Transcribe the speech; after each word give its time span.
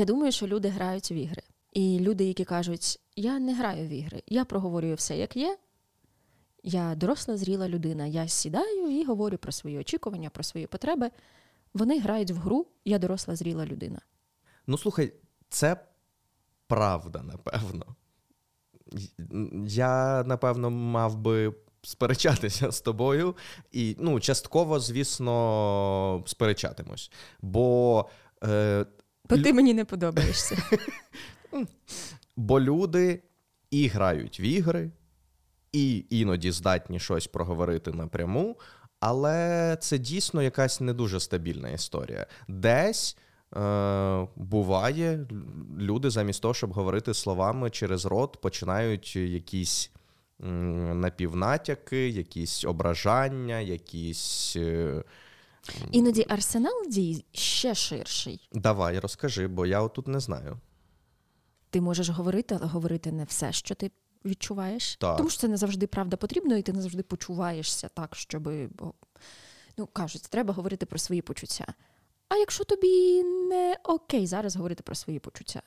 Я 0.00 0.06
думаю, 0.06 0.32
що 0.32 0.46
люди 0.46 0.68
грають 0.68 1.10
в 1.10 1.12
ігри. 1.12 1.42
І 1.72 1.98
люди, 2.00 2.24
які 2.24 2.44
кажуть, 2.44 3.00
я 3.16 3.38
не 3.38 3.54
граю 3.54 3.88
в 3.88 3.90
ігри, 3.90 4.22
я 4.26 4.44
проговорюю 4.44 4.94
все, 4.94 5.16
як 5.16 5.36
є. 5.36 5.58
Я 6.62 6.94
доросла, 6.94 7.36
зріла 7.36 7.68
людина. 7.68 8.06
Я 8.06 8.28
сідаю 8.28 9.00
і 9.00 9.04
говорю 9.04 9.38
про 9.38 9.52
свої 9.52 9.78
очікування, 9.78 10.30
про 10.30 10.42
свої 10.42 10.66
потреби. 10.66 11.10
Вони 11.74 12.00
грають 12.00 12.30
в 12.30 12.36
гру, 12.36 12.66
я 12.84 12.98
доросла, 12.98 13.36
зріла 13.36 13.66
людина. 13.66 14.00
Ну, 14.66 14.78
слухай, 14.78 15.12
це 15.48 15.76
правда, 16.66 17.22
напевно. 17.22 17.86
Я, 19.66 20.24
напевно, 20.26 20.70
мав 20.70 21.16
би 21.16 21.54
сперечатися 21.82 22.70
з 22.70 22.80
тобою, 22.80 23.36
і, 23.72 23.96
ну, 23.98 24.20
частково, 24.20 24.80
звісно, 24.80 26.22
сперечатимось. 26.26 27.10
Бо. 27.42 28.08
Е, 28.44 28.86
Бо 29.30 29.38
ти 29.38 29.52
мені 29.52 29.74
не 29.74 29.84
подобаєшся. 29.84 30.56
Бо 32.36 32.60
люди 32.60 33.22
і 33.70 33.88
грають 33.88 34.40
в 34.40 34.42
ігри, 34.42 34.90
і 35.72 36.04
іноді 36.10 36.50
здатні 36.50 37.00
щось 37.00 37.26
проговорити 37.26 37.92
напряму, 37.92 38.56
але 39.00 39.76
це 39.80 39.98
дійсно 39.98 40.42
якась 40.42 40.80
не 40.80 40.92
дуже 40.92 41.20
стабільна 41.20 41.68
історія. 41.70 42.26
Десь. 42.48 43.16
Е, 43.56 44.28
буває, 44.36 45.26
люди 45.78 46.10
замість 46.10 46.42
того, 46.42 46.54
щоб 46.54 46.72
говорити 46.72 47.14
словами 47.14 47.70
через 47.70 48.04
рот, 48.04 48.38
починають 48.40 49.16
якісь 49.16 49.90
напівнатяки, 50.94 52.08
якісь 52.08 52.64
ображання, 52.64 53.60
якісь. 53.60 54.56
Іноді 55.90 56.26
арсенал 56.28 56.86
дій 56.88 57.24
ще 57.32 57.74
ширший. 57.74 58.48
Давай, 58.52 58.98
розкажи, 58.98 59.46
бо 59.46 59.66
я 59.66 59.82
отут 59.82 60.08
не 60.08 60.20
знаю. 60.20 60.58
Ти 61.70 61.80
можеш 61.80 62.08
говорити, 62.08 62.56
але 62.60 62.66
говорити 62.70 63.12
не 63.12 63.24
все, 63.24 63.52
що 63.52 63.74
ти 63.74 63.90
відчуваєш. 64.24 64.96
Так. 64.96 65.16
Тому 65.16 65.30
що 65.30 65.40
це 65.40 65.48
не 65.48 65.56
завжди 65.56 65.86
правда 65.86 66.16
потрібно, 66.16 66.56
і 66.56 66.62
ти 66.62 66.72
не 66.72 66.82
завжди 66.82 67.02
почуваєшся 67.02 67.88
так, 67.88 68.16
щоб. 68.16 68.42
Бо, 68.78 68.94
ну, 69.76 69.86
кажуть, 69.86 70.22
треба 70.22 70.54
говорити 70.54 70.86
про 70.86 70.98
свої 70.98 71.22
почуття. 71.22 71.74
А 72.28 72.36
якщо 72.36 72.64
тобі 72.64 73.22
не 73.22 73.76
окей 73.84 74.26
зараз 74.26 74.56
говорити 74.56 74.82
про 74.82 74.94
свої 74.94 75.18
почуття. 75.18 75.62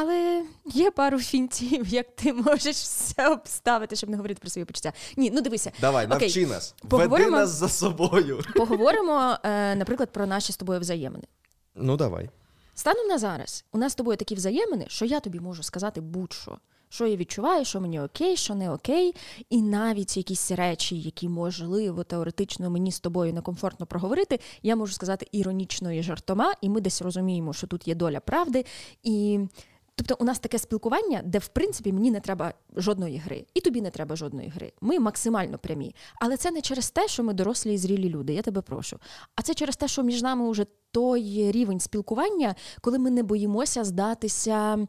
Але 0.00 0.44
є 0.64 0.90
пару 0.90 1.18
фінтів, 1.18 1.88
як 1.88 2.16
ти 2.16 2.32
можеш 2.32 2.76
все 2.76 3.28
обставити, 3.28 3.96
щоб 3.96 4.10
не 4.10 4.16
говорити 4.16 4.40
про 4.40 4.50
свої 4.50 4.64
почуття. 4.64 4.92
Ні, 5.16 5.30
ну 5.30 5.40
дивися. 5.40 5.72
Давай, 5.80 6.06
Окей. 6.06 6.18
навчи 6.20 6.46
нас. 6.46 6.74
Поговоримо- 6.88 7.08
Веди 7.10 7.30
нас 7.30 7.50
за 7.50 7.68
собою. 7.68 8.40
Поговоримо, 8.56 9.36
е, 9.42 9.74
наприклад, 9.74 10.10
про 10.12 10.26
наші 10.26 10.52
з 10.52 10.56
тобою 10.56 10.80
взаємини. 10.80 11.24
Ну, 11.74 11.96
давай. 11.96 12.30
Станом 12.74 13.06
на 13.06 13.18
зараз 13.18 13.64
у 13.72 13.78
нас 13.78 13.92
з 13.92 13.94
тобою 13.94 14.16
такі 14.16 14.34
взаємини, 14.34 14.86
що 14.88 15.04
я 15.04 15.20
тобі 15.20 15.40
можу 15.40 15.62
сказати 15.62 16.00
будь-що. 16.00 16.58
Що 16.88 17.06
я 17.06 17.16
відчуваю, 17.16 17.64
що 17.64 17.80
мені 17.80 18.00
окей, 18.00 18.36
що 18.36 18.54
не 18.54 18.70
окей, 18.70 19.14
і 19.50 19.62
навіть 19.62 20.16
якісь 20.16 20.50
речі, 20.50 21.00
які 21.00 21.28
можливо 21.28 22.04
теоретично 22.04 22.70
мені 22.70 22.92
з 22.92 23.00
тобою 23.00 23.32
некомфортно 23.32 23.86
проговорити, 23.86 24.40
я 24.62 24.76
можу 24.76 24.92
сказати 24.92 25.26
іронічно 25.32 25.92
і 25.92 26.02
жартома, 26.02 26.52
і 26.60 26.68
ми 26.68 26.80
десь 26.80 27.02
розуміємо, 27.02 27.52
що 27.52 27.66
тут 27.66 27.88
є 27.88 27.94
доля 27.94 28.20
правди. 28.20 28.64
І 29.02 29.40
тобто, 29.98 30.16
у 30.20 30.24
нас 30.24 30.38
таке 30.38 30.58
спілкування, 30.58 31.20
де 31.24 31.38
в 31.38 31.48
принципі 31.48 31.92
мені 31.92 32.10
не 32.10 32.20
треба 32.20 32.54
жодної 32.76 33.18
гри, 33.18 33.44
і 33.54 33.60
тобі 33.60 33.80
не 33.82 33.90
треба 33.90 34.16
жодної 34.16 34.48
гри. 34.48 34.72
Ми 34.80 34.98
максимально 34.98 35.58
прямі. 35.58 35.94
Але 36.20 36.36
це 36.36 36.50
не 36.50 36.60
через 36.60 36.90
те, 36.90 37.08
що 37.08 37.22
ми 37.22 37.32
дорослі 37.32 37.74
і 37.74 37.78
зрілі 37.78 38.08
люди. 38.08 38.34
Я 38.34 38.42
тебе 38.42 38.60
прошу. 38.60 38.98
А 39.34 39.42
це 39.42 39.54
через 39.54 39.76
те, 39.76 39.88
що 39.88 40.02
між 40.02 40.22
нами 40.22 40.48
уже 40.48 40.66
той 40.92 41.50
рівень 41.52 41.80
спілкування, 41.80 42.54
коли 42.80 42.98
ми 42.98 43.10
не 43.10 43.22
боїмося 43.22 43.84
здатися 43.84 44.86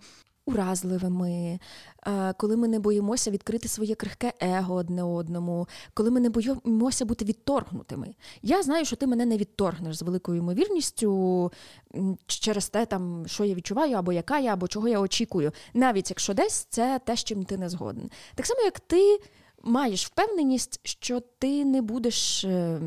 уразливими, 0.49 1.59
е, 2.07 2.33
коли 2.33 2.57
ми 2.57 2.67
не 2.67 2.79
боїмося 2.79 3.31
відкрити 3.31 3.67
своє 3.67 3.95
крихке 3.95 4.33
его 4.41 4.75
одне 4.75 5.03
одному, 5.03 5.67
коли 5.93 6.11
ми 6.11 6.19
не 6.19 6.29
боїмося 6.29 7.05
бути 7.05 7.25
відторгнутими. 7.25 8.15
Я 8.41 8.63
знаю, 8.63 8.85
що 8.85 8.95
ти 8.95 9.07
мене 9.07 9.25
не 9.25 9.37
відторгнеш 9.37 9.97
з 9.97 10.01
великою 10.01 10.37
ймовірністю 10.37 11.51
через 12.25 12.69
те, 12.69 12.85
там, 12.85 13.23
що 13.27 13.45
я 13.45 13.55
відчуваю, 13.55 13.95
або 13.95 14.13
яка 14.13 14.39
я, 14.39 14.53
або 14.53 14.67
чого 14.67 14.87
я 14.87 14.99
очікую. 14.99 15.51
Навіть 15.73 16.09
якщо 16.09 16.33
десь 16.33 16.67
це 16.69 16.99
те, 17.05 17.15
з 17.15 17.23
чим 17.23 17.43
ти 17.43 17.57
не 17.57 17.69
згоден. 17.69 18.09
Так 18.35 18.45
само, 18.45 18.61
як 18.61 18.79
ти 18.79 19.19
маєш 19.63 20.05
впевненість, 20.05 20.79
що 20.83 21.19
ти 21.19 21.65
не 21.65 21.81
будеш, 21.81 22.43
е, 22.43 22.81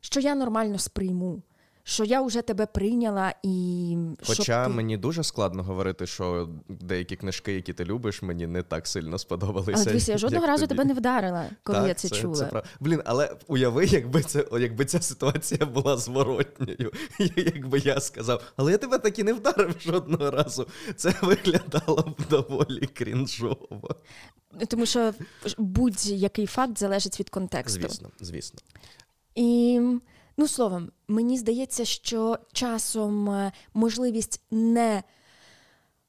що 0.00 0.20
я 0.20 0.34
нормально 0.34 0.78
сприйму. 0.78 1.42
Що 1.88 2.04
я 2.04 2.22
вже 2.22 2.42
тебе 2.42 2.66
прийняла 2.66 3.34
і 3.42 3.96
Хоча 4.26 4.64
ти... 4.64 4.70
мені 4.70 4.96
дуже 4.96 5.24
складно 5.24 5.62
говорити, 5.62 6.06
що 6.06 6.48
деякі 6.68 7.16
книжки, 7.16 7.52
які 7.52 7.72
ти 7.72 7.84
любиш, 7.84 8.22
мені 8.22 8.46
не 8.46 8.62
так 8.62 8.86
сильно 8.86 9.18
сподобалися. 9.18 9.72
Але 9.76 9.84
дивися, 9.84 10.12
я 10.12 10.18
жодного 10.18 10.46
разу 10.46 10.66
тобі. 10.66 10.68
тебе 10.78 10.84
не 10.84 10.94
вдарила, 10.94 11.46
коли 11.62 11.78
так, 11.78 11.88
я 11.88 11.94
це, 11.94 12.08
чула. 12.08 12.44
прав- 12.44 12.64
Блін, 12.80 13.02
але 13.04 13.36
уяви, 13.46 13.84
якби 13.86 14.22
це 14.22 14.44
якби 14.60 14.84
ця 14.84 15.00
ситуація 15.00 15.66
була 15.66 15.96
зворотньою, 15.96 16.92
якби 17.36 17.78
я 17.78 18.00
сказав, 18.00 18.42
але 18.56 18.72
я 18.72 18.78
тебе 18.78 18.98
так 18.98 19.18
і 19.18 19.22
не 19.22 19.32
вдарив 19.32 19.76
жодного 19.80 20.30
разу. 20.30 20.66
Це 20.96 21.14
виглядало 21.22 22.02
б 22.18 22.28
доволі 22.30 22.86
крінжово. 22.86 23.96
Тому 24.68 24.86
що 24.86 25.14
будь-який 25.58 26.46
факт 26.46 26.78
залежить 26.78 27.20
від 27.20 27.30
контексту. 27.30 27.80
Звісно, 27.80 28.10
звісно. 28.20 28.60
І 29.34 29.80
ну 30.36 30.48
словом, 30.48 30.90
мені 31.08 31.38
здається, 31.38 31.84
що 31.84 32.38
часом 32.52 33.30
е, 33.30 33.52
можливість 33.74 34.42
не 34.50 35.02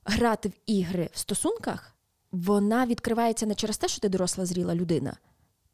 грати 0.06 0.50
в 0.50 0.54
ігри 0.66 1.10
в 1.14 1.18
стосунках, 1.18 1.96
вона 2.32 2.86
відкривається 2.86 3.46
не 3.46 3.56
через 3.56 3.78
те, 3.78 3.88
що 3.88 4.02
ти 4.02 4.10
доросла 4.10 4.46
зріла 4.46 4.76
людина, 4.76 5.18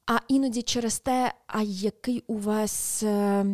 а 0.06 0.18
іноді 0.28 0.62
через 0.62 1.00
те, 1.00 1.34
а 1.48 1.62
який 1.62 2.24
у 2.28 2.38
вас, 2.38 3.04
е, 3.04 3.46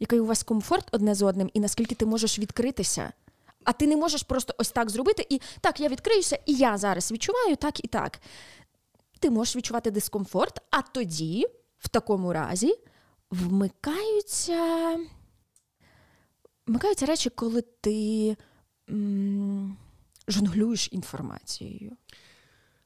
який 0.00 0.20
у 0.20 0.26
вас 0.26 0.42
комфорт 0.42 0.88
одне 0.92 1.14
з 1.14 1.22
одним, 1.22 1.50
і 1.54 1.60
наскільки 1.60 1.94
ти 1.94 2.06
можеш 2.06 2.38
відкритися. 2.38 3.12
А 3.64 3.72
ти 3.72 3.86
не 3.86 3.96
можеш 3.96 4.22
просто 4.22 4.54
ось 4.58 4.70
так 4.70 4.90
зробити, 4.90 5.26
і 5.30 5.40
так, 5.60 5.80
я 5.80 5.88
відкриюся, 5.88 6.38
і 6.46 6.54
я 6.54 6.78
зараз 6.78 7.12
відчуваю 7.12 7.56
так 7.56 7.84
і 7.84 7.88
так. 7.88 8.20
Ти 9.20 9.30
можеш 9.30 9.56
відчувати 9.56 9.90
дискомфорт, 9.90 10.60
а 10.70 10.82
тоді, 10.82 11.46
в 11.78 11.88
такому 11.88 12.32
разі, 12.32 12.74
вмикаються, 13.30 14.96
вмикаються 16.66 17.06
речі, 17.06 17.30
коли 17.30 17.62
ти 17.80 18.36
м, 18.90 19.76
жонглюєш 20.28 20.88
інформацією. 20.92 21.96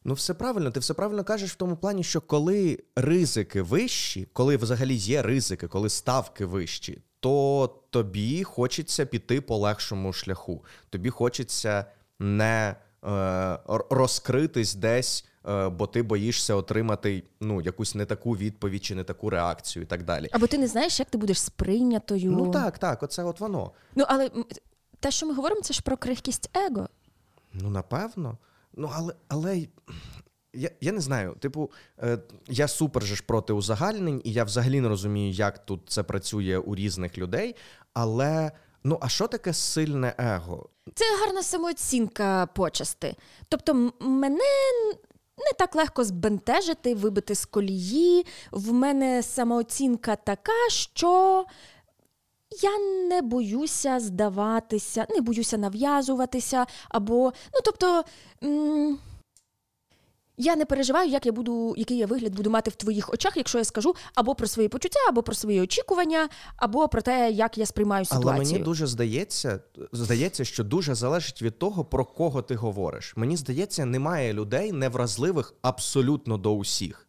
Ну, 0.05 0.15
все 0.15 0.35
правильно, 0.35 0.71
ти 0.71 0.81
все 0.81 0.95
правильно 0.95 1.25
кажеш 1.25 1.51
в 1.53 1.55
тому 1.55 1.77
плані, 1.77 2.05
що 2.05 2.21
коли 2.21 2.85
ризики 2.97 3.63
вищі, 3.63 4.29
коли 4.33 4.57
взагалі 4.57 4.95
є 4.95 5.23
ризики, 5.23 5.69
коли 5.69 5.89
ставки 5.89 6.45
вищі, 6.45 7.03
то 7.21 7.67
тобі 7.91 8.45
хочеться 8.45 9.07
піти 9.07 9.41
по 9.41 9.57
легшому 9.57 10.13
шляху. 10.13 10.65
Тобі 10.91 11.11
хочеться 11.11 11.85
не 12.19 12.77
е, 13.05 13.59
розкритись 13.91 14.75
десь, 14.75 15.25
бо 15.45 15.87
ти 15.87 16.03
боїшся 16.03 16.55
отримати 16.55 17.23
ну, 17.41 17.61
якусь 17.61 17.95
не 17.95 18.05
таку 18.05 18.37
відповідь 18.37 18.85
чи 18.85 18.95
не 18.95 19.05
таку 19.05 19.31
реакцію 19.31 19.83
і 19.83 19.87
так 19.87 20.05
далі. 20.05 20.29
Або 20.33 20.47
ти 20.47 20.59
не 20.59 20.67
знаєш, 20.67 20.99
як 20.99 21.11
ти 21.11 21.19
будеш 21.19 21.41
сприйнятою. 21.41 22.33
Ну 22.33 22.51
так, 22.51 22.79
так, 22.79 23.03
оце 23.03 23.25
от 23.25 23.41
воно. 23.41 23.73
Ну, 23.95 24.05
але 24.09 24.31
те, 25.01 25.11
що 25.11 25.27
ми 25.27 25.35
говоримо, 25.35 25.61
це 25.61 25.75
ж 25.75 25.83
про 25.83 25.97
крихкість 25.97 26.51
его. 26.57 26.89
Ну, 27.53 27.71
напевно. 27.71 28.39
Ну, 28.75 28.91
але, 28.95 29.15
але 29.29 29.67
я, 30.53 30.71
я 30.81 30.93
не 30.93 31.01
знаю. 31.01 31.37
Типу, 31.41 31.71
е, 32.03 32.19
я 32.49 32.69
супер 32.69 33.03
же 33.03 33.17
ж 33.17 33.23
проти 33.27 33.53
узагальнень, 33.53 34.23
і 34.25 34.33
я 34.33 34.45
взагалі 34.45 34.81
не 34.81 34.89
розумію, 34.89 35.33
як 35.33 35.67
тут 35.67 35.81
це 35.87 36.03
працює 36.03 36.59
у 36.59 36.75
різних 36.75 37.19
людей. 37.19 37.57
Але 37.93 38.53
ну, 38.85 38.99
а 39.01 39.09
що 39.09 39.29
таке 39.29 39.53
сильне 39.53 40.15
его? 40.19 40.69
Це 40.95 41.05
гарна 41.21 41.43
самооцінка 41.43 42.47
почасти. 42.47 43.17
Тобто, 43.49 43.93
мене 44.01 44.45
не 45.39 45.53
так 45.59 45.75
легко 45.77 46.05
збентежити, 46.05 46.95
вибити 46.95 47.35
з 47.35 47.45
колії. 47.45 48.27
В 48.51 48.73
мене 48.73 49.23
самооцінка 49.23 50.17
така, 50.17 50.69
що 50.69 51.45
я 52.63 52.79
не 53.09 53.23
боюся 53.23 54.01
здаватися, 54.01 55.07
не 55.11 55.21
боюся 55.21 55.59
нав'язуватися, 55.59 56.67
або, 56.89 57.33
ну 57.55 57.61
тобто. 57.65 58.05
М- 58.45 58.99
я 60.37 60.57
не 60.57 60.65
переживаю, 60.65 61.11
як 61.11 61.27
я 61.27 61.33
буду, 61.33 61.75
який 61.77 61.99
я 61.99 62.07
вигляд 62.07 62.35
буду 62.35 62.51
мати 62.51 62.71
в 62.71 62.75
твоїх 62.75 63.13
очах, 63.13 63.37
якщо 63.37 63.59
я 63.59 63.65
скажу 63.65 63.95
або 64.15 64.35
про 64.35 64.47
свої 64.47 64.69
почуття, 64.69 65.01
або 65.09 65.23
про 65.23 65.35
свої 65.35 65.61
очікування, 65.61 66.29
або 66.57 66.89
про 66.89 67.03
те, 67.03 67.31
як 67.31 67.59
я 67.59 67.67
сприймаю 67.67 68.05
ситуацію. 68.05 68.33
Але 68.35 68.45
мені 68.45 68.59
дуже 68.59 68.87
здається, 68.87 69.61
здається, 69.93 70.45
що 70.45 70.65
дуже 70.65 70.95
залежить 70.95 71.43
від 71.43 71.59
того, 71.59 71.85
про 71.85 72.05
кого 72.05 72.43
ти 72.43 72.55
говориш. 72.55 73.13
Мені 73.17 73.37
здається, 73.37 73.85
немає 73.85 74.33
людей 74.33 74.73
невразливих 74.73 75.55
абсолютно 75.63 76.39
до 76.39 76.55
усіх. 76.55 77.07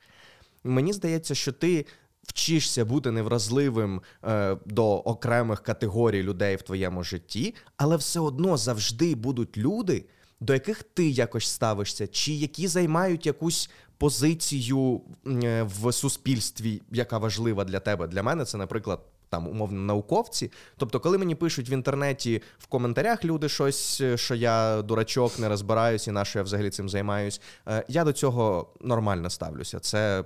Мені 0.63 0.93
здається, 0.93 1.35
що 1.35 1.51
ти 1.51 1.85
вчишся 2.23 2.85
бути 2.85 3.11
невразливим 3.11 4.01
е, 4.23 4.57
до 4.65 4.95
окремих 4.95 5.63
категорій 5.63 6.23
людей 6.23 6.55
в 6.55 6.61
твоєму 6.61 7.03
житті, 7.03 7.55
але 7.77 7.97
все 7.97 8.19
одно 8.19 8.57
завжди 8.57 9.15
будуть 9.15 9.57
люди, 9.57 10.05
до 10.43 10.53
яких 10.53 10.83
ти 10.83 11.09
якось 11.09 11.47
ставишся, 11.47 12.07
чи 12.07 12.33
які 12.33 12.67
займають 12.67 13.25
якусь 13.25 13.69
позицію 13.97 15.01
е, 15.27 15.63
в 15.63 15.93
суспільстві, 15.93 16.81
яка 16.91 17.17
важлива 17.17 17.63
для 17.63 17.79
тебе. 17.79 18.07
Для 18.07 18.23
мене 18.23 18.45
це, 18.45 18.57
наприклад, 18.57 18.99
там 19.29 19.47
умовно 19.47 19.81
науковці. 19.81 20.51
Тобто, 20.77 20.99
коли 20.99 21.17
мені 21.17 21.35
пишуть 21.35 21.69
в 21.69 21.73
інтернеті 21.73 22.41
в 22.59 22.67
коментарях 22.67 23.25
люди 23.25 23.49
щось, 23.49 24.01
е, 24.01 24.17
що 24.17 24.35
я 24.35 24.81
дурачок, 24.81 25.39
не 25.39 25.49
розбираюсь 25.49 26.07
і 26.07 26.11
на 26.11 26.25
що 26.25 26.39
я 26.39 26.43
взагалі 26.43 26.69
цим 26.69 26.89
займаюсь, 26.89 27.41
е, 27.67 27.85
я 27.87 28.03
до 28.03 28.13
цього 28.13 28.73
нормально 28.81 29.29
ставлюся. 29.29 29.79
Це 29.79 30.23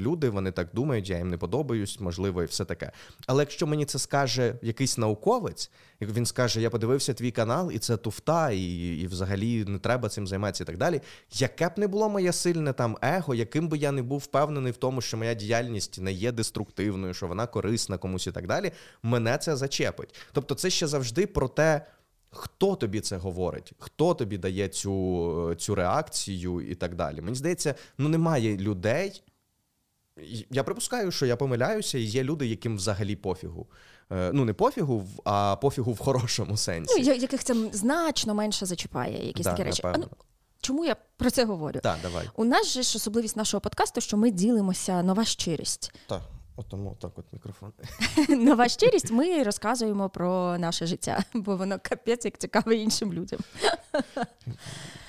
люди, 0.00 0.30
вони 0.30 0.52
так 0.52 0.68
думають, 0.72 1.10
я 1.10 1.18
їм 1.18 1.28
не 1.28 1.38
подобаюсь, 1.38 2.00
можливо, 2.00 2.42
і 2.42 2.46
все 2.46 2.64
таке. 2.64 2.92
Але 3.26 3.42
якщо 3.42 3.66
мені 3.66 3.84
це 3.84 3.98
скаже 3.98 4.54
якийсь 4.62 4.98
науковець, 4.98 5.70
він 6.00 6.26
скаже, 6.26 6.60
я 6.60 6.70
подивився 6.70 7.14
твій 7.14 7.30
канал, 7.30 7.70
і 7.72 7.78
це 7.78 7.96
туфта, 7.96 8.50
і 8.50 8.64
і 9.00 9.06
взагалі 9.06 9.64
не 9.64 9.78
треба 9.78 10.08
цим 10.08 10.26
займатися 10.26 10.64
і 10.64 10.66
так 10.66 10.76
далі. 10.76 11.00
Яке 11.32 11.68
б 11.68 11.72
не 11.76 11.86
було 11.86 12.08
моє 12.08 12.32
сильне 12.32 12.72
там 12.72 12.96
его, 13.02 13.34
яким 13.34 13.68
би 13.68 13.78
я 13.78 13.92
не 13.92 14.02
був 14.02 14.18
впевнений 14.18 14.72
в 14.72 14.76
тому, 14.76 15.00
що 15.00 15.16
моя 15.16 15.34
діяльність 15.34 16.00
не 16.00 16.12
є 16.12 16.32
деструктивною, 16.32 17.14
що 17.14 17.26
вона 17.26 17.46
корисна 17.46 17.98
комусь 17.98 18.26
і 18.26 18.32
так 18.32 18.46
далі, 18.46 18.72
мене 19.02 19.38
це 19.38 19.56
зачепить. 19.56 20.14
Тобто, 20.32 20.54
це 20.54 20.70
ще 20.70 20.86
завжди 20.86 21.26
про 21.26 21.48
те. 21.48 21.86
Хто 22.32 22.76
тобі 22.76 23.00
це 23.00 23.16
говорить, 23.16 23.72
хто 23.78 24.14
тобі 24.14 24.38
дає 24.38 24.68
цю 24.68 25.54
цю 25.58 25.74
реакцію 25.74 26.60
і 26.60 26.74
так 26.74 26.94
далі. 26.94 27.20
Мені 27.20 27.36
здається, 27.36 27.74
ну 27.98 28.08
немає 28.08 28.56
людей. 28.56 29.22
Я 30.50 30.64
припускаю, 30.64 31.10
що 31.10 31.26
я 31.26 31.36
помиляюся, 31.36 31.98
і 31.98 32.02
є 32.02 32.24
люди, 32.24 32.46
яким 32.46 32.76
взагалі 32.76 33.16
пофігу. 33.16 33.66
Е, 34.12 34.30
ну, 34.34 34.44
не 34.44 34.52
пофігу, 34.52 35.08
а 35.24 35.56
пофігу 35.56 35.92
в 35.92 35.98
хорошому 35.98 36.56
сенсі. 36.56 36.94
Ну, 36.98 37.12
яких 37.14 37.44
це 37.44 37.54
значно 37.72 38.34
менше 38.34 38.66
зачіпає, 38.66 39.26
якісь 39.26 39.44
да, 39.44 39.50
такі 39.50 39.62
речі. 39.62 39.82
А, 39.84 39.98
ну, 39.98 40.08
Чому 40.60 40.84
я 40.84 40.96
про 41.16 41.30
це 41.30 41.44
говорю? 41.44 41.80
Так, 41.82 41.98
давай. 42.02 42.30
У 42.36 42.44
нас 42.44 42.66
же 42.68 42.82
ж 42.82 42.96
особливість 42.96 43.36
нашого 43.36 43.60
подкасту, 43.60 44.00
що 44.00 44.16
ми 44.16 44.30
ділимося 44.30 45.02
нова 45.02 45.24
щирість. 45.24 45.92
Так. 46.06 46.20
Тому 46.68 46.96
так 47.00 47.18
от 47.18 47.32
мікрофон. 47.32 47.72
Нова 48.28 48.68
щирість, 48.68 49.10
ми 49.10 49.42
розказуємо 49.42 50.08
про 50.08 50.58
наше 50.58 50.86
життя, 50.86 51.24
бо 51.34 51.56
воно 51.56 51.78
капець 51.82 52.24
як 52.24 52.38
цікаве 52.38 52.76
іншим 52.76 53.12
людям. 53.12 53.40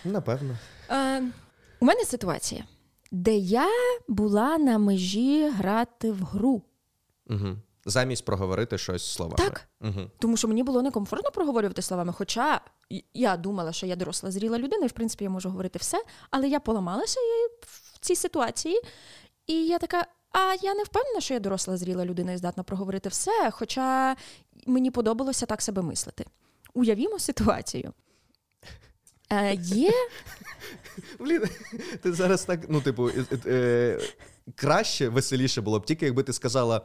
Напевно. 0.05 0.57
Е, 0.89 1.23
У 1.79 1.85
мене 1.85 2.05
ситуація, 2.05 2.63
де 3.11 3.35
я 3.37 3.67
була 4.07 4.57
на 4.57 4.77
межі 4.77 5.49
грати 5.49 6.11
в 6.11 6.23
гру. 6.23 6.61
Угу. 7.29 7.57
Замість 7.85 8.25
проговорити 8.25 8.77
щось 8.77 9.13
словами. 9.13 9.37
Так. 9.37 9.67
Угу. 9.81 10.09
Тому 10.19 10.37
що 10.37 10.47
мені 10.47 10.63
було 10.63 10.81
некомфортно 10.81 11.31
проговорювати 11.31 11.81
словами. 11.81 12.13
Хоча 12.13 12.61
я 13.13 13.37
думала, 13.37 13.73
що 13.73 13.85
я 13.85 13.95
доросла 13.95 14.31
зріла 14.31 14.59
людина, 14.59 14.85
і 14.85 14.87
в 14.87 14.91
принципі 14.91 15.23
я 15.23 15.29
можу 15.29 15.49
говорити 15.49 15.79
все, 15.79 16.03
але 16.29 16.47
я 16.47 16.59
поламалася 16.59 17.19
в 17.61 17.99
цій 17.99 18.15
ситуації, 18.15 18.81
і 19.47 19.65
я 19.65 19.79
така. 19.79 20.05
А 20.33 20.55
я 20.61 20.73
не 20.73 20.83
впевнена, 20.83 21.21
що 21.21 21.33
я 21.33 21.39
доросла 21.39 21.77
зріла 21.77 22.05
людина 22.05 22.31
і 22.31 22.37
здатна 22.37 22.63
проговорити 22.63 23.09
все. 23.09 23.51
Хоча 23.51 24.15
мені 24.67 24.91
подобалося 24.91 25.45
так 25.45 25.61
себе 25.61 25.81
мислити. 25.81 26.25
Уявімо 26.73 27.19
ситуацію. 27.19 27.93
Е, 29.31 29.57
Є. 29.61 29.91
Блін, 31.19 31.43
ти 32.03 32.13
зараз 32.13 32.45
так, 32.45 32.59
ну, 32.69 32.81
типу, 32.81 33.09
е, 33.09 33.25
е, 33.45 33.99
краще, 34.55 35.09
веселіше 35.09 35.61
було 35.61 35.79
б 35.79 35.85
тільки, 35.85 36.05
якби 36.05 36.23
ти 36.23 36.33
сказала: 36.33 36.81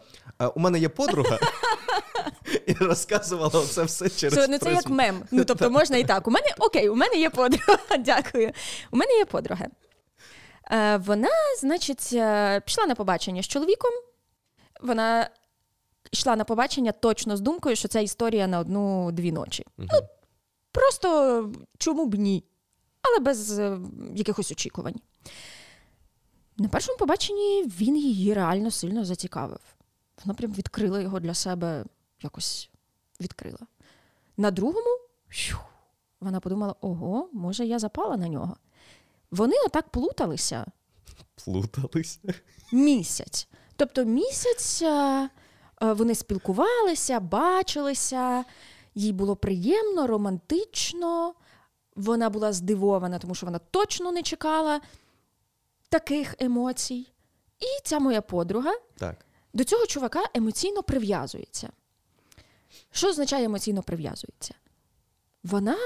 у 0.55 0.61
мене 0.61 0.79
є 0.79 0.89
подруга. 0.89 1.39
І 2.67 2.73
розказувала 2.73 3.67
це 3.67 3.85
все 3.85 4.09
через. 4.09 4.35
Це, 4.35 4.49
ну, 4.49 4.59
це 4.59 4.73
як 4.73 4.89
мем. 4.89 5.23
Ну, 5.31 5.45
тобто 5.45 5.71
можна 5.71 5.97
і 5.97 6.05
так. 6.05 6.29
У 6.29 6.31
мене 6.31 6.47
окей, 6.59 6.89
у 6.89 6.95
мене 6.95 7.17
є 7.17 7.31
подруга. 7.31 7.79
Дякую. 7.99 8.53
У 8.91 8.97
мене 8.97 9.13
є 9.13 9.25
подруга. 9.25 9.67
Е, 10.71 10.97
Вона, 10.97 11.29
значить, 11.61 12.11
е, 12.13 12.61
пішла 12.61 12.87
на 12.87 12.95
побачення 12.95 13.43
з 13.43 13.47
чоловіком. 13.49 13.91
Вона 14.81 15.31
йшла 16.13 16.37
на 16.37 16.45
побачення 16.45 16.93
точно 16.93 17.37
з 17.37 17.41
думкою, 17.41 17.77
що 17.77 17.89
це 17.89 18.03
історія 18.03 18.47
на 18.47 18.59
одну-дві 18.59 19.33
ночі. 19.33 19.65
Угу. 19.79 19.89
Ну, 19.93 20.09
Просто 20.77 21.53
чому 21.79 22.07
б 22.07 22.15
ні? 22.15 22.45
Але 23.03 23.19
без 23.19 23.59
е, 23.59 23.79
якихось 24.15 24.53
очікувань. 24.53 25.01
На 26.57 26.69
першому 26.69 26.99
побаченні 26.99 27.65
він 27.67 27.97
її 27.97 28.35
реально 28.35 28.71
сильно 28.71 29.05
зацікавив. 29.05 29.61
Вона 30.25 30.35
прям 30.35 30.53
відкрила 30.53 31.01
його 31.01 31.21
для 31.21 31.35
себе, 31.35 31.85
якось 32.23 32.71
відкрила. 33.21 33.59
На 34.37 34.51
другому 34.51 34.99
вона 36.21 36.41
подумала: 36.41 36.75
ого, 36.81 37.29
може, 37.33 37.67
я 37.67 37.79
запала 37.79 38.17
на 38.17 38.29
нього. 38.29 38.57
Вони 39.31 39.55
отак 39.67 39.89
плуталися. 39.89 40.67
Плуталися? 41.45 42.19
Місяць. 42.73 43.49
Тобто 43.77 44.05
місяць 44.05 44.83
е, 44.83 45.29
вони 45.81 46.15
спілкувалися, 46.15 47.21
бачилися, 47.21 48.45
їй 48.97 49.13
було 49.13 49.37
приємно, 49.37 50.07
романтично. 50.07 51.35
Вона 51.97 52.31
була 52.31 52.53
здивована, 52.53 53.19
тому 53.19 53.35
що 53.35 53.47
вона 53.47 53.59
точно 53.59 54.13
не 54.13 54.23
чекала 54.23 54.81
таких 55.89 56.35
емоцій. 56.39 57.07
І 57.61 57.83
ця 57.85 57.99
моя 57.99 58.23
подруга 58.23 58.73
так. 58.97 59.27
до 59.55 59.65
цього 59.65 59.87
чувака 59.87 60.23
емоційно 60.35 60.83
прив'язується. 60.83 61.71
Що 62.91 63.09
означає 63.09 63.45
емоційно 63.45 63.83
прив'язується? 63.83 64.55
Вона 65.45 65.77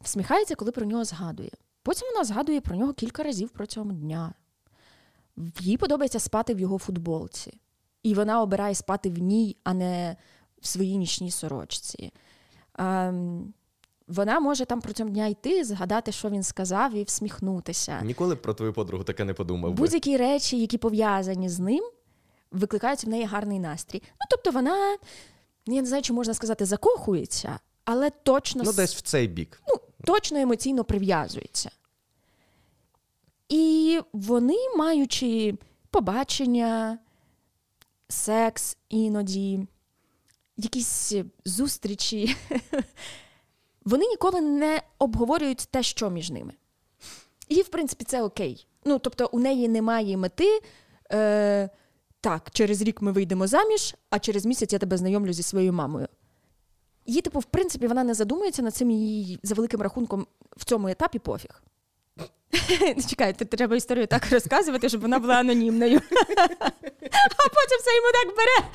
всміхається, 0.00 0.54
коли 0.54 0.72
про 0.72 0.86
нього 0.86 1.04
згадує. 1.04 1.50
Потім 1.82 2.08
вона 2.12 2.24
згадує 2.24 2.60
про 2.60 2.76
нього 2.76 2.92
кілька 2.92 3.22
разів 3.22 3.48
протягом 3.48 3.96
дня. 3.96 4.34
Їй 5.60 5.76
подобається 5.76 6.18
спати 6.18 6.54
в 6.54 6.60
його 6.60 6.78
футболці. 6.78 7.60
І 8.02 8.14
вона 8.14 8.42
обирає 8.42 8.74
спати 8.74 9.10
в 9.10 9.18
ній, 9.18 9.56
а 9.64 9.74
не 9.74 10.16
в 10.60 10.66
своїй 10.66 10.96
нічній 10.96 11.30
сорочці. 11.30 12.12
Ем, 12.78 13.54
вона 14.08 14.40
може 14.40 14.64
там 14.64 14.80
протягом 14.80 15.12
дня 15.12 15.26
йти, 15.26 15.64
згадати, 15.64 16.12
що 16.12 16.30
він 16.30 16.42
сказав, 16.42 16.94
і 16.94 17.02
всміхнутися. 17.02 18.00
Ніколи 18.02 18.34
б 18.34 18.42
про 18.42 18.54
твою 18.54 18.72
подругу 18.72 19.04
таке 19.04 19.24
не 19.24 19.34
подумав. 19.34 19.72
Будь-які 19.72 20.16
речі, 20.16 20.60
які 20.60 20.78
пов'язані 20.78 21.48
з 21.48 21.58
ним, 21.58 21.84
викликають 22.52 23.04
в 23.04 23.08
неї 23.08 23.24
гарний 23.24 23.58
настрій. 23.58 24.02
Ну, 24.04 24.26
тобто, 24.30 24.50
вона, 24.50 24.96
я 25.66 25.80
не 25.82 25.86
знаю, 25.88 26.02
чи 26.02 26.12
можна 26.12 26.34
сказати, 26.34 26.64
закохується, 26.64 27.58
але 27.84 28.10
точно 28.10 28.62
Ну, 28.66 28.72
десь 28.72 28.94
в 28.94 29.00
цей 29.00 29.28
бік. 29.28 29.62
Ну, 29.68 29.74
точно 30.04 30.38
емоційно 30.38 30.84
прив'язується. 30.84 31.70
І 33.48 34.00
вони, 34.12 34.56
маючи 34.76 35.54
побачення, 35.90 36.98
секс 38.08 38.76
іноді, 38.88 39.66
якісь 40.58 41.12
зустрічі. 41.44 42.36
вони 43.84 44.06
ніколи 44.06 44.40
не 44.40 44.82
обговорюють 44.98 45.68
те, 45.70 45.82
що 45.82 46.10
між 46.10 46.30
ними. 46.30 46.52
І, 47.48 47.62
в 47.62 47.68
принципі, 47.68 48.04
це 48.04 48.22
окей. 48.22 48.66
Ну, 48.84 48.98
тобто, 48.98 49.28
у 49.32 49.38
неї 49.38 49.68
немає 49.68 50.16
мети. 50.16 50.60
Е, 51.12 51.68
Так, 52.20 52.50
через 52.52 52.82
рік 52.82 53.02
ми 53.02 53.12
вийдемо 53.12 53.46
заміж, 53.46 53.94
а 54.10 54.18
через 54.18 54.46
місяць 54.46 54.72
я 54.72 54.78
тебе 54.78 54.96
знайомлю 54.96 55.32
зі 55.32 55.42
своєю 55.42 55.72
мамою. 55.72 56.08
Їй, 57.06 57.20
типу, 57.20 57.38
в 57.38 57.44
принципі, 57.44 57.86
вона 57.86 58.04
не 58.04 58.14
задумується 58.14 58.62
над 58.62 58.74
цим 58.74 58.90
її 58.90 59.38
за 59.42 59.54
великим 59.54 59.82
рахунком 59.82 60.26
в 60.56 60.64
цьому 60.64 60.88
етапі 60.88 61.18
пофіг. 61.18 61.62
Чекай, 63.08 63.32
треба 63.32 63.76
історію 63.76 64.06
так 64.06 64.32
розказувати, 64.32 64.88
щоб 64.88 65.00
вона 65.00 65.18
була 65.18 65.34
анонімною. 65.34 66.00
А 67.10 67.48
потім 67.48 67.78
все 67.80 67.96
йому 67.96 68.08
так 68.12 68.36
бере. 68.36 68.70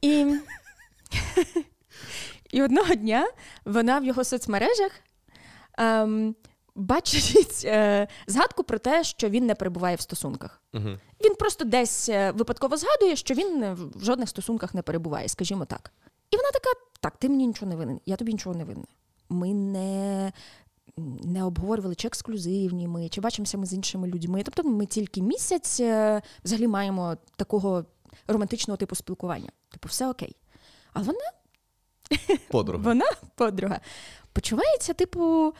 І 0.00 0.36
і 2.50 2.62
одного 2.62 2.94
дня 2.94 3.28
вона 3.64 3.98
в 3.98 4.04
його 4.04 4.24
соцмережах 4.24 4.92
ем, 5.78 6.34
бачить 6.74 7.62
е, 7.64 8.08
згадку 8.26 8.64
про 8.64 8.78
те, 8.78 9.04
що 9.04 9.28
він 9.28 9.46
не 9.46 9.54
перебуває 9.54 9.96
в 9.96 10.00
стосунках. 10.00 10.62
Угу. 10.74 10.88
Він 11.24 11.34
просто 11.34 11.64
десь 11.64 12.08
е, 12.08 12.30
випадково 12.30 12.76
згадує, 12.76 13.16
що 13.16 13.34
він 13.34 13.74
в 13.74 14.04
жодних 14.04 14.28
стосунках 14.28 14.74
не 14.74 14.82
перебуває, 14.82 15.28
скажімо 15.28 15.64
так. 15.64 15.92
І 16.30 16.36
вона 16.36 16.50
така: 16.50 16.70
так, 17.00 17.16
ти 17.16 17.28
мені 17.28 17.46
нічого 17.46 17.70
не 17.70 17.76
винен, 17.76 18.00
я 18.06 18.16
тобі 18.16 18.32
нічого 18.32 18.56
не 18.56 18.64
винна. 18.64 18.86
Ми 19.28 19.54
не 19.54 20.32
не 21.24 21.44
обговорювали, 21.44 21.94
чи 21.94 22.08
ексклюзивні 22.08 22.88
ми, 22.88 23.08
чи 23.08 23.20
бачимося 23.20 23.58
ми 23.58 23.66
з 23.66 23.72
іншими 23.72 24.08
людьми. 24.08 24.42
Тобто 24.44 24.62
ми 24.62 24.86
тільки 24.86 25.22
місяць 25.22 25.80
е, 25.80 26.22
взагалі 26.44 26.68
маємо 26.68 27.16
такого 27.36 27.84
романтичного 28.26 28.76
типу 28.76 28.94
спілкування. 28.94 29.50
Типу, 29.70 29.88
все 29.88 30.08
окей. 30.08 30.36
Але 30.92 31.04
вона 31.04 31.32
подруга. 32.50 32.84
Вона 32.84 33.06
подруга. 33.34 33.80
Почувається, 34.32 34.92
типу, 34.94 35.54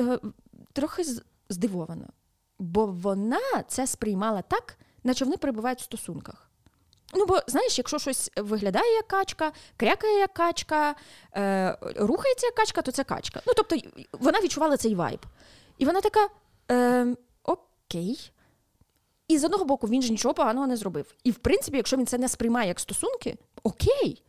е, 0.00 0.18
трохи 0.72 1.04
здивовано. 1.48 2.06
бо 2.58 2.86
вона 2.86 3.62
це 3.68 3.86
сприймала 3.86 4.42
так, 4.42 4.78
наче 5.04 5.24
вони 5.24 5.36
перебувають 5.36 5.80
в 5.80 5.84
стосунках. 5.84 6.50
Ну, 7.14 7.26
бо 7.26 7.40
знаєш, 7.46 7.78
якщо 7.78 7.98
щось 7.98 8.30
виглядає 8.36 8.94
як 8.94 9.08
качка, 9.08 9.52
крякає 9.76 10.18
як 10.18 10.32
качка, 10.34 10.94
е, 11.36 11.78
рухається 11.96 12.46
як 12.46 12.54
качка, 12.54 12.82
то 12.82 12.92
це 12.92 13.04
качка. 13.04 13.42
Ну, 13.46 13.52
тобто, 13.56 13.76
вона 14.12 14.40
відчувала 14.40 14.76
цей 14.76 14.94
вайб. 14.94 15.26
І 15.78 15.84
вона 15.86 16.00
така: 16.00 16.28
е, 16.70 17.06
окей. 17.42 18.32
І 19.28 19.38
з 19.38 19.44
одного 19.44 19.64
боку, 19.64 19.86
він 19.88 20.02
ж 20.02 20.10
нічого 20.12 20.34
поганого 20.34 20.66
не 20.66 20.76
зробив. 20.76 21.14
І 21.24 21.30
в 21.30 21.34
принципі, 21.34 21.76
якщо 21.76 21.96
він 21.96 22.06
це 22.06 22.18
не 22.18 22.28
сприймає 22.28 22.68
як 22.68 22.80
стосунки, 22.80 23.36
окей. 23.62 24.22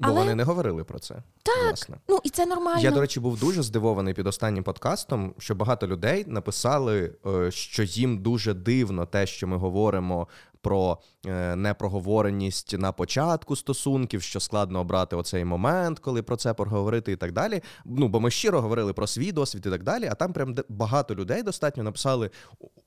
Бо 0.00 0.08
Але- 0.08 0.20
вони 0.20 0.34
не 0.34 0.42
говорили 0.44 0.84
про 0.84 0.98
це. 0.98 1.14
Так, 1.42 1.64
Власне. 1.66 1.96
ну 2.08 2.20
і 2.24 2.30
це 2.30 2.46
нормально. 2.46 2.80
Я, 2.82 2.90
до 2.90 3.00
речі, 3.00 3.20
був 3.20 3.40
дуже 3.40 3.62
здивований 3.62 4.14
під 4.14 4.26
останнім 4.26 4.64
подкастом, 4.64 5.34
що 5.38 5.54
багато 5.54 5.86
людей 5.86 6.24
написали, 6.26 7.12
е, 7.26 7.50
що 7.50 7.82
їм 7.82 8.18
дуже 8.18 8.54
дивно 8.54 9.06
те, 9.06 9.26
що 9.26 9.46
ми 9.46 9.56
говоримо 9.56 10.28
про 10.62 10.98
е, 11.26 11.56
непроговореність 11.56 12.78
на 12.78 12.92
початку 12.92 13.56
стосунків, 13.56 14.22
що 14.22 14.40
складно 14.40 14.80
обрати 14.80 15.16
оцей 15.16 15.44
момент, 15.44 15.98
коли 15.98 16.22
про 16.22 16.36
це 16.36 16.54
поговорити 16.54 17.12
і 17.12 17.16
так 17.16 17.32
далі. 17.32 17.62
Ну, 17.84 18.08
бо 18.08 18.20
ми 18.20 18.30
щиро 18.30 18.60
говорили 18.60 18.92
про 18.92 19.06
свій 19.06 19.32
досвід 19.32 19.66
і 19.66 19.70
так 19.70 19.82
далі, 19.82 20.08
а 20.10 20.14
там 20.14 20.32
прям 20.32 20.56
багато 20.68 21.14
людей 21.14 21.42
достатньо 21.42 21.82
написали, 21.82 22.30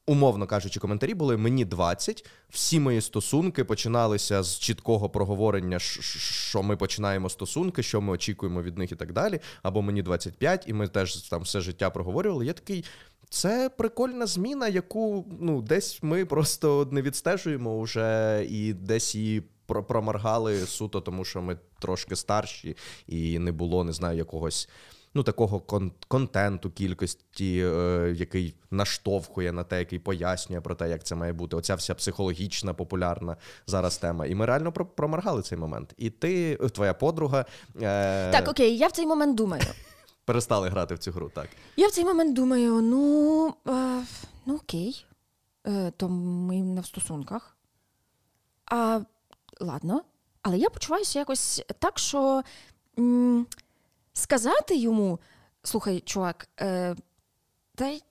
умовно 0.06 0.48
кажучи, 0.48 0.80
коментарі 0.80 1.14
були 1.14 1.38
мені 1.38 1.66
20, 1.66 2.30
всі 2.50 2.80
мої 2.80 3.02
стосунки 3.02 3.64
починалися 3.64 4.44
з 4.44 4.60
чіткого 4.60 5.10
проговорення, 5.10 5.80
що 5.80 6.64
ми 6.64 6.78
починаємо 6.78 7.30
стосунки, 7.30 7.84
що 7.84 8.02
ми 8.02 8.14
очікуємо 8.14 8.62
від 8.62 8.78
них 8.78 8.92
і 8.92 8.96
так 8.96 9.14
далі. 9.14 9.40
Або 9.64 9.82
мені 9.82 10.02
25, 10.02 10.64
і 10.68 10.74
ми 10.74 10.88
теж 10.88 11.16
там 11.16 11.42
все 11.42 11.62
життя 11.62 11.90
проговорювали. 11.90 12.46
Я 12.46 12.54
такий. 12.54 12.86
Це 13.34 13.70
прикольна 13.70 14.26
зміна, 14.26 14.68
яку 14.68 15.26
ну 15.40 15.62
десь 15.62 16.00
ми 16.04 16.26
просто 16.26 16.88
не 16.92 17.02
відстежуємо 17.02 17.82
вже 17.82 18.46
і 18.50 18.74
десь 18.74 19.16
її 19.16 19.44
про- 19.66 19.84
проморгали 19.84 20.60
суто, 20.60 21.02
тому 21.02 21.26
що 21.26 21.42
ми 21.42 21.58
трошки 21.80 22.16
старші, 22.16 22.78
і 23.08 23.40
не 23.40 23.52
було, 23.52 23.84
не 23.84 23.94
знаю, 23.94 24.18
якогось 24.18 24.70
ну 25.14 25.24
такого 25.24 25.60
кон- 25.60 25.92
контенту 26.08 26.72
кількості, 26.72 27.64
е, 27.66 28.14
який 28.18 28.56
наштовхує 28.72 29.52
на 29.52 29.64
те, 29.64 29.80
який 29.80 30.00
пояснює 30.00 30.62
про 30.62 30.76
те, 30.76 30.90
як 30.90 31.04
це 31.04 31.16
має 31.16 31.34
бути. 31.34 31.56
Оця 31.56 31.76
вся 31.76 31.96
психологічна, 31.96 32.74
популярна 32.74 33.38
зараз 33.68 33.98
тема. 33.98 34.26
І 34.26 34.36
ми 34.36 34.46
реально 34.46 34.72
про- 34.72 34.86
проморгали 34.86 35.42
цей 35.42 35.58
момент. 35.58 35.94
І 35.98 36.10
ти, 36.10 36.56
твоя 36.56 36.94
подруга, 36.94 37.46
е, 37.82 38.32
Так, 38.32 38.48
окей, 38.48 38.78
я 38.78 38.88
в 38.88 38.92
цей 38.92 39.06
момент 39.06 39.38
думаю. 39.38 39.64
Перестали 40.26 40.70
грати 40.70 40.96
в 40.96 41.00
цю 41.00 41.12
гру. 41.12 41.30
Так. 41.36 41.50
Я 41.76 41.88
в 41.88 41.92
цей 41.92 42.06
момент 42.06 42.34
думаю: 42.36 42.82
ну, 42.82 43.48
е, 43.68 44.04
ну 44.46 44.56
окей, 44.56 45.06
е, 45.68 45.92
то 45.98 46.10
ми 46.10 46.56
не 46.56 46.82
в 46.82 46.86
стосунках. 46.86 47.58
А 48.66 49.02
ладно, 49.60 50.04
але 50.42 50.58
я 50.58 50.70
почуваюся 50.70 51.20
якось 51.20 51.62
так, 51.80 52.00
що 52.00 52.44
м, 53.00 53.48
сказати 54.14 54.76
йому: 54.76 55.20
слухай, 55.64 56.00
чувак, 56.00 56.48
е, 56.62 56.96
та 57.76 57.88
й. 57.88 58.04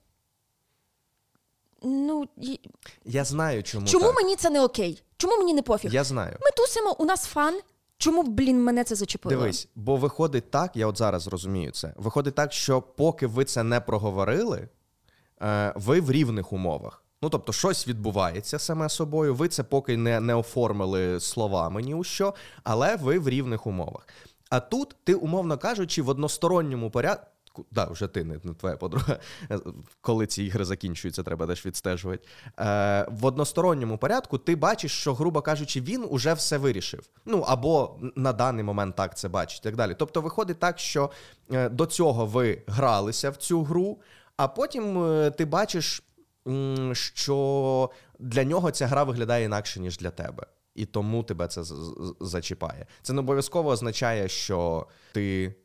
Ну, 1.85 2.27
і- 2.37 2.59
Я 3.05 3.23
знаю, 3.25 3.63
чому. 3.63 3.87
чому 3.87 4.05
так. 4.05 4.15
мені 4.15 4.35
це 4.35 4.49
не 4.49 4.61
окей? 4.61 5.03
Чому 5.17 5.37
мені 5.37 5.53
не 5.53 5.61
пофіг? 5.61 5.93
Я 5.93 6.03
знаю. 6.03 6.37
Ми 6.41 6.51
тусимо, 6.57 6.95
у 6.99 7.05
нас 7.05 7.25
фан. 7.25 7.59
Чому, 8.03 8.23
блін, 8.23 8.63
мене 8.63 8.83
це 8.83 8.95
зачепило? 8.95 9.35
Дивись, 9.35 9.67
бо 9.75 9.95
виходить 9.95 10.51
так, 10.51 10.75
я 10.75 10.87
от 10.87 10.97
зараз 10.97 11.27
розумію 11.27 11.71
це. 11.71 11.93
Виходить 11.97 12.35
так, 12.35 12.53
що 12.53 12.81
поки 12.81 13.27
ви 13.27 13.45
це 13.45 13.63
не 13.63 13.79
проговорили, 13.79 14.69
е, 15.41 15.73
ви 15.75 16.01
в 16.01 16.11
рівних 16.11 16.53
умовах. 16.53 17.03
Ну, 17.21 17.29
тобто, 17.29 17.53
щось 17.53 17.87
відбувається 17.87 18.59
саме 18.59 18.89
собою. 18.89 19.35
Ви 19.35 19.47
це 19.47 19.63
поки 19.63 19.97
не, 19.97 20.19
не 20.19 20.35
оформили 20.35 21.19
словами 21.19 21.81
ні 21.81 21.93
у 21.93 22.03
що, 22.03 22.33
але 22.63 22.95
ви 22.95 23.19
в 23.19 23.29
рівних 23.29 23.67
умовах. 23.67 24.07
А 24.49 24.59
тут 24.59 24.95
ти, 25.03 25.13
умовно 25.13 25.57
кажучи, 25.57 26.01
в 26.01 26.09
односторонньому 26.09 26.91
порядку. 26.91 27.27
Да, 27.71 27.85
вже 27.85 28.07
ти 28.07 28.23
не, 28.23 28.39
не 28.43 28.53
твоя 28.53 28.77
подруга. 28.77 29.19
Е, 29.51 29.59
Коли 30.01 30.27
ці 30.27 30.43
ігри 30.43 30.65
закінчуються, 30.65 31.23
треба 31.23 31.47
теж 31.47 31.65
відстежувати. 31.65 32.27
Е, 32.59 33.07
в 33.11 33.25
односторонньому 33.25 33.97
порядку 33.97 34.37
ти 34.37 34.55
бачиш, 34.55 34.91
що, 34.91 35.13
грубо 35.13 35.41
кажучи, 35.41 35.81
він 35.81 36.05
уже 36.09 36.33
все 36.33 36.57
вирішив. 36.57 37.09
Ну 37.25 37.39
або 37.39 37.99
на 38.15 38.33
даний 38.33 38.63
момент 38.63 38.95
так 38.95 39.17
це 39.17 39.29
бачить, 39.29 39.59
і 39.59 39.63
так 39.63 39.75
далі. 39.75 39.95
Тобто, 39.99 40.21
виходить 40.21 40.59
так, 40.59 40.79
що 40.79 41.11
е, 41.51 41.69
до 41.69 41.85
цього 41.85 42.25
ви 42.25 42.61
гралися 42.67 43.29
в 43.29 43.35
цю 43.35 43.63
гру, 43.63 44.01
а 44.37 44.47
потім 44.47 45.03
е, 45.03 45.31
ти 45.31 45.45
бачиш, 45.45 46.03
що 46.93 47.89
для 48.19 48.43
нього 48.43 48.71
ця 48.71 48.87
гра 48.87 49.03
виглядає 49.03 49.45
інакше, 49.45 49.79
ніж 49.79 49.97
для 49.97 50.11
тебе. 50.11 50.45
І 50.75 50.85
тому 50.85 51.23
тебе 51.23 51.47
це 51.47 51.63
зачіпає. 52.19 52.85
Це 53.01 53.13
не 53.13 53.19
обов'язково 53.19 53.69
означає, 53.69 54.27
що 54.27 54.87
ти 55.11 55.55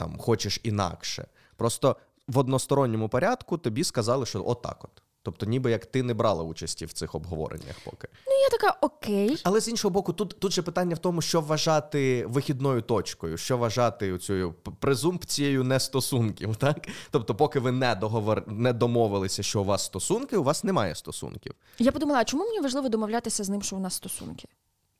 там 0.00 0.18
хочеш 0.18 0.60
інакше. 0.62 1.26
Просто 1.56 1.96
в 2.28 2.38
односторонньому 2.38 3.08
порядку 3.08 3.58
тобі 3.58 3.84
сказали, 3.84 4.26
що 4.26 4.42
отак 4.46 4.84
от. 4.84 5.02
Тобто, 5.22 5.46
ніби 5.46 5.70
як 5.70 5.86
ти 5.86 6.02
не 6.02 6.14
брала 6.14 6.42
участі 6.44 6.86
в 6.86 6.92
цих 6.92 7.14
обговореннях 7.14 7.76
поки. 7.84 8.08
Ну, 8.26 8.32
я 8.32 8.48
така, 8.48 8.78
окей. 8.80 9.40
Але 9.44 9.60
з 9.60 9.68
іншого 9.68 9.92
боку, 9.92 10.12
тут, 10.12 10.36
тут 10.40 10.52
же 10.52 10.62
питання 10.62 10.94
в 10.94 10.98
тому, 10.98 11.22
що 11.22 11.40
вважати 11.40 12.26
вихідною 12.26 12.82
точкою, 12.82 13.36
що 13.36 13.58
вважати 13.58 14.18
цією 14.18 14.54
презумпцією 14.78 15.64
нестосунків, 15.64 16.56
так? 16.56 16.88
Тобто, 17.10 17.34
поки 17.34 17.60
ви 17.60 17.72
не 17.72 17.94
договор 17.94 18.44
не 18.46 18.72
домовилися, 18.72 19.42
що 19.42 19.60
у 19.60 19.64
вас 19.64 19.84
стосунки, 19.84 20.36
у 20.36 20.42
вас 20.42 20.64
немає 20.64 20.94
стосунків. 20.94 21.54
Я 21.78 21.92
подумала, 21.92 22.20
а 22.20 22.24
чому 22.24 22.44
мені 22.44 22.60
важливо 22.60 22.88
домовлятися 22.88 23.44
з 23.44 23.48
ним, 23.48 23.62
що 23.62 23.76
у 23.76 23.80
нас 23.80 23.94
стосунки? 23.94 24.48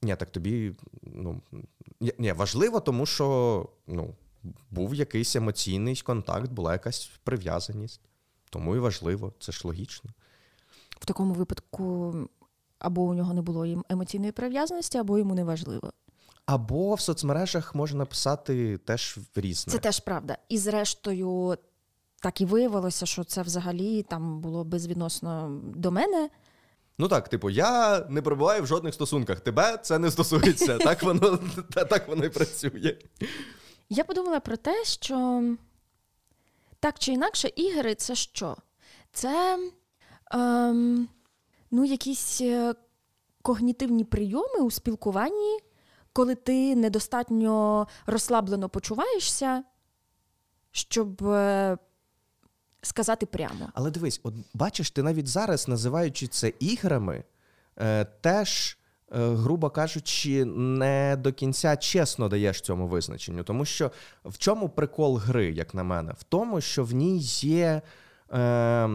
Ні, 0.03 0.17
так 0.17 0.31
тобі 0.31 0.73
ну 1.03 1.41
ні, 2.19 2.33
важливо, 2.33 2.81
тому 2.81 3.07
що 3.07 3.67
ну, 3.87 4.15
був 4.71 4.95
якийсь 4.95 5.37
емоційний 5.37 6.01
контакт, 6.01 6.53
була 6.53 6.73
якась 6.73 7.11
прив'язаність. 7.25 8.01
Тому 8.51 8.77
і 8.77 8.79
важливо, 8.79 9.33
це 9.39 9.53
ж 9.53 9.61
логічно. 9.65 10.11
В 10.91 11.07
такому 11.07 11.35
випадку 11.35 12.15
або 12.79 13.03
у 13.03 13.15
нього 13.15 13.35
не 13.35 13.43
було 13.43 13.83
емоційної 13.89 14.33
прив'язаності, 14.33 14.99
або 14.99 15.19
йому 15.19 15.35
не 15.35 15.45
важливо. 15.45 15.93
Або 16.47 16.95
в 16.95 17.01
соцмережах 17.01 17.75
можна 17.75 17.99
написати 17.99 18.79
теж 18.79 19.19
різне. 19.35 19.73
Це 19.73 19.79
теж 19.79 20.01
правда. 20.01 20.39
І 20.49 20.59
зрештою, 20.59 21.57
так 22.23 22.41
і 22.41 22.45
виявилося, 22.45 23.07
що 23.07 23.25
це 23.25 23.43
взагалі 23.43 24.03
там 24.03 24.41
було 24.41 24.65
безвідносно 24.65 25.61
до 25.75 25.91
мене. 25.91 26.31
Ну 26.99 27.09
так, 27.09 27.29
типу, 27.29 27.51
я 27.51 28.01
не 28.09 28.23
перебуваю 28.23 28.63
в 28.63 28.67
жодних 28.67 28.95
стосунках. 28.95 29.41
Тебе 29.41 29.79
це 29.83 29.99
не 29.99 30.11
стосується. 30.11 30.79
Так 30.85 31.03
воно 31.03 31.39
так 31.69 32.09
воно 32.09 32.25
і 32.25 32.29
працює. 32.29 32.97
Я 33.93 34.05
подумала 34.05 34.41
про 34.41 34.57
те, 34.57 34.85
що 34.85 35.43
так 36.81 36.99
чи 36.99 37.13
інакше, 37.13 37.49
ігри 37.57 37.95
це 37.95 38.15
що? 38.15 38.57
Це 39.13 39.59
ем, 40.31 41.09
ну, 41.71 41.85
якісь 41.85 42.41
е, 42.41 42.75
когнітивні 43.43 44.05
прийоми 44.05 44.61
у 44.61 44.71
спілкуванні, 44.71 45.59
коли 46.13 46.35
ти 46.35 46.77
недостатньо 46.77 47.87
розслаблено 48.07 48.69
почуваєшся, 48.69 49.65
щоб 50.71 51.25
е, 51.27 51.79
сказати 52.83 53.27
прямо. 53.27 53.69
Але 53.75 53.91
дивись, 53.91 54.21
от 54.23 54.35
бачиш, 54.55 54.91
ти 54.91 55.03
навіть 55.03 55.27
зараз, 55.27 55.69
називаючи 55.69 56.27
це 56.27 56.53
іграми, 56.59 57.25
е, 57.77 58.05
теж, 58.05 58.79
грубо 59.11 59.71
кажучи, 59.71 60.45
не 60.45 61.17
до 61.19 61.33
кінця 61.33 61.77
чесно 61.77 62.29
даєш 62.29 62.61
цьому 62.61 62.87
визначенню. 62.87 63.45
Тому 63.45 63.65
що 63.65 63.91
в 64.25 64.39
чому 64.39 64.69
прикол 64.69 65.17
гри, 65.17 65.53
як 65.53 65.75
на 65.75 65.83
мене? 65.83 66.13
В 66.19 66.23
тому, 66.23 66.61
що 66.61 66.85
в 66.85 66.95
ній 66.95 67.19
є. 67.41 67.83
Е, 68.33 68.89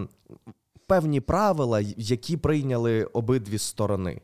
Певні 0.87 1.21
правила, 1.21 1.81
які 1.97 2.37
прийняли 2.37 3.03
обидві 3.03 3.57
сторони. 3.57 4.21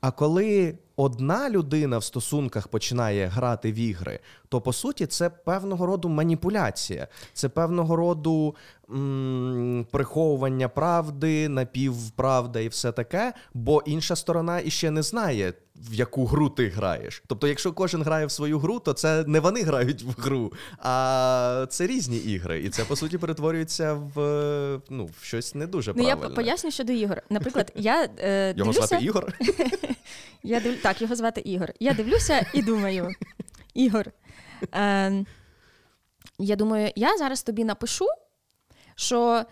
А 0.00 0.10
коли 0.10 0.78
одна 0.96 1.50
людина 1.50 1.98
в 1.98 2.04
стосунках 2.04 2.68
починає 2.68 3.26
грати 3.26 3.72
в 3.72 3.74
ігри, 3.74 4.20
то 4.48 4.60
по 4.60 4.72
суті 4.72 5.06
це 5.06 5.30
певного 5.30 5.86
роду 5.86 6.08
маніпуляція, 6.08 7.08
це 7.32 7.48
певного 7.48 7.96
роду 7.96 8.56
м- 8.90 9.86
приховування 9.90 10.68
правди, 10.68 11.48
напівправда 11.48 12.60
і 12.60 12.68
все 12.68 12.92
таке, 12.92 13.32
бо 13.54 13.82
інша 13.86 14.16
сторона 14.16 14.60
іще 14.60 14.90
не 14.90 15.02
знає, 15.02 15.52
в 15.76 15.94
яку 15.94 16.26
гру 16.26 16.48
ти 16.48 16.68
граєш. 16.68 17.22
Тобто, 17.26 17.48
якщо 17.48 17.72
кожен 17.72 18.02
грає 18.02 18.26
в 18.26 18.30
свою 18.30 18.58
гру, 18.58 18.78
то 18.78 18.92
це 18.92 19.24
не 19.26 19.40
вони 19.40 19.62
грають 19.62 20.02
в 20.02 20.20
гру, 20.20 20.52
а 20.78 21.66
це 21.70 21.86
різні 21.86 22.16
ігри. 22.16 22.62
І 22.62 22.70
це 22.70 22.84
по 22.84 22.96
суті 22.96 23.18
перетворюється 23.18 23.92
в, 23.94 24.20
ну, 24.90 25.08
в 25.20 25.24
щось 25.24 25.54
не 25.54 25.66
дуже 25.66 25.92
Ну, 25.96 26.02
я 26.02 26.16
правильне. 26.16 26.34
поясню 26.36 26.70
щодо 26.70 26.92
ігор. 26.92 27.22
Наприклад, 27.30 27.72
я 27.76 28.08
е, 28.18 28.54
Його 28.56 28.72
дивлюся, 28.72 28.86
звати 28.86 29.04
Ігор. 29.04 29.32
Я. 30.44 30.60
Так, 30.82 31.02
його 31.02 31.16
звати 31.16 31.40
Ігор. 31.40 31.72
Я 31.80 31.94
дивлюся 31.94 32.46
і 32.54 32.62
думаю: 32.62 33.08
Ігор, 33.74 34.10
е, 34.74 35.24
я 36.38 36.56
думаю, 36.56 36.92
я 36.96 37.16
зараз 37.18 37.42
тобі 37.42 37.64
напишу, 37.64 38.06
що 38.94 39.44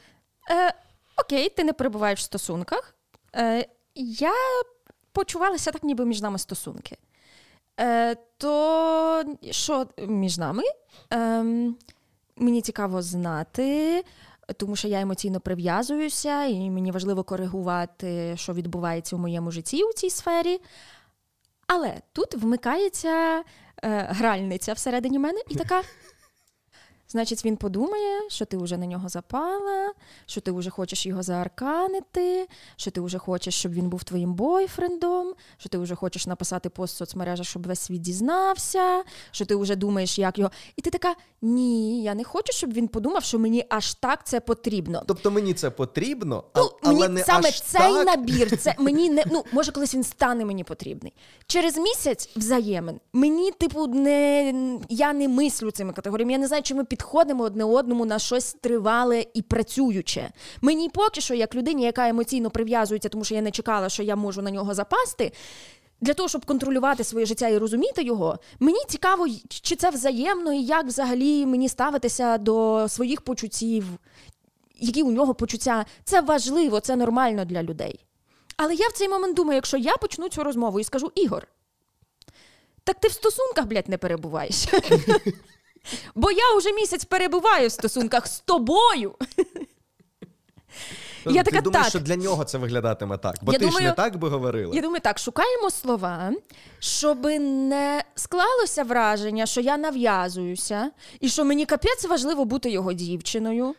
е, 0.50 0.74
окей, 1.16 1.48
ти 1.48 1.64
не 1.64 1.72
перебуваєш 1.72 2.20
в 2.20 2.22
стосунках. 2.22 2.94
Е, 3.36 3.66
Я 3.94 4.32
почувалася 5.12 5.70
так, 5.70 5.82
ніби 5.84 6.04
між 6.04 6.22
нами 6.22 6.38
стосунки. 6.38 6.96
Е, 7.80 8.14
То 8.38 9.24
що 9.50 9.86
між 9.98 10.38
нами? 10.38 10.62
Е, 11.12 11.44
Мені 12.36 12.62
цікаво 12.62 13.02
знати, 13.02 14.04
тому 14.56 14.76
що 14.76 14.88
я 14.88 15.00
емоційно 15.00 15.40
прив'язуюся, 15.40 16.44
і 16.44 16.70
мені 16.70 16.90
важливо 16.92 17.24
коригувати, 17.24 18.34
що 18.36 18.52
відбувається 18.52 19.16
у 19.16 19.18
моєму 19.18 19.50
житті 19.50 19.84
у 19.84 19.92
цій 19.92 20.10
сфері. 20.10 20.60
Але 21.72 22.00
тут 22.12 22.34
вмикається 22.34 23.08
е, 23.38 23.42
гральниця 24.10 24.72
всередині 24.72 25.18
мене 25.18 25.40
і 25.48 25.54
така. 25.62 25.82
Значить, 27.12 27.44
він 27.44 27.56
подумає, 27.56 28.20
що 28.28 28.44
ти 28.44 28.56
вже 28.56 28.76
на 28.76 28.86
нього 28.86 29.08
запала, 29.08 29.92
що 30.26 30.40
ти 30.40 30.52
вже 30.52 30.70
хочеш 30.70 31.06
його 31.06 31.22
заарканити, 31.22 32.48
що 32.76 32.90
ти 32.90 33.00
вже 33.00 33.18
хочеш, 33.18 33.54
щоб 33.54 33.72
він 33.72 33.88
був 33.88 34.04
твоїм 34.04 34.34
бойфрендом, 34.34 35.34
що 35.58 35.68
ти 35.68 35.78
вже 35.78 35.94
хочеш 35.94 36.26
написати 36.26 36.68
пост 36.68 36.94
в 36.94 36.98
соцмережах, 36.98 37.46
щоб 37.46 37.66
весь 37.66 37.80
світ 37.80 38.00
дізнався, 38.00 39.02
що 39.30 39.44
ти 39.46 39.56
вже 39.56 39.76
думаєш, 39.76 40.18
як 40.18 40.38
його. 40.38 40.50
І 40.76 40.82
ти 40.82 40.90
така: 40.90 41.14
ні, 41.42 42.02
я 42.02 42.14
не 42.14 42.24
хочу, 42.24 42.52
щоб 42.52 42.72
він 42.72 42.88
подумав, 42.88 43.24
що 43.24 43.38
мені 43.38 43.64
аж 43.68 43.94
так 43.94 44.26
це 44.26 44.40
потрібно. 44.40 45.02
Тобто 45.06 45.30
мені 45.30 45.54
це 45.54 45.70
потрібно, 45.70 46.44
а, 46.52 46.60
Ну, 46.60 46.70
але 46.82 46.94
мені 47.00 47.14
не 47.14 47.24
саме 47.24 47.48
аж 47.48 47.62
цей 47.62 47.80
так. 47.80 48.06
набір, 48.06 48.56
це 48.58 48.74
мені 48.78 49.10
не 49.10 49.24
ну 49.30 49.44
може 49.52 49.72
колись 49.72 49.94
він 49.94 50.04
стане 50.04 50.44
мені 50.44 50.64
потрібний. 50.64 51.12
Через 51.46 51.76
місяць 51.76 52.30
взаємин. 52.36 53.00
Мені, 53.12 53.52
типу, 53.52 53.86
не 53.86 54.54
я 54.88 55.12
не 55.12 55.28
мислю 55.28 55.70
цими 55.70 55.92
категоріями. 55.92 56.32
Я 56.32 56.38
не 56.38 56.46
знаю, 56.46 56.62
чи 56.62 56.74
ми 56.74 56.84
підходимо 57.00 57.44
одне 57.44 57.64
одному 57.64 58.06
на 58.06 58.18
щось 58.18 58.56
тривале 58.60 59.26
і 59.34 59.42
працююче. 59.42 60.30
Мені 60.60 60.88
поки 60.88 61.20
що, 61.20 61.34
як 61.34 61.54
людині, 61.54 61.82
яка 61.82 62.08
емоційно 62.08 62.50
прив'язується, 62.50 63.08
тому 63.08 63.24
що 63.24 63.34
я 63.34 63.42
не 63.42 63.50
чекала, 63.50 63.88
що 63.88 64.02
я 64.02 64.16
можу 64.16 64.42
на 64.42 64.50
нього 64.50 64.74
запасти. 64.74 65.32
Для 66.00 66.14
того, 66.14 66.28
щоб 66.28 66.44
контролювати 66.44 67.04
своє 67.04 67.26
життя 67.26 67.48
і 67.48 67.58
розуміти 67.58 68.02
його, 68.02 68.38
мені 68.58 68.78
цікаво, 68.88 69.26
чи 69.48 69.76
це 69.76 69.90
взаємно, 69.90 70.52
і 70.52 70.62
як 70.62 70.86
взагалі 70.86 71.46
мені 71.46 71.68
ставитися 71.68 72.38
до 72.38 72.86
своїх 72.88 73.20
почуттів, 73.20 73.84
які 74.80 75.02
у 75.02 75.10
нього 75.10 75.34
почуття. 75.34 75.86
Це 76.04 76.20
важливо, 76.20 76.80
це 76.80 76.96
нормально 76.96 77.44
для 77.44 77.62
людей. 77.62 78.04
Але 78.56 78.74
я 78.74 78.88
в 78.88 78.92
цей 78.92 79.08
момент 79.08 79.36
думаю, 79.36 79.54
якщо 79.54 79.76
я 79.76 79.96
почну 79.96 80.28
цю 80.28 80.44
розмову 80.44 80.80
і 80.80 80.84
скажу 80.84 81.12
Ігор, 81.14 81.48
так 82.84 83.00
ти 83.00 83.08
в 83.08 83.12
стосунках, 83.12 83.66
блядь, 83.66 83.88
не 83.88 83.98
перебуваєш. 83.98 84.66
Бо 86.14 86.30
я 86.30 86.54
вже 86.56 86.72
місяць 86.72 87.04
перебуваю 87.04 87.68
в 87.68 87.72
стосунках 87.72 88.26
з 88.26 88.40
тобою. 88.40 89.14
Я 91.26 91.42
ти 91.42 91.50
така, 91.50 91.62
думаєш, 91.62 91.84
так. 91.86 91.90
що 91.90 92.00
для 92.00 92.16
нього 92.16 92.44
це 92.44 92.58
виглядатиме 92.58 93.18
так? 93.18 93.36
Бо 93.42 93.52
Я 93.52 93.58
ти 93.58 93.64
ж 93.64 93.70
думаю- 93.70 93.86
не 93.88 93.92
так 93.92 94.16
би 94.16 94.28
говорила. 94.28 94.74
Я 94.74 94.82
думаю, 94.82 95.00
так, 95.00 95.18
шукаємо 95.18 95.70
слова, 95.70 96.32
щоб 96.78 97.24
не 97.40 98.04
склалося 98.14 98.82
враження, 98.84 99.46
що 99.46 99.60
я 99.60 99.76
нав'язуюся, 99.76 100.90
і 101.20 101.28
що 101.28 101.44
мені 101.44 101.66
капець 101.66 102.04
важливо 102.04 102.44
бути 102.44 102.70
його 102.70 102.92
дівчиною. 102.92 103.74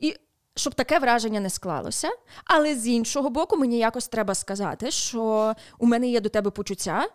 І 0.00 0.16
щоб 0.56 0.74
таке 0.74 0.98
враження 0.98 1.40
не 1.40 1.50
склалося. 1.50 2.10
Але 2.44 2.74
з 2.74 2.86
іншого 2.86 3.30
боку, 3.30 3.56
мені 3.56 3.78
якось 3.78 4.08
треба 4.08 4.34
сказати, 4.34 4.90
що 4.90 5.54
у 5.78 5.86
мене 5.86 6.08
є 6.08 6.20
до 6.20 6.28
тебе 6.28 6.50
почуття. 6.50 7.08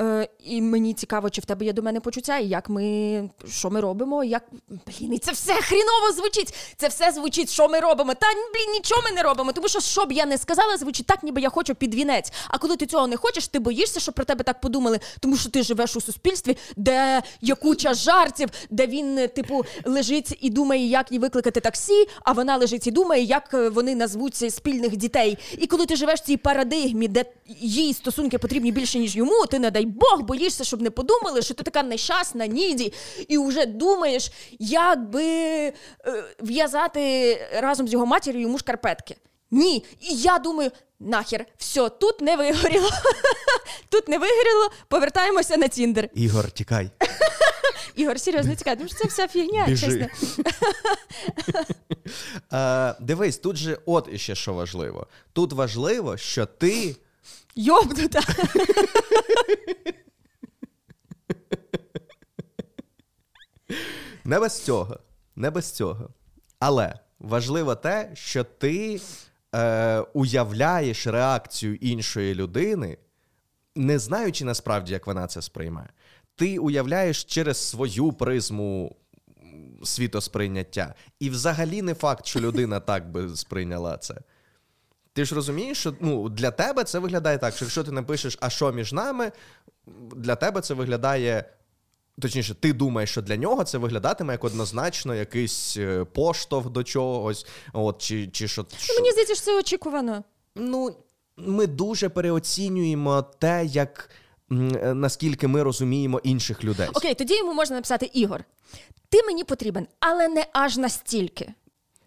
Е, 0.00 0.28
і 0.44 0.62
мені 0.62 0.94
цікаво, 0.94 1.30
чи 1.30 1.40
в 1.40 1.44
тебе 1.44 1.66
є 1.66 1.72
до 1.72 1.82
мене 1.82 2.00
почуття, 2.00 2.38
і 2.38 2.48
як 2.48 2.68
ми 2.68 3.30
що 3.48 3.70
ми 3.70 3.80
робимо, 3.80 4.24
як 4.24 4.42
блін, 4.68 5.14
і 5.14 5.18
це 5.18 5.32
все 5.32 5.52
хріново 5.54 6.12
звучить. 6.16 6.54
Це 6.76 6.88
все 6.88 7.12
звучить, 7.12 7.50
що 7.50 7.68
ми 7.68 7.80
робимо. 7.80 8.14
Та 8.14 8.26
блін, 8.54 8.72
нічого 8.72 9.02
ми 9.04 9.10
не 9.10 9.22
робимо. 9.22 9.52
Тому 9.52 9.68
що 9.68 9.80
що 9.80 10.04
б 10.04 10.12
я 10.12 10.26
не 10.26 10.38
сказала, 10.38 10.76
звучить 10.76 11.06
так, 11.06 11.22
ніби 11.22 11.40
я 11.40 11.48
хочу 11.48 11.74
під 11.74 11.94
вінець. 11.94 12.32
А 12.48 12.58
коли 12.58 12.76
ти 12.76 12.86
цього 12.86 13.06
не 13.06 13.16
хочеш, 13.16 13.48
ти 13.48 13.58
боїшся, 13.58 14.00
що 14.00 14.12
про 14.12 14.24
тебе 14.24 14.44
так 14.44 14.60
подумали, 14.60 15.00
тому 15.20 15.36
що 15.36 15.50
ти 15.50 15.62
живеш 15.62 15.96
у 15.96 16.00
суспільстві, 16.00 16.56
де 16.76 17.22
є 17.40 17.54
куча 17.54 17.94
жартів, 17.94 18.48
де 18.70 18.86
він, 18.86 19.18
е, 19.18 19.28
типу, 19.28 19.64
лежить 19.84 20.38
і 20.40 20.50
думає, 20.50 20.86
як 20.86 21.12
їй 21.12 21.18
викликати 21.18 21.60
таксі, 21.60 22.08
а 22.24 22.32
вона 22.32 22.56
лежить 22.56 22.86
і 22.86 22.90
думає, 22.90 23.22
як 23.22 23.54
е, 23.54 23.68
вони 23.68 23.94
назвуться 23.94 24.50
спільних 24.50 24.96
дітей. 24.96 25.38
І 25.58 25.66
коли 25.66 25.86
ти 25.86 25.96
живеш 25.96 26.20
в 26.20 26.24
цій 26.24 26.36
парадигмі, 26.36 27.08
де 27.08 27.24
їй 27.60 27.94
стосунки 27.94 28.38
потрібні 28.38 28.72
більше, 28.72 28.98
ніж 28.98 29.16
йому, 29.16 29.46
ти 29.46 29.58
не 29.58 29.70
дай 29.70 29.87
Бог 29.88 30.22
боїшся, 30.22 30.64
щоб 30.64 30.82
не 30.82 30.90
подумали, 30.90 31.42
що 31.42 31.54
ти 31.54 31.62
така 31.62 31.82
нещасна, 31.82 32.46
ніді, 32.46 32.92
і 33.28 33.38
вже 33.38 33.66
думаєш, 33.66 34.30
як 34.58 35.10
би 35.10 35.24
е, 35.24 35.74
в'язати 36.40 37.34
разом 37.60 37.88
з 37.88 37.92
його 37.92 38.06
матір'ю 38.06 38.40
йому 38.40 38.58
шкарпетки. 38.58 39.16
Ні, 39.50 39.84
і 40.00 40.14
я 40.14 40.38
думаю, 40.38 40.70
нахер, 41.00 41.46
все, 41.56 41.88
тут 41.88 42.20
не 42.20 42.36
вигоріло. 42.36 42.88
Тут 43.88 44.08
не 44.08 44.18
вигоріло, 44.18 44.70
повертаємося 44.88 45.56
на 45.56 45.68
Тіндер. 45.68 46.08
Ігор, 46.14 46.50
тікай. 46.50 46.90
Ігор, 47.94 48.20
серйозно 48.20 48.54
цікаво, 48.54 48.76
тому 48.76 48.88
що 48.88 48.98
це 48.98 49.08
вся 49.08 49.28
фігня, 49.28 49.64
Біжи. 49.68 49.86
чесно. 49.86 50.06
Е, 52.52 52.94
дивись, 53.00 53.38
тут 53.38 53.56
же 53.56 53.78
от 53.86 54.08
іще 54.12 54.34
що 54.34 54.54
важливо. 54.54 55.06
Тут 55.32 55.52
важливо, 55.52 56.16
що 56.16 56.46
ти 56.46 56.96
Йобнута. 57.58 58.20
не 64.24 64.40
без 64.40 64.64
цього. 64.64 64.98
Не 65.36 65.50
без 65.50 65.72
цього. 65.72 66.08
Але 66.58 66.98
важливо 67.18 67.74
те, 67.74 68.10
що 68.14 68.44
ти 68.44 69.00
е, 69.54 69.98
уявляєш 70.00 71.06
реакцію 71.06 71.74
іншої 71.74 72.34
людини, 72.34 72.98
не 73.76 73.98
знаючи 73.98 74.44
насправді, 74.44 74.92
як 74.92 75.06
вона 75.06 75.26
це 75.26 75.42
сприймає. 75.42 75.88
Ти 76.36 76.58
уявляєш 76.58 77.24
через 77.24 77.68
свою 77.68 78.12
призму 78.12 78.96
світосприйняття. 79.84 80.94
І 81.20 81.30
взагалі 81.30 81.82
не 81.82 81.94
факт, 81.94 82.26
що 82.26 82.40
людина 82.40 82.80
так 82.80 83.10
би 83.10 83.36
сприйняла 83.36 83.96
це. 83.98 84.14
Ти 85.18 85.24
ж 85.24 85.34
розумієш, 85.34 85.78
що 85.78 85.94
ну, 86.00 86.28
для 86.28 86.50
тебе 86.50 86.84
це 86.84 86.98
виглядає 86.98 87.38
так, 87.38 87.56
що 87.56 87.64
якщо 87.64 87.84
ти 87.84 87.90
напишеш, 87.92 88.38
а 88.40 88.50
що 88.50 88.72
між 88.72 88.92
нами, 88.92 89.32
для 90.16 90.36
тебе 90.36 90.60
це 90.60 90.74
виглядає. 90.74 91.44
Точніше, 92.22 92.54
ти 92.54 92.72
думаєш, 92.72 93.10
що 93.10 93.22
для 93.22 93.36
нього 93.36 93.64
це 93.64 93.78
виглядатиме 93.78 94.32
як 94.32 94.44
однозначно 94.44 95.14
якийсь 95.14 95.76
е, 95.76 96.04
поштовх 96.04 96.70
до 96.70 96.84
чогось, 96.84 97.46
от, 97.72 98.02
чи, 98.02 98.26
чи 98.28 98.48
що. 98.48 98.66
що- 98.78 98.94
Мені 98.94 99.10
здається, 99.12 99.34
що 99.34 99.44
це 99.44 99.58
очікувано. 99.58 100.24
Ну, 100.54 100.96
ми 101.36 101.66
дуже 101.66 102.08
переоцінюємо 102.08 103.22
те, 103.38 103.64
як 103.64 104.10
е, 104.52 104.54
наскільки 104.94 105.48
ми 105.48 105.62
розуміємо 105.62 106.20
інших 106.24 106.64
людей. 106.64 106.88
Окей, 106.94 107.14
тоді 107.14 107.36
йому 107.36 107.54
можна 107.54 107.76
написати 107.76 108.10
Ігор. 108.12 108.44
Ти 109.08 109.22
мені 109.22 109.44
потрібен, 109.44 109.86
але 110.00 110.28
не 110.28 110.46
аж 110.52 110.76
настільки. 110.76 111.54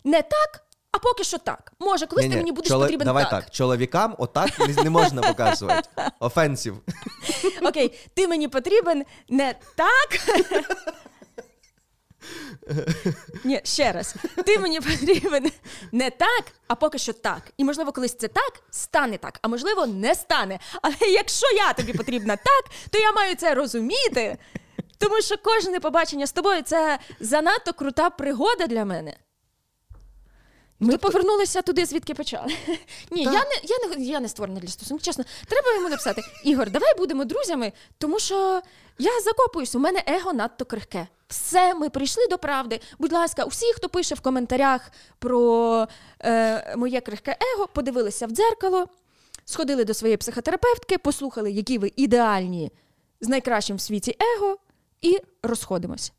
Не 0.04 0.21
так, 0.21 0.63
а 0.92 1.00
поки 1.00 1.24
що 1.24 1.38
так. 1.38 1.72
Може, 1.80 2.08
колись 2.08 2.26
ти 2.30 2.36
мені 2.36 2.52
будеш 2.52 2.72
чоло- 2.72 2.82
потрібен 2.82 3.06
Давай 3.06 3.24
так. 3.24 3.44
так. 3.44 3.52
Чоловікам 3.52 4.16
отак 4.18 4.60
не 4.84 4.90
можна 4.90 5.22
показувати. 5.22 5.90
Офенсів. 6.20 6.78
Окей, 7.62 8.00
ти 8.14 8.28
мені 8.28 8.48
потрібен 8.48 9.04
не 9.30 9.56
так. 9.76 10.20
Ні, 13.44 13.62
ще 13.64 13.92
раз. 13.92 14.16
Ти 14.46 14.60
мені 14.60 14.82
потрібен 14.82 15.52
не 15.92 16.10
так, 16.10 16.44
а 16.68 16.76
поки 16.76 16.98
що 16.98 17.14
так. 17.14 17.42
І 17.58 17.64
можливо, 17.64 17.92
колись 17.92 18.18
це 18.18 18.28
так 18.28 18.64
стане 18.72 19.18
так, 19.18 19.40
а 19.42 19.48
можливо, 19.48 19.88
не 19.88 20.16
стане. 20.16 20.60
Але 20.82 20.96
якщо 21.14 21.48
я 21.56 21.74
тобі 21.74 21.94
потрібна 21.94 22.36
так, 22.36 22.64
то 22.90 23.00
я 23.00 23.12
маю 23.12 23.36
це 23.36 23.54
розуміти. 23.54 24.38
Тому 24.98 25.22
що 25.22 25.36
кожне 25.38 25.80
побачення 25.80 26.28
з 26.28 26.32
тобою 26.32 26.62
це 26.62 27.00
занадто 27.20 27.74
крута 27.74 28.10
пригода 28.10 28.68
для 28.68 28.86
мене. 28.86 29.14
Ми 30.84 30.98
повернулися 30.98 31.62
туди, 31.62 31.86
звідки 31.86 32.13
почали. 32.13 32.48
Ні, 33.12 33.24
я 33.24 33.32
не, 33.32 33.60
я, 33.63 33.98
не, 33.98 34.06
я 34.06 34.20
не 34.20 34.30
створена 34.30 34.60
для 34.60 34.67
стосунків. 34.67 35.06
Чесно, 35.06 35.24
треба 35.48 35.74
йому 35.74 35.89
написати: 35.89 36.22
Ігор, 36.44 36.72
давай 36.72 36.98
будемо 36.98 37.26
друзями, 37.26 37.72
тому 37.98 38.20
що 38.20 38.62
я 39.00 39.22
закопуюсь, 39.22 39.76
у 39.76 39.80
мене 39.80 40.04
его 40.08 40.34
надто 40.34 40.65
крихке. 40.65 41.08
Все, 41.28 41.74
ми 41.74 41.89
прийшли 41.89 42.28
до 42.28 42.38
правди. 42.38 42.80
Будь 43.00 43.13
ласка, 43.13 43.44
усі, 43.44 43.74
хто 43.74 43.89
пише 43.89 44.15
в 44.15 44.22
коментарях 44.22 44.91
про 45.20 45.88
е, 46.20 46.76
моє 46.78 47.02
крихке 47.02 47.38
его, 47.56 47.67
подивилися 47.67 48.28
в 48.28 48.30
дзеркало, 48.30 48.88
сходили 49.46 49.86
до 49.86 49.94
своєї 49.94 50.17
психотерапевтки, 50.17 50.98
послухали, 50.98 51.52
які 51.52 51.78
ви 51.78 51.91
ідеальні 51.96 52.72
з 53.22 53.28
найкращим 53.28 53.78
в 53.78 53.82
світі 53.82 54.17
его, 54.20 54.58
і 55.02 55.20
розходимося. 55.44 56.12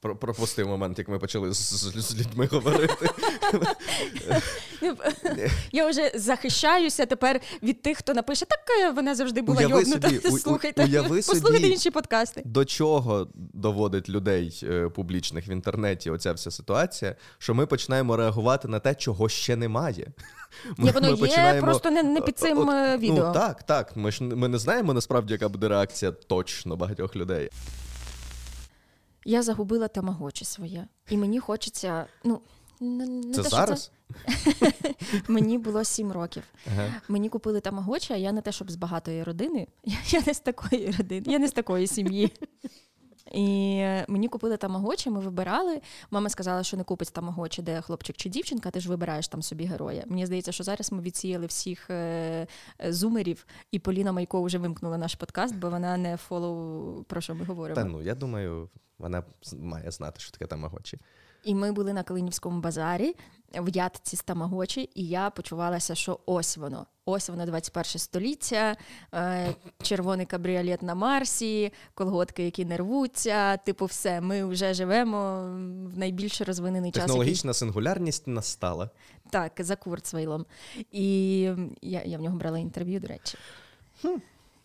Пропустив 0.00 0.68
момент, 0.68 0.98
як 0.98 1.08
ми 1.08 1.18
почали 1.18 1.54
з, 1.54 1.56
з, 1.56 1.92
з 1.96 2.20
людьми 2.20 2.48
говорити. 2.52 3.08
Я 5.72 5.90
вже 5.90 6.12
захищаюся 6.14 7.06
тепер 7.06 7.40
від 7.62 7.82
тих, 7.82 7.98
хто 7.98 8.14
напише, 8.14 8.46
так 8.46 8.60
е, 8.80 8.90
вона 8.90 9.14
завжди 9.14 9.42
була 9.42 9.62
йобнута. 9.62 10.10
Слухайте, 10.20 10.82
послухайте 11.26 11.68
інші 11.68 11.90
подкасти. 11.90 12.42
До 12.44 12.64
чого 12.64 13.28
доводить 13.34 14.08
людей 14.08 14.60
е, 14.62 14.88
публічних 14.88 15.48
в 15.48 15.50
інтернеті 15.50 16.10
оця 16.10 16.32
вся 16.32 16.50
ситуація, 16.50 17.16
що 17.38 17.54
ми 17.54 17.66
починаємо 17.66 18.16
реагувати 18.16 18.68
на 18.68 18.78
те, 18.78 18.94
чого 18.94 19.28
ще 19.28 19.56
немає. 19.56 20.06
Ні, 20.78 20.90
воно 20.90 21.10
є, 21.26 21.58
просто 21.60 21.90
не- 21.90 22.02
не 22.02 22.20
під 22.20 22.38
цим, 22.38 22.58
От, 22.58 22.68
е, 22.68 22.96
відео. 22.98 23.26
Ну, 23.26 23.32
так, 23.32 23.62
так. 23.62 23.96
Ми 23.96 24.12
ж 24.12 24.24
ми 24.24 24.48
не 24.48 24.58
знаємо 24.58 24.94
насправді, 24.94 25.32
яка 25.32 25.48
буде 25.48 25.68
реакція 25.68 26.12
точно 26.12 26.76
багатьох 26.76 27.16
людей. 27.16 27.50
Я 29.24 29.42
загубила 29.42 29.88
тамагочі 29.88 30.44
своє. 30.44 30.86
І 31.08 31.16
мені 31.16 31.40
хочеться. 31.40 32.06
ну, 32.24 32.40
не, 32.80 33.06
не 33.06 33.34
Це 33.34 33.42
те, 33.42 33.48
зараз? 33.48 33.68
зараз? 33.68 33.90
Мені 35.28 35.58
було 35.58 35.84
сім 35.84 36.12
років. 36.12 36.42
Ага. 36.66 36.94
Мені 37.08 37.28
купили 37.28 37.60
тамагочі, 37.60 38.12
а 38.12 38.16
я 38.16 38.32
не 38.32 38.40
те, 38.40 38.52
щоб 38.52 38.70
з 38.70 38.76
багатої 38.76 39.22
родини. 39.22 39.66
Я, 39.84 39.96
я 40.08 40.22
не 40.26 40.34
з 40.34 40.40
такої 40.40 40.90
родини, 40.90 41.32
я 41.32 41.38
не 41.38 41.48
з 41.48 41.52
такої 41.52 41.86
сім'ї. 41.86 42.32
І 43.30 43.76
мені 44.08 44.28
купили 44.28 44.56
тамагочі, 44.56 45.10
ми 45.10 45.20
вибирали. 45.20 45.80
Мама 46.10 46.28
сказала, 46.28 46.62
що 46.62 46.76
не 46.76 46.84
купить 46.84 47.12
тамагочі, 47.12 47.62
де 47.62 47.80
хлопчик 47.80 48.16
чи 48.16 48.28
дівчинка, 48.28 48.70
ти 48.70 48.80
ж 48.80 48.88
вибираєш 48.88 49.28
там 49.28 49.42
собі 49.42 49.64
героя. 49.64 50.04
Мені 50.06 50.26
здається, 50.26 50.52
що 50.52 50.64
зараз 50.64 50.92
ми 50.92 51.02
відсіяли 51.02 51.46
всіх 51.46 51.90
е, 51.90 52.46
е, 52.84 52.92
зумерів, 52.92 53.46
і 53.70 53.78
Поліна 53.78 54.12
Майко 54.12 54.42
вже 54.42 54.58
вимкнула 54.58 54.98
наш 54.98 55.14
подкаст, 55.14 55.56
бо 55.56 55.70
вона 55.70 55.96
не 55.96 56.16
фолоу, 56.16 57.02
про 57.02 57.20
що 57.20 57.34
ми 57.34 57.44
говоримо. 57.44 57.74
Та 57.74 57.84
ну, 57.84 58.02
я 58.02 58.14
думаю, 58.14 58.68
вона 58.98 59.22
має 59.58 59.90
знати, 59.90 60.20
що 60.20 60.30
таке 60.30 60.46
тамагочі. 60.46 60.98
І 61.44 61.54
ми 61.54 61.72
були 61.72 61.92
на 61.92 62.02
Калинівському 62.02 62.60
базарі 62.60 63.14
в 63.54 63.76
ятці 63.76 64.16
з 64.16 64.22
тамагочі, 64.22 64.90
і 64.94 65.06
я 65.08 65.30
почувалася, 65.30 65.94
що 65.94 66.20
ось 66.26 66.56
воно. 66.56 66.86
Ось 67.04 67.28
воно 67.28 67.46
21 67.46 67.84
століття, 67.98 68.76
е, 69.14 69.54
червоний 69.82 70.26
кабріолет 70.26 70.82
на 70.82 70.94
Марсі, 70.94 71.72
колготки, 71.94 72.44
які 72.44 72.64
не 72.64 72.76
рвуться. 72.76 73.56
Типу, 73.56 73.84
все, 73.84 74.20
ми 74.20 74.44
вже 74.44 74.74
живемо 74.74 75.42
в 75.94 75.98
найбільш 75.98 76.40
розвинений 76.40 76.90
час. 76.90 76.96
який- 76.96 77.06
Технологічна 77.08 77.54
сингулярність 77.54 78.26
настала. 78.26 78.90
Так, 79.30 79.52
за 79.58 79.76
Курцвейлом. 79.76 80.46
І 80.92 81.40
я, 81.82 82.02
я 82.04 82.18
в 82.18 82.20
нього 82.20 82.36
брала 82.36 82.58
інтерв'ю, 82.58 83.00
до 83.00 83.06
речі. 83.08 83.38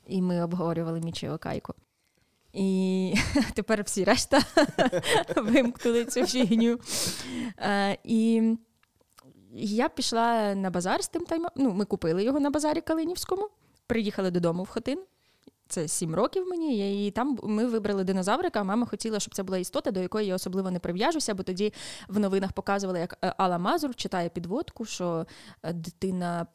І 0.07 0.21
ми 0.21 0.43
обговорювали 0.43 0.99
Мічіо 0.99 1.37
Кайко. 1.37 1.73
І 2.55 3.15
тепер 3.53 3.83
всі 3.83 4.03
решта 4.03 4.41
вимкнули 5.35 6.05
цю 6.05 6.25
фігню. 6.25 6.79
Е, 7.57 7.97
І 8.03 8.41
я 9.53 9.89
пішла 9.89 10.55
на 10.55 10.69
базар 10.69 11.03
з 11.03 11.07
тим 11.07 11.25
тайм. 11.25 11.45
Ну, 11.55 11.71
ми 11.73 11.85
купили 11.85 12.23
його 12.23 12.39
на 12.39 12.49
базарі 12.49 12.81
Калинівському, 12.81 13.49
приїхали 13.87 14.31
додому 14.31 14.63
в 14.63 14.69
Хотин. 14.69 14.99
Це 15.67 15.87
сім 15.87 16.15
років 16.15 16.47
мені, 16.47 17.07
і 17.07 17.11
там 17.11 17.39
ми 17.43 17.65
вибрали 17.65 18.03
динозаврика. 18.03 18.59
а 18.59 18.63
Мама 18.63 18.85
хотіла, 18.85 19.19
щоб 19.19 19.35
це 19.35 19.43
була 19.43 19.57
істота, 19.57 19.91
до 19.91 19.99
якої 19.99 20.27
я 20.27 20.35
особливо 20.35 20.71
не 20.71 20.79
прив'яжуся, 20.79 21.33
бо 21.33 21.43
тоді 21.43 21.73
в 22.07 22.19
новинах 22.19 22.51
показували, 22.51 22.99
як 22.99 23.17
е, 23.23 23.33
Алла 23.37 23.57
Мазур 23.57 23.95
читає 23.95 24.29
підводку, 24.29 24.85
що 24.85 25.27
е, 25.63 25.73
дитина 25.73 26.47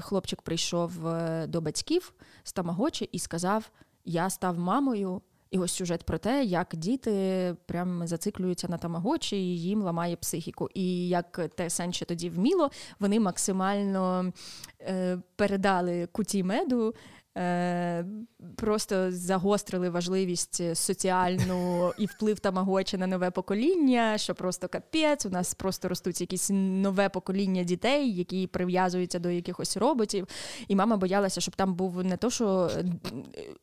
хлопчик 0.00 0.42
прийшов 0.42 0.92
до 1.46 1.60
батьків 1.60 2.14
з 2.42 2.52
тамагочі 2.52 3.04
і 3.12 3.18
сказав: 3.18 3.70
Я 4.04 4.30
став 4.30 4.58
мамою. 4.58 5.22
І 5.50 5.58
ось 5.58 5.72
сюжет 5.72 6.04
про 6.04 6.18
те, 6.18 6.44
як 6.44 6.74
діти 6.76 7.54
прям 7.66 8.06
зациклюються 8.06 8.68
на 8.68 8.78
тамагочі, 8.78 9.36
і 9.36 9.60
їм 9.60 9.82
ламає 9.82 10.16
психіку. 10.16 10.68
І 10.74 11.08
як 11.08 11.48
те 11.54 11.70
Сенче 11.70 12.04
тоді 12.04 12.30
вміло, 12.30 12.70
вони 13.00 13.20
максимально 13.20 14.32
е, 14.80 15.18
передали 15.36 16.08
куті 16.12 16.42
меду. 16.42 16.94
Е, 17.36 18.04
просто 18.56 19.12
загострили 19.12 19.90
важливість 19.90 20.76
соціальну 20.76 21.92
і 21.98 22.06
вплив 22.06 22.38
тамагочі 22.38 22.98
на 22.98 23.06
нове 23.06 23.30
покоління, 23.30 24.18
що 24.18 24.34
просто 24.34 24.68
капець. 24.68 25.26
У 25.26 25.30
нас 25.30 25.54
просто 25.54 25.88
ростуть 25.88 26.20
якісь 26.20 26.50
нове 26.52 27.08
покоління 27.08 27.62
дітей, 27.62 28.14
які 28.14 28.46
прив'язуються 28.46 29.18
до 29.18 29.30
якихось 29.30 29.76
роботів. 29.76 30.28
І 30.68 30.76
мама 30.76 30.96
боялася, 30.96 31.40
щоб 31.40 31.56
там 31.56 31.74
був 31.74 32.04
не 32.04 32.16
то, 32.16 32.30
що 32.30 32.70
е, 32.76 32.84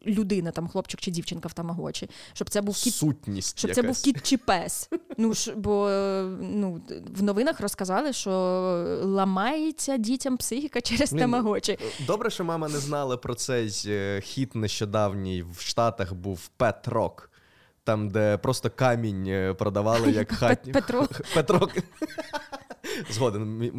людина, 0.05 0.51
там 0.51 0.67
хлопчик 0.67 0.99
чи 0.99 1.11
дівчинка 1.11 1.47
в 1.47 1.53
тамагочі, 1.53 2.09
щоб 2.33 2.49
це 2.49 2.61
був 2.61 2.75
кіт 2.75 2.93
Сутність. 2.93 3.59
щоб 3.59 3.69
якась. 3.69 3.83
це 3.83 3.87
був 3.87 4.01
кіт 4.01 4.23
чи 4.23 4.37
пес. 4.37 4.89
Ну 5.17 5.33
ж 5.33 5.53
бо 5.55 5.89
е, 5.89 6.23
ну 6.41 6.81
в 7.15 7.23
новинах 7.23 7.61
розказали, 7.61 8.13
що 8.13 8.31
ламається 9.03 9.97
дітям 9.97 10.37
психіка 10.37 10.81
через 10.81 11.09
тамагочі. 11.09 11.79
Добре, 12.07 12.29
що 12.29 12.43
мама 12.43 12.69
не 12.69 12.79
знала 12.79 13.17
про 13.17 13.35
цей 13.69 13.93
е, 13.93 14.21
хіт 14.21 14.55
нещодавній 14.55 15.43
в 15.43 15.59
Штатах 15.59 16.13
був 16.13 16.49
Pet 16.59 16.89
Rock. 16.89 17.27
Там, 17.83 18.09
де 18.09 18.37
просто 18.37 18.69
камінь 18.69 19.27
е, 19.27 19.53
продавали 19.53 20.11
як 20.11 20.31
хатню. 20.35 20.73
Петро. 20.73 21.07
Петрок. 21.33 21.71
Згоден, 23.09 23.71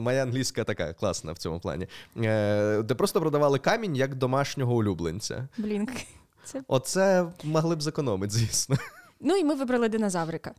моя 0.00 0.22
англійська 0.22 0.64
така 0.64 0.92
класна 0.92 1.32
в 1.32 1.38
цьому 1.38 1.60
плані. 1.60 1.86
Е, 2.16 2.82
Де 2.82 2.94
просто 2.94 3.20
продавали 3.20 3.58
камінь 3.58 3.96
як 3.96 4.14
домашнього 4.14 4.74
улюбленця. 4.74 5.48
Блін. 5.58 5.88
Це... 6.44 6.62
Оце 6.68 7.26
могли 7.44 7.76
б 7.76 7.82
зекономити, 7.82 8.32
звісно. 8.32 8.76
Ну 9.20 9.36
і 9.36 9.44
ми 9.44 9.54
вибрали 9.54 9.88
динозаврика. 9.88 10.54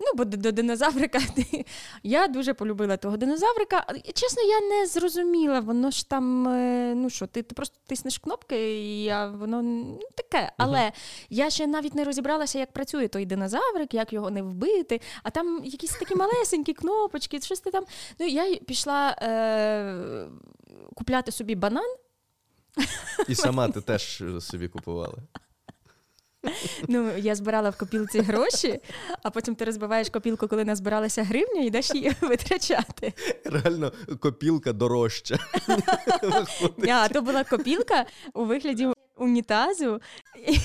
Ну, 0.00 0.06
бо 0.14 0.24
до 0.24 0.52
динозаврика 0.52 1.20
я 2.02 2.28
дуже 2.28 2.54
полюбила 2.54 2.96
того 2.96 3.16
динозаврика. 3.16 3.86
Чесно, 4.14 4.42
я 4.42 4.60
не 4.60 4.86
зрозуміла. 4.86 5.60
Воно 5.60 5.90
ж 5.90 6.08
там, 6.08 6.48
е, 6.48 6.94
ну 6.94 7.10
що, 7.10 7.26
ти, 7.26 7.42
ти 7.42 7.54
просто 7.54 7.78
тиснеш 7.86 8.18
кнопки, 8.18 8.80
і 8.80 9.04
я, 9.04 9.28
воно 9.28 9.62
ну, 9.62 10.00
таке. 10.14 10.52
Але 10.56 10.92
я 11.30 11.50
ще 11.50 11.66
навіть 11.66 11.94
не 11.94 12.04
розібралася, 12.04 12.58
як 12.58 12.72
працює 12.72 13.08
той 13.08 13.26
динозаврик, 13.26 13.94
як 13.94 14.12
його 14.12 14.30
не 14.30 14.42
вбити. 14.42 15.00
А 15.22 15.30
там 15.30 15.64
якісь 15.64 15.92
такі 15.92 16.14
малесенькі 16.14 16.72
кнопочки, 16.72 17.40
щось 17.40 17.60
ти 17.60 17.70
там. 17.70 17.84
Ну, 18.18 18.26
я 18.26 18.56
пішла 18.56 19.10
е, 19.10 20.26
купляти 20.94 21.32
собі 21.32 21.54
банан. 21.54 21.96
І 23.28 23.34
сама 23.34 23.68
ти 23.74 23.80
теж 23.80 24.20
е, 24.20 24.40
собі 24.40 24.68
купувала. 24.68 25.18
Ну, 26.88 27.10
я 27.16 27.34
збирала 27.34 27.70
в 27.70 27.78
копілці 27.78 28.20
гроші, 28.20 28.80
а 29.22 29.30
потім 29.30 29.54
ти 29.54 29.64
розбиваєш 29.64 30.10
копілку, 30.10 30.48
коли 30.48 30.64
назбиралася 30.64 31.24
гривня, 31.24 31.62
і 31.62 31.66
йдеш 31.66 31.94
її 31.94 32.12
витрачати. 32.20 33.12
Реально, 33.44 33.92
копілка 34.20 34.72
дорожча. 34.72 35.38
А 36.88 37.08
то 37.08 37.22
була 37.22 37.44
копілка 37.44 38.04
у 38.34 38.44
вигляді 38.44 38.86
унітазу. 39.16 40.00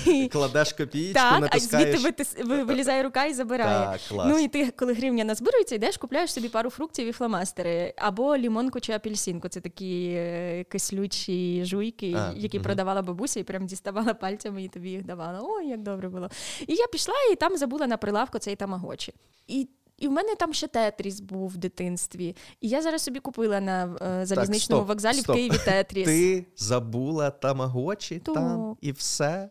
І... 0.05 0.27
Кладеш 0.27 0.73
копієчку, 0.73 1.13
Так, 1.13 1.49
а 1.51 1.59
звідти 1.59 1.77
натискаєш. 1.77 2.47
ви- 2.47 2.63
вилізає 2.63 3.03
рука 3.03 3.25
і 3.25 3.33
забирає. 3.33 3.85
Так, 3.85 4.01
клас. 4.09 4.27
Ну 4.29 4.39
і 4.39 4.47
ти, 4.47 4.71
коли 4.71 4.93
гривня 4.93 5.23
назбирується, 5.23 5.75
йдеш, 5.75 5.97
купляєш 5.97 6.33
собі 6.33 6.49
пару 6.49 6.69
фруктів 6.69 7.07
і 7.07 7.11
фломастери, 7.11 7.93
або 7.97 8.37
лімонку 8.37 8.79
чи 8.79 8.93
апельсинку. 8.93 9.47
Це 9.49 9.59
такі 9.61 10.13
е, 10.15 10.63
кислючі 10.69 11.65
жуйки, 11.65 12.13
А, 12.17 12.33
які 12.35 12.57
мгм. 12.57 12.63
продавала 12.63 13.01
бабуся, 13.01 13.39
і 13.39 13.43
прям 13.43 13.65
діставала 13.65 14.13
пальцями 14.13 14.63
і 14.63 14.67
тобі 14.67 14.89
їх 14.89 15.05
давала. 15.05 15.39
Ой, 15.43 15.67
як 15.67 15.81
добре 15.81 16.09
було. 16.09 16.29
І 16.67 16.75
я 16.75 16.87
пішла 16.87 17.13
і 17.33 17.35
там 17.35 17.57
забула 17.57 17.87
на 17.87 17.97
прилавку 17.97 18.39
цей 18.39 18.55
тамагочі. 18.55 19.13
І 19.47 19.67
і 20.01 20.07
в 20.07 20.11
мене 20.11 20.35
там 20.35 20.53
ще 20.53 20.67
тетріс 20.67 21.19
був 21.19 21.49
в 21.49 21.57
дитинстві. 21.57 22.35
І 22.61 22.69
я 22.69 22.81
зараз 22.81 23.01
собі 23.01 23.19
купила 23.19 23.59
на 23.59 23.95
е, 24.01 24.25
залізничному 24.25 24.79
стоп, 24.81 24.87
вокзалі 24.87 25.17
стоп. 25.17 25.35
в 25.35 25.39
Києві 25.39 25.57
тетріс. 25.65 26.05
Ти 26.05 26.45
забула 26.57 27.31
тамагочі 27.31 28.19
Так. 28.19 28.35
там 28.35 28.77
і 28.81 28.91
все. 28.91 29.49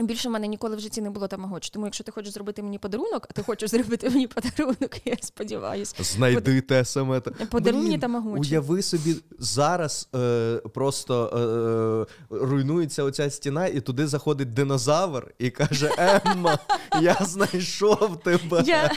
Більше 0.00 0.28
в 0.28 0.32
мене 0.32 0.46
ніколи 0.48 0.76
в 0.76 0.80
житті 0.80 1.00
не 1.00 1.10
було 1.10 1.28
тамагочі. 1.28 1.70
Тому 1.72 1.86
якщо 1.86 2.04
ти 2.04 2.12
хочеш 2.12 2.32
зробити 2.32 2.62
мені 2.62 2.78
подарунок, 2.78 3.26
а 3.30 3.32
ти 3.32 3.42
хочеш 3.42 3.70
зробити 3.70 4.10
мені 4.10 4.26
подарунок, 4.26 5.06
я 5.06 5.16
сподіваюся. 5.22 5.94
Знайди 6.00 6.60
те 6.60 6.84
саме. 6.84 7.20
Подаруй 7.20 7.82
мені 7.82 7.98
тамагочі. 7.98 8.50
Уяви 8.50 8.82
собі, 8.82 9.16
зараз 9.38 10.08
е, 10.14 10.56
просто 10.74 12.06
е, 12.30 12.36
руйнується 12.36 13.04
оця 13.04 13.30
стіна, 13.30 13.66
і 13.66 13.80
туди 13.80 14.06
заходить 14.06 14.54
динозавр 14.54 15.34
і 15.38 15.50
каже: 15.50 15.90
Емма, 16.24 16.58
я 17.00 17.16
знайшов 17.20 18.20
тебе. 18.22 18.62
Я- 18.66 18.90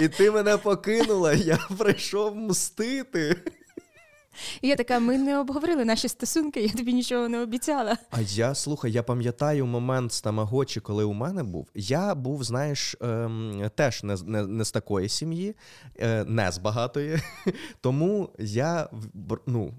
І 0.00 0.08
ти 0.08 0.30
мене 0.30 0.56
покинула, 0.56 1.32
я 1.32 1.58
прийшов 1.78 2.36
мстити. 2.36 3.36
І 4.60 4.68
я 4.68 4.76
така, 4.76 4.98
ми 4.98 5.18
не 5.18 5.38
обговорили 5.38 5.84
наші 5.84 6.08
стосунки, 6.08 6.60
я 6.60 6.68
тобі 6.68 6.92
нічого 6.92 7.28
не 7.28 7.40
обіцяла. 7.40 7.96
А 8.10 8.20
я 8.20 8.54
слухай, 8.54 8.92
я 8.92 9.02
пам'ятаю 9.02 9.66
момент 9.66 10.12
з 10.12 10.20
Тамагочі, 10.20 10.80
коли 10.80 11.04
у 11.04 11.12
мене 11.12 11.42
був. 11.42 11.68
Я 11.74 12.14
був, 12.14 12.44
знаєш, 12.44 12.96
ем, 13.00 13.70
теж 13.74 14.02
не, 14.02 14.16
не, 14.24 14.46
не 14.46 14.64
з 14.64 14.72
такої 14.72 15.08
сім'ї, 15.08 15.56
е, 15.96 16.24
не 16.24 16.52
з 16.52 16.58
багатої. 16.58 17.18
Тому 17.80 18.28
я 18.38 18.88
ну, 19.46 19.74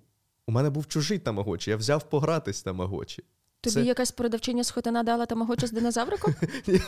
у 0.48 0.52
мене 0.52 0.70
був 0.70 0.88
чужий 0.88 1.20
Тамагочі, 1.20 1.70
я 1.70 1.78
взяв 1.78 2.10
погратись 2.10 2.62
Тамагочі. 2.62 3.24
Тобі 3.62 3.74
Це- 3.74 3.84
якась 3.84 4.12
продавчиня 4.12 4.64
з 4.64 4.72
хотина 4.72 5.04
дала 5.04 5.26
тамагочі 5.26 5.68
з 5.68 5.72
динозавриком? 5.72 6.36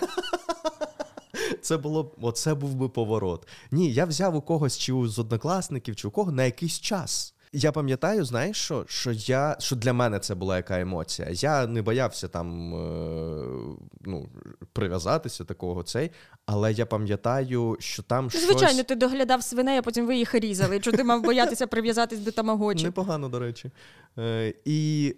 Це 1.62 1.78
було 1.78 2.16
оце 2.22 2.54
був 2.54 2.76
би 2.76 2.90
поворот. 2.90 3.48
Ні, 3.72 3.94
я 3.94 4.06
взяв 4.06 4.36
у 4.36 4.42
когось 4.42 4.78
чи 4.78 4.94
з 5.06 5.20
однокласників, 5.20 5.96
чи 5.96 6.08
у 6.08 6.12
кого 6.12 6.32
на 6.32 6.44
якийсь 6.44 6.80
час. 6.80 7.35
Я 7.58 7.72
пам'ятаю, 7.72 8.26
знаєш, 8.26 8.58
що 8.58 8.86
що 8.88 9.12
я 9.12 9.56
що 9.60 9.76
для 9.76 9.94
мене 9.94 10.20
це 10.20 10.36
була 10.36 10.58
яка 10.58 10.80
емоція. 10.80 11.28
Я 11.32 11.68
не 11.68 11.82
боявся 11.82 12.28
там 12.28 12.74
е, 12.74 13.78
ну, 14.02 14.30
прив'язатися 14.74 15.44
такого 15.44 15.84
цей, 15.84 16.12
але 16.46 16.74
я 16.74 16.86
пам'ятаю, 16.86 17.78
що 17.80 18.04
там 18.04 18.30
щось... 18.30 18.46
звичайно, 18.46 18.84
ти 18.84 18.96
доглядав 18.96 19.44
свиней, 19.44 19.78
а 19.78 19.82
потім 19.82 20.08
ви 20.08 20.18
їх 20.18 20.36
різали. 20.36 20.80
Чи 20.80 20.92
ти 20.92 21.04
мав 21.04 21.22
боятися 21.22 21.68
прив'язатись 21.68 22.20
до 22.20 22.32
тамагочі? 22.32 22.86
Непогано, 22.86 23.30
до 23.30 23.40
речі. 23.40 23.72
Е, 24.18 24.54
І 24.66 25.16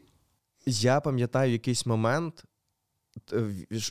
я 0.65 0.99
пам'ятаю 0.99 1.51
якийсь 1.51 1.85
момент. 1.85 2.43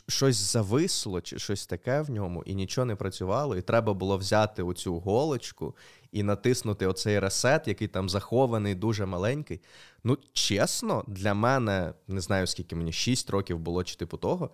Щось 0.07 0.35
зависло, 0.35 1.21
чи 1.21 1.39
щось 1.39 1.65
таке 1.65 2.01
в 2.01 2.09
ньому, 2.09 2.43
і 2.45 2.55
нічого 2.55 2.85
не 2.85 2.95
працювало, 2.95 3.57
і 3.57 3.61
треба 3.61 3.93
було 3.93 4.17
взяти 4.17 4.63
оцю 4.63 4.99
голочку 4.99 5.75
і 6.11 6.23
натиснути 6.23 6.87
оцей 6.87 7.19
ресет, 7.19 7.67
який 7.67 7.87
там 7.87 8.09
захований, 8.09 8.75
дуже 8.75 9.05
маленький. 9.05 9.61
Ну, 10.03 10.17
чесно, 10.33 11.03
для 11.07 11.33
мене 11.33 11.93
не 12.07 12.21
знаю, 12.21 12.47
скільки 12.47 12.75
мені 12.75 12.93
6 12.93 13.29
років 13.29 13.59
було 13.59 13.83
чи 13.83 13.95
типу 13.95 14.17
того. 14.17 14.49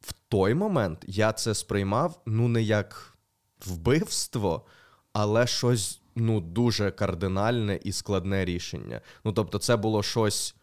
В 0.00 0.12
той 0.12 0.54
момент 0.54 1.04
я 1.06 1.32
це 1.32 1.54
сприймав 1.54 2.22
ну 2.26 2.48
не 2.48 2.62
як 2.62 3.18
вбивство, 3.66 4.66
але 5.12 5.46
щось 5.46 6.00
ну, 6.16 6.40
дуже 6.40 6.90
кардинальне 6.90 7.80
і 7.84 7.92
складне 7.92 8.44
рішення. 8.44 9.00
Ну, 9.24 9.32
тобто, 9.32 9.58
це 9.58 9.76
було 9.76 10.02
щось 10.02 10.54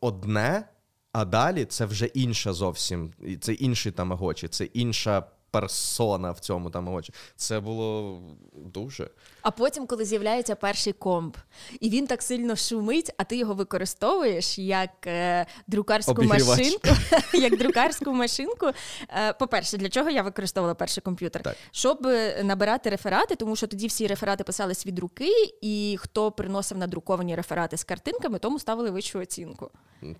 одне. 0.00 0.68
А 1.12 1.24
далі 1.24 1.64
це 1.64 1.86
вже 1.86 2.06
інша 2.06 2.52
зовсім, 2.52 3.12
це 3.40 3.52
інший 3.52 3.92
тамагочі, 3.92 4.48
це 4.48 4.64
інша 4.64 5.26
персона 5.54 6.30
в 6.32 6.40
цьому 6.40 6.70
там 6.70 6.88
очі. 6.88 7.12
Це 7.36 7.60
було 7.60 8.20
дуже. 8.52 9.10
А 9.44 9.50
потім, 9.50 9.86
коли 9.86 10.04
з'являється 10.04 10.54
перший 10.54 10.92
комп, 10.92 11.36
і 11.80 11.90
він 11.90 12.06
так 12.06 12.22
сильно 12.22 12.56
шумить, 12.56 13.12
а 13.16 13.24
ти 13.24 13.36
його 13.36 13.54
використовуєш 13.54 14.58
як 14.58 15.06
е, 15.06 15.46
друкарську 15.66 16.12
Обігрівач. 16.12 16.58
машинку. 16.58 16.88
Як 17.32 17.58
друкарську 17.58 18.12
машинку. 18.12 18.66
Е, 19.08 19.32
по-перше, 19.32 19.76
для 19.76 19.88
чого 19.88 20.10
я 20.10 20.22
використовувала 20.22 20.74
перший 20.74 21.02
комп'ютер? 21.02 21.42
Так. 21.42 21.56
Щоб 21.70 22.06
е, 22.06 22.42
набирати 22.44 22.90
реферати, 22.90 23.34
тому 23.36 23.56
що 23.56 23.66
тоді 23.66 23.86
всі 23.86 24.06
реферати 24.06 24.44
писались 24.44 24.86
від 24.86 24.98
руки, 24.98 25.30
і 25.60 25.96
хто 26.00 26.32
приносив 26.32 26.78
надруковані 26.78 27.36
реферати 27.36 27.76
з 27.76 27.84
картинками, 27.84 28.38
тому 28.38 28.58
ставили 28.58 28.90
вищу 28.90 29.18
оцінку. 29.18 29.70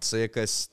Це 0.00 0.20
якась 0.20 0.70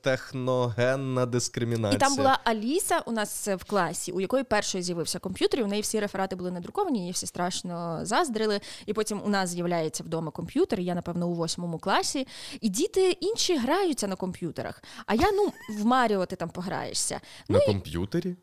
техногенна 0.00 1.26
дискримінація. 1.26 1.96
І 1.96 2.00
там 2.00 2.16
була 2.16 2.40
Аліса 2.44 3.02
у 3.06 3.12
нас 3.12 3.48
в 3.48 3.64
класі, 3.64 4.12
у 4.12 4.20
якої 4.20 4.44
першої 4.44 4.84
з'явився 4.84 5.18
комп'ютер, 5.18 5.60
і 5.60 5.62
у 5.62 5.66
неї 5.66 5.82
всі 5.82 6.00
реферати 6.00 6.36
були 6.36 6.50
надруковані, 6.50 6.98
її 6.98 7.12
всі 7.12 7.26
страшно 7.26 7.75
заздрили. 8.02 8.60
І 8.86 8.92
потім 8.92 9.22
у 9.24 9.28
нас 9.28 9.50
з'являється 9.50 10.04
вдома 10.04 10.30
комп'ютер. 10.30 10.80
Я, 10.80 10.94
напевно, 10.94 11.28
у 11.28 11.34
восьмому 11.34 11.78
класі. 11.78 12.26
І 12.60 12.68
діти 12.68 13.10
інші 13.10 13.56
граються 13.56 14.08
на 14.08 14.16
комп'ютерах. 14.16 14.82
А 15.06 15.14
я 15.14 15.32
ну 15.32 15.52
в 15.78 15.86
Маріо 15.86 16.26
ти 16.26 16.36
там 16.36 16.48
пограєшся. 16.48 17.20
На 17.48 17.58
ну, 17.58 17.66
комп'ютері? 17.66 18.36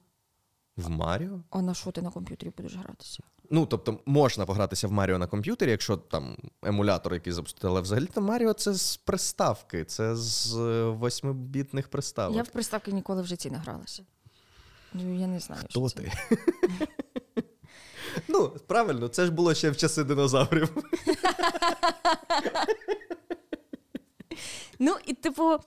В 0.77 0.89
Маріо? 0.89 1.43
А 1.49 1.61
на 1.61 1.73
що 1.73 1.91
ти 1.91 2.01
на 2.01 2.11
комп'ютері 2.11 2.51
будеш 2.57 2.75
гратися? 2.75 3.23
Ну, 3.49 3.65
тобто, 3.65 3.99
можна 4.05 4.45
погратися 4.45 4.87
в 4.87 4.91
Маріо 4.91 5.17
на 5.17 5.27
комп'ютері, 5.27 5.71
якщо 5.71 5.97
там 5.97 6.37
емулятор 6.63 7.13
який 7.13 7.33
запустити, 7.33 7.67
але 7.67 7.81
взагалі 7.81 8.05
то 8.05 8.21
Маріо 8.21 8.53
це 8.53 8.73
з 8.73 8.97
приставки, 8.97 9.85
це 9.85 10.15
з 10.15 10.55
е, 10.57 10.83
восьмибітних 10.83 11.87
приставок. 11.87 12.37
Я 12.37 12.43
в 12.43 12.47
приставки 12.47 12.91
ніколи 12.91 13.21
в 13.21 13.25
житті 13.25 13.51
не 13.51 13.57
гралася. 13.57 14.03
Ну, 14.93 15.19
я 15.19 15.27
не 15.27 15.39
знаю. 15.39 15.61
Хто 15.69 15.89
що 15.89 15.99
ти? 15.99 16.11
Ну, 18.27 18.49
правильно, 18.67 19.07
це 19.07 19.25
ж 19.25 19.31
було 19.31 19.53
ще 19.53 19.69
в 19.69 19.77
часи 19.77 20.03
динозаврів. 20.03 20.69
Ну, 24.79 24.95
і 25.05 25.13
типу, 25.13 25.57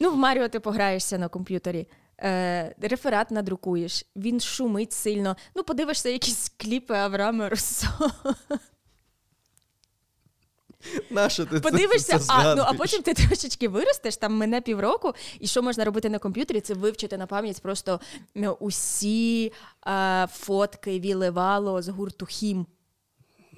ну, 0.00 0.10
в 0.10 0.16
Маріо 0.16 0.48
ти 0.48 0.60
пограєшся 0.60 1.18
на 1.18 1.28
комп'ютері 1.28 1.88
е, 2.20 2.74
реферат 2.82 3.30
надрукуєш, 3.30 4.04
він 4.16 4.40
шумить 4.40 4.92
сильно. 4.92 5.36
Ну, 5.54 5.62
подивишся 5.64 6.08
якісь 6.08 6.48
кліпи 6.56 6.94
Авраама 6.94 7.48
Руссо. 7.48 7.86
Нащо 11.10 11.46
ти 11.46 11.60
Подивишся, 11.60 12.18
це, 12.18 12.24
це 12.24 12.32
а 12.32 12.54
ну 12.54 12.62
а 12.66 12.72
потім 12.72 13.02
ти 13.02 13.14
трошечки 13.14 13.68
виростеш, 13.68 14.16
там 14.16 14.36
мене 14.36 14.60
півроку, 14.60 15.12
і 15.40 15.46
що 15.46 15.62
можна 15.62 15.84
робити 15.84 16.08
на 16.08 16.18
комп'ютері? 16.18 16.60
Це 16.60 16.74
вивчити 16.74 17.16
на 17.16 17.26
пам'ять 17.26 17.62
просто 17.62 18.00
ну, 18.34 18.56
усі 18.60 19.52
а, 19.80 20.26
фотки 20.32 21.00
Вілевало 21.00 21.82
з 21.82 21.88
гурту 21.88 22.26
Хім. 22.26 22.66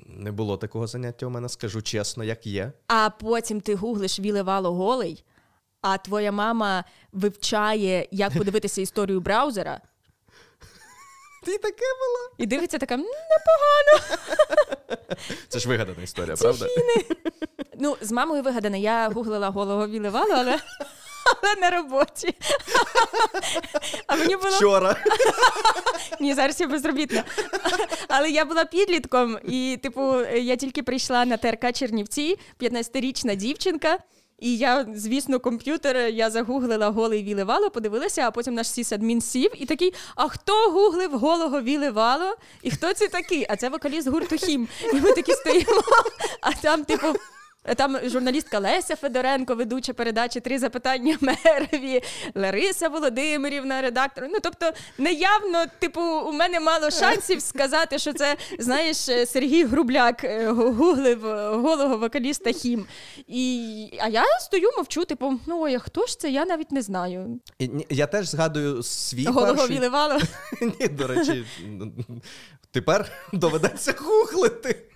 Не 0.06 0.32
було 0.32 0.56
такого 0.56 0.86
заняття 0.86 1.26
у 1.26 1.30
мене, 1.30 1.48
скажу 1.48 1.82
чесно, 1.82 2.24
як 2.24 2.46
є. 2.46 2.72
А 2.86 3.10
потім 3.10 3.60
ти 3.60 3.74
гуглиш 3.74 4.20
Вілевало 4.20 4.72
голий, 4.72 5.24
а 5.80 5.98
твоя 5.98 6.32
мама 6.32 6.84
вивчає, 7.12 8.08
як 8.10 8.32
подивитися 8.38 8.80
історію 8.80 9.20
браузера. 9.20 9.80
Ти 11.44 11.58
таке 11.58 11.84
було? 11.98 12.34
І 12.38 12.46
дивиться 12.46 12.78
така 12.78 12.96
непогано. 12.96 14.18
Це 15.48 15.58
ж 15.58 15.68
вигадана 15.68 16.02
історія, 16.02 16.36
Це 16.36 16.42
правда? 16.44 16.66
Фіни. 16.66 17.04
Ну, 17.78 17.96
з 18.00 18.12
мамою 18.12 18.42
вигадана. 18.42 18.76
Я 18.76 19.08
гуглила 19.08 19.48
голову 19.48 19.86
вілевалу, 19.86 20.32
але 20.32 20.58
але 21.42 21.54
на 21.60 21.70
роботі. 21.70 22.34
А 24.06 24.16
мені 24.16 24.36
було... 24.36 24.56
Вчора. 24.56 24.96
Ні, 26.20 26.34
зараз 26.34 26.60
я 26.60 26.66
безробітна. 26.66 27.24
Але 28.08 28.30
я 28.30 28.44
була 28.44 28.64
підлітком, 28.64 29.38
і, 29.44 29.78
типу, 29.82 30.20
я 30.24 30.56
тільки 30.56 30.82
прийшла 30.82 31.24
на 31.24 31.36
ТРК 31.36 31.72
Чернівці, 31.72 32.38
15-річна 32.60 33.36
дівчинка. 33.36 33.98
І 34.40 34.56
я, 34.56 34.86
звісно, 34.94 35.40
комп'ютер 35.40 35.96
я 35.96 36.30
загуглила 36.30 36.90
голий 36.90 37.22
вілевало, 37.22 37.70
подивилася, 37.70 38.22
а 38.22 38.30
потім 38.30 38.54
наш 38.54 38.70
сісадмін 38.70 39.20
сів 39.20 39.50
і 39.54 39.66
такий: 39.66 39.94
а 40.16 40.28
хто 40.28 40.70
гуглив 40.70 41.18
голого 41.18 41.60
вілевало? 41.60 42.36
І 42.62 42.70
хто 42.70 42.92
це 42.92 43.08
такий? 43.08 43.46
А 43.48 43.56
це 43.56 43.68
вокаліст 43.68 44.08
гурту 44.08 44.36
Хім. 44.36 44.68
І 44.92 44.96
ми 44.96 45.12
такі 45.12 45.32
стоїмо, 45.32 45.82
а 46.40 46.52
там, 46.52 46.84
типу. 46.84 47.06
Там 47.76 47.98
журналістка 48.04 48.58
Леся 48.58 48.96
Федоренко, 48.96 49.54
ведуча 49.54 49.92
передачі 49.92 50.40
Три 50.40 50.58
запитання 50.58 51.16
мерові, 51.20 52.02
Лариса 52.34 52.88
Володимирівна, 52.88 53.82
редактор. 53.82 54.24
Ну 54.30 54.38
тобто, 54.42 54.72
неявно, 54.98 55.64
типу, 55.78 56.00
у 56.00 56.32
мене 56.32 56.60
мало 56.60 56.90
шансів 56.90 57.42
сказати, 57.42 57.98
що 57.98 58.12
це 58.12 58.36
знаєш 58.58 58.96
Сергій 59.26 59.64
Грубляк 59.64 60.24
е, 60.24 60.48
гуглив 60.50 61.20
голого 61.60 61.98
вокаліста 61.98 62.52
Хім. 62.52 62.86
І, 63.26 63.98
А 64.00 64.08
я 64.08 64.24
стою, 64.40 64.70
мовчу, 64.76 65.04
типу, 65.04 65.40
ну 65.46 65.62
ой, 65.62 65.74
а 65.74 65.78
хто 65.78 66.06
ж 66.06 66.18
це? 66.18 66.30
Я 66.30 66.44
навіть 66.44 66.72
не 66.72 66.82
знаю. 66.82 67.40
Я 67.90 68.06
теж 68.06 68.28
згадую 68.28 68.82
свій 68.82 69.24
голого 69.24 69.54
перший... 69.54 69.76
вілевало. 69.76 70.18
Ні, 70.60 70.88
до 70.88 71.06
речі, 71.06 71.44
тепер 72.70 73.12
доведеться 73.32 73.94
гуглити. 73.98 74.89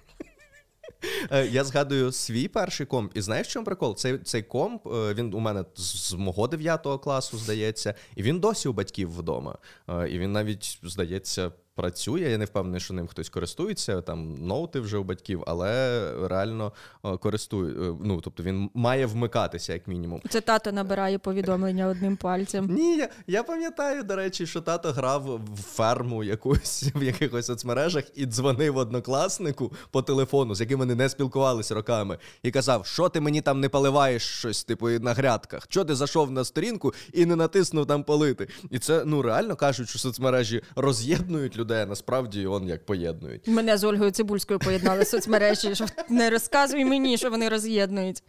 Е, 1.30 1.46
я 1.46 1.64
згадую 1.64 2.12
свій 2.12 2.48
перший 2.48 2.86
комп, 2.86 3.12
і 3.14 3.20
знаєш, 3.20 3.46
в 3.46 3.50
чому 3.50 3.64
прикол? 3.64 3.96
Цей 3.96 4.18
цей 4.18 4.42
комп 4.42 4.86
е, 4.86 5.14
він 5.14 5.34
у 5.34 5.38
мене 5.38 5.64
з 5.76 6.12
мого 6.12 6.48
9 6.48 6.86
класу, 7.02 7.38
здається, 7.38 7.94
і 8.16 8.22
він 8.22 8.40
досі 8.40 8.68
у 8.68 8.72
батьків 8.72 9.18
вдома. 9.18 9.58
Е, 9.88 10.08
і 10.08 10.18
він 10.18 10.32
навіть, 10.32 10.78
здається, 10.82 11.52
працює. 11.74 12.20
Я 12.20 12.38
не 12.38 12.44
впевнений, 12.44 12.80
що 12.80 12.94
ним 12.94 13.06
хтось 13.06 13.28
користується. 13.28 14.00
Там 14.00 14.34
ноути 14.34 14.80
вже 14.80 14.98
у 14.98 15.04
батьків, 15.04 15.44
але 15.46 16.12
реально 16.28 16.72
е, 17.04 17.16
користує. 17.16 17.72
Е, 17.72 17.94
ну 18.00 18.20
тобто 18.20 18.42
він 18.42 18.70
має 18.74 19.06
вмикатися, 19.06 19.72
як 19.72 19.88
мінімум. 19.88 20.22
Це 20.28 20.40
тато 20.40 20.72
набирає 20.72 21.18
повідомлення 21.18 21.86
одним 21.86 22.16
пальцем. 22.16 22.66
Ні, 22.74 22.96
я 22.96 23.08
я 23.26 23.42
пам'ятаю, 23.42 24.02
до 24.02 24.16
речі, 24.16 24.46
що 24.46 24.60
тато 24.60 24.92
грав 24.92 25.40
в 25.52 25.62
ферму 25.62 26.24
якусь 26.24 26.82
в 26.94 27.02
якихось 27.02 27.46
соцмережах 27.46 28.04
і 28.14 28.26
дзвонив 28.26 28.76
однокласнику 28.76 29.72
по 29.90 30.02
телефону, 30.02 30.54
з 30.54 30.60
яким 30.60 30.78
вони 30.78 30.94
не 30.94 31.08
спілкувалися 31.08 31.74
роками, 31.74 32.18
і 32.42 32.50
казав, 32.50 32.86
що 32.86 33.08
ти 33.08 33.20
мені 33.20 33.40
там 33.40 33.60
не 33.60 33.68
поливаєш 33.68 34.22
щось, 34.22 34.64
типу, 34.64 34.88
на 34.88 35.14
грядках. 35.14 35.66
Що 35.68 35.84
ти 35.84 35.94
зайшов 35.94 36.30
на 36.30 36.44
сторінку 36.44 36.94
і 37.12 37.26
не 37.26 37.36
натиснув 37.36 37.86
там 37.86 38.04
полити? 38.04 38.48
І 38.70 38.78
це 38.78 39.02
ну 39.06 39.22
реально 39.22 39.56
кажуть, 39.56 39.88
що 39.88 39.98
соцмережі 39.98 40.62
роз'єднують 40.76 41.56
людей 41.56 41.63
людей, 41.64 41.82
а 41.82 41.86
насправді 41.86 42.46
он 42.46 42.68
як 42.68 42.86
поєднують. 42.86 43.48
Мене 43.48 43.76
з 43.78 43.84
Ольгою 43.84 44.10
Цибульською 44.10 44.58
поєднали 44.58 45.04
соцмережі. 45.04 45.74
що 45.74 45.86
Не 46.08 46.30
розказуй 46.30 46.84
мені, 46.84 47.18
що 47.18 47.30
вони 47.30 47.48
роз'єднують. 47.48 48.22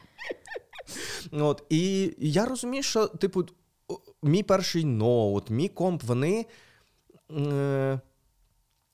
От, 1.31 1.63
І 1.69 2.13
я 2.19 2.45
розумію, 2.45 2.83
що, 2.83 3.07
типу, 3.07 3.45
мій 4.23 4.43
перший 4.43 4.85
ноут, 4.85 5.49
мій 5.49 5.67
комп, 5.67 6.03
вони. 6.03 6.45
Е- 7.31 7.99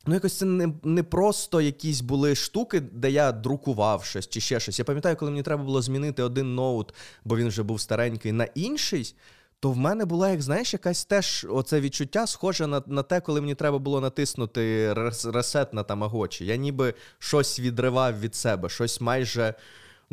Ну, 0.05 0.13
якось 0.13 0.37
це 0.37 0.45
не 0.45 0.73
не 0.83 1.03
просто 1.03 1.61
якісь 1.61 2.01
були 2.01 2.35
штуки, 2.35 2.79
де 2.79 3.11
я 3.11 3.31
друкував 3.31 4.03
щось 4.03 4.27
чи 4.27 4.41
ще 4.41 4.59
щось. 4.59 4.79
Я 4.79 4.85
пам'ятаю, 4.85 5.15
коли 5.15 5.31
мені 5.31 5.43
треба 5.43 5.63
було 5.63 5.81
змінити 5.81 6.23
один 6.23 6.55
ноут, 6.55 6.93
бо 7.23 7.37
він 7.37 7.47
вже 7.47 7.63
був 7.63 7.81
старенький, 7.81 8.31
на 8.31 8.43
інший, 8.55 9.15
то 9.61 9.71
в 9.71 9.77
мене 9.77 10.05
була, 10.05 10.29
як 10.29 10.41
знаєш, 10.41 10.73
якась 10.73 11.05
теж 11.05 11.47
оце 11.49 11.81
відчуття 11.81 12.27
схоже 12.27 12.67
на 12.67 12.83
на 12.87 13.03
те, 13.03 13.21
коли 13.21 13.41
мені 13.41 13.55
треба 13.55 13.79
було 13.79 14.01
натиснути 14.01 14.93
ресет 15.33 15.73
на 15.73 15.83
тамагочі. 15.83 16.45
Я 16.45 16.55
ніби 16.55 16.93
щось 17.19 17.59
відривав 17.59 18.19
від 18.19 18.35
себе, 18.35 18.69
щось 18.69 19.01
майже. 19.01 19.53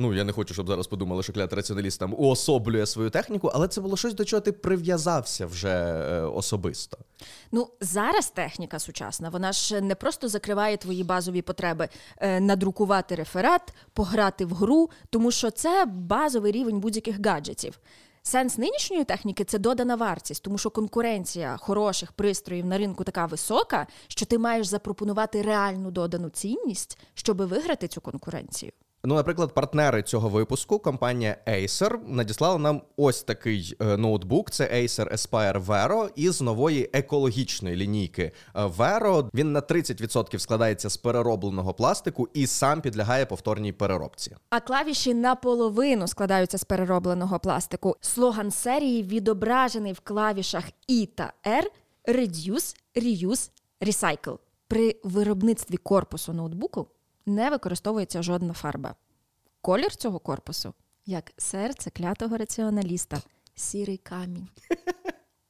Ну, 0.00 0.14
я 0.14 0.24
не 0.24 0.32
хочу, 0.32 0.54
щоб 0.54 0.66
зараз 0.66 0.86
подумали, 0.86 1.22
що 1.22 1.32
клят 1.32 1.52
раціоналіст 1.52 2.00
там 2.00 2.14
уособлює 2.18 2.86
свою 2.86 3.10
техніку, 3.10 3.50
але 3.54 3.68
це 3.68 3.80
було 3.80 3.96
щось, 3.96 4.14
до 4.14 4.24
чого 4.24 4.40
ти 4.40 4.52
прив'язався 4.52 5.46
вже 5.46 5.68
е, 5.68 6.20
особисто. 6.20 6.98
Ну, 7.52 7.68
зараз 7.80 8.30
техніка 8.30 8.78
сучасна, 8.78 9.28
вона 9.28 9.52
ж 9.52 9.80
не 9.80 9.94
просто 9.94 10.28
закриває 10.28 10.76
твої 10.76 11.04
базові 11.04 11.42
потреби 11.42 11.88
е, 12.18 12.40
надрукувати 12.40 13.14
реферат, 13.14 13.74
пограти 13.92 14.44
в 14.44 14.52
гру, 14.52 14.90
тому 15.10 15.30
що 15.30 15.50
це 15.50 15.84
базовий 15.86 16.52
рівень 16.52 16.80
будь-яких 16.80 17.26
гаджетів. 17.26 17.78
Сенс 18.28 18.58
нинішньої 18.58 19.04
техніки 19.04 19.44
це 19.44 19.58
додана 19.58 19.96
вартість, 19.96 20.42
тому 20.42 20.58
що 20.58 20.70
конкуренція 20.70 21.56
хороших 21.56 22.12
пристроїв 22.12 22.66
на 22.66 22.78
ринку 22.78 23.04
така 23.04 23.26
висока, 23.26 23.86
що 24.08 24.26
ти 24.26 24.38
маєш 24.38 24.66
запропонувати 24.66 25.42
реальну 25.42 25.90
додану 25.90 26.30
цінність, 26.30 26.98
щоб 27.14 27.42
виграти 27.42 27.88
цю 27.88 28.00
конкуренцію. 28.00 28.72
Ну, 29.08 29.14
наприклад, 29.14 29.54
партнери 29.54 30.02
цього 30.02 30.28
випуску, 30.28 30.78
компанія 30.78 31.36
Acer, 31.46 31.98
надіслала 32.06 32.58
нам 32.58 32.82
ось 32.96 33.22
такий 33.22 33.76
е, 33.80 33.96
ноутбук. 33.96 34.50
Це 34.50 34.64
Acer 34.64 35.12
Aspire 35.12 35.64
Vero 35.64 36.10
із 36.16 36.42
нової 36.42 36.90
екологічної 36.92 37.76
лінійки 37.76 38.32
е, 38.54 38.64
Vero. 38.64 39.28
Він 39.34 39.52
на 39.52 39.60
30% 39.60 40.38
складається 40.38 40.90
з 40.90 40.96
переробленого 40.96 41.74
пластику 41.74 42.28
і 42.34 42.46
сам 42.46 42.80
підлягає 42.80 43.26
повторній 43.26 43.72
переробці. 43.72 44.36
А 44.50 44.60
клавіші 44.60 45.14
наполовину 45.14 46.08
складаються 46.08 46.58
з 46.58 46.64
переробленого 46.64 47.38
пластику. 47.38 47.96
Слоган 48.00 48.50
серії 48.50 49.02
відображений 49.02 49.92
в 49.92 50.00
клавішах 50.00 50.64
І 50.86 51.06
та 51.06 51.32
R 51.46 51.64
Reduce, 52.08 52.76
Reuse, 52.96 53.50
Recycle. 53.80 54.38
При 54.68 54.96
виробництві 55.04 55.76
корпусу 55.76 56.32
ноутбуку 56.32 56.86
не 57.28 57.50
використовується 57.50 58.22
жодна 58.22 58.52
фарба. 58.52 58.94
Колір 59.60 59.96
цього 59.96 60.18
корпусу 60.18 60.74
як 61.06 61.32
серце 61.36 61.90
клятого 61.90 62.36
раціоналіста, 62.36 63.22
сірий 63.54 63.96
камінь. 63.96 64.48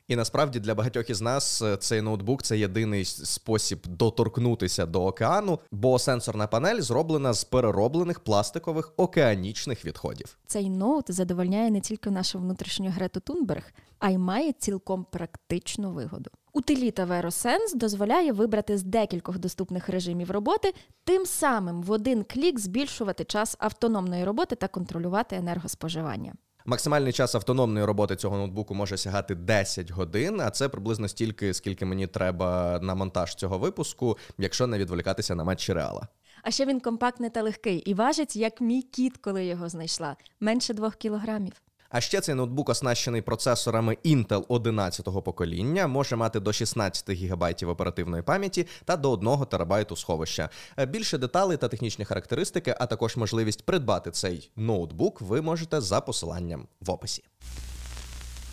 І 0.08 0.16
насправді 0.16 0.60
для 0.60 0.74
багатьох 0.74 1.10
із 1.10 1.20
нас 1.20 1.62
е, 1.62 1.76
цей 1.76 2.02
ноутбук 2.02 2.42
це 2.42 2.58
єдиний 2.58 3.04
спосіб 3.04 3.86
доторкнутися 3.86 4.86
до 4.86 5.04
океану, 5.04 5.60
бо 5.70 5.98
сенсорна 5.98 6.46
панель 6.46 6.80
зроблена 6.80 7.32
з 7.32 7.44
перероблених 7.44 8.20
пластикових 8.20 8.92
океанічних 8.96 9.84
відходів. 9.84 10.38
Цей 10.46 10.70
ноут 10.70 11.10
задовольняє 11.10 11.70
не 11.70 11.80
тільки 11.80 12.10
нашу 12.10 12.38
внутрішню 12.38 12.90
Грету 12.90 13.20
Тунберг, 13.20 13.72
а 13.98 14.10
й 14.10 14.18
має 14.18 14.52
цілком 14.52 15.06
практичну 15.10 15.92
вигоду. 15.92 16.30
Утиліта 16.52 17.06
VeroSense 17.06 17.76
дозволяє 17.76 18.32
вибрати 18.32 18.78
з 18.78 18.82
декількох 18.82 19.38
доступних 19.38 19.88
режимів 19.88 20.30
роботи, 20.30 20.74
тим 21.04 21.26
самим 21.26 21.82
в 21.82 21.90
один 21.90 22.24
клік 22.24 22.58
збільшувати 22.58 23.24
час 23.24 23.56
автономної 23.58 24.24
роботи 24.24 24.56
та 24.56 24.68
контролювати 24.68 25.36
енергоспоживання. 25.36 26.34
Максимальний 26.64 27.12
час 27.12 27.34
автономної 27.34 27.86
роботи 27.86 28.16
цього 28.16 28.36
ноутбуку 28.36 28.74
може 28.74 28.96
сягати 28.96 29.34
10 29.34 29.90
годин, 29.90 30.40
а 30.40 30.50
це 30.50 30.68
приблизно 30.68 31.08
стільки, 31.08 31.54
скільки 31.54 31.84
мені 31.84 32.06
треба 32.06 32.78
на 32.82 32.94
монтаж 32.94 33.34
цього 33.34 33.58
випуску, 33.58 34.18
якщо 34.38 34.66
не 34.66 34.78
відволікатися 34.78 35.34
на 35.34 35.44
матчі 35.44 35.72
реала. 35.72 36.08
А 36.42 36.50
ще 36.50 36.66
він 36.66 36.80
компактний 36.80 37.30
та 37.30 37.42
легкий 37.42 37.78
і 37.78 37.94
важить, 37.94 38.36
як 38.36 38.60
мій 38.60 38.82
кіт, 38.82 39.16
коли 39.16 39.44
його 39.44 39.68
знайшла, 39.68 40.16
менше 40.40 40.74
двох 40.74 40.96
кілограмів. 40.96 41.52
А 41.90 42.00
ще 42.00 42.20
цей 42.20 42.34
ноутбук 42.34 42.68
оснащений 42.68 43.22
процесорами 43.22 43.96
Intel 44.04 44.46
11-го 44.46 45.22
покоління, 45.22 45.86
може 45.86 46.16
мати 46.16 46.40
до 46.40 46.52
16 46.52 47.10
ГБ 47.10 47.62
оперативної 47.62 48.22
пам'яті 48.22 48.66
та 48.84 48.96
до 48.96 49.12
1 49.12 49.46
ТБ 49.46 49.98
сховища. 49.98 50.50
Е, 50.78 50.86
більше 50.86 51.18
деталей 51.18 51.56
та 51.56 51.68
технічні 51.68 52.04
характеристики, 52.04 52.74
а 52.78 52.86
також 52.86 53.16
можливість 53.16 53.66
придбати 53.66 54.10
цей 54.10 54.50
ноутбук, 54.56 55.20
ви 55.20 55.42
можете 55.42 55.80
за 55.80 56.00
посиланням 56.00 56.68
в 56.80 56.90
описі. 56.90 57.24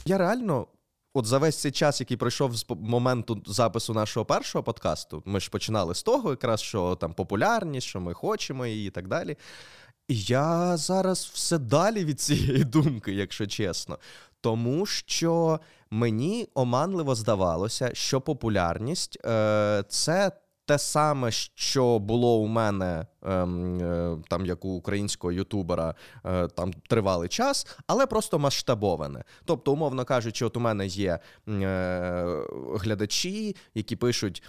Я 0.06 0.18
реально. 0.18 0.68
От 1.18 1.26
за 1.26 1.38
весь 1.38 1.62
цей 1.62 1.72
час, 1.72 2.00
який 2.00 2.18
пройшов 2.18 2.56
з 2.56 2.66
моменту 2.70 3.42
запису 3.46 3.94
нашого 3.94 4.26
першого 4.26 4.64
подкасту, 4.64 5.24
ми 5.26 5.40
ж 5.40 5.50
починали 5.50 5.96
з 5.96 6.04
того, 6.04 6.30
якраз 6.30 6.62
що 6.62 6.96
там 6.96 7.14
популярність, 7.14 7.88
що 7.88 8.00
ми 8.00 8.14
хочемо 8.14 8.66
і 8.66 8.90
так 8.90 9.08
далі. 9.08 9.38
Я 10.10 10.78
зараз 10.78 11.30
все 11.34 11.58
далі 11.58 12.06
від 12.06 12.22
цієї 12.22 12.64
думки, 12.64 13.14
якщо 13.14 13.48
чесно. 13.48 14.00
Тому 14.42 14.86
що 14.86 15.60
мені 15.90 16.48
оманливо 16.54 17.16
здавалося, 17.16 17.90
що 17.94 18.22
популярність 18.22 19.18
е, 19.26 19.84
це 19.90 20.32
те 20.66 20.78
саме, 20.78 21.32
що 21.56 22.00
було 22.00 22.38
у 22.38 22.48
мене 22.48 23.06
там, 24.30 24.46
як 24.46 24.66
у 24.66 24.70
українського 24.70 25.32
ютубера, 25.32 25.96
е, 26.26 26.48
там 26.48 26.74
тривалий 26.74 27.30
час, 27.30 27.68
але 27.88 28.06
просто 28.06 28.40
масштабоване. 28.40 29.24
Тобто, 29.46 29.74
умовно 29.74 30.06
кажучи, 30.06 30.46
от 30.46 30.58
у 30.58 30.60
мене 30.60 30.88
є 30.88 31.20
е, 31.48 32.44
глядачі, 32.80 33.56
які 33.74 33.96
пишуть, 33.96 34.44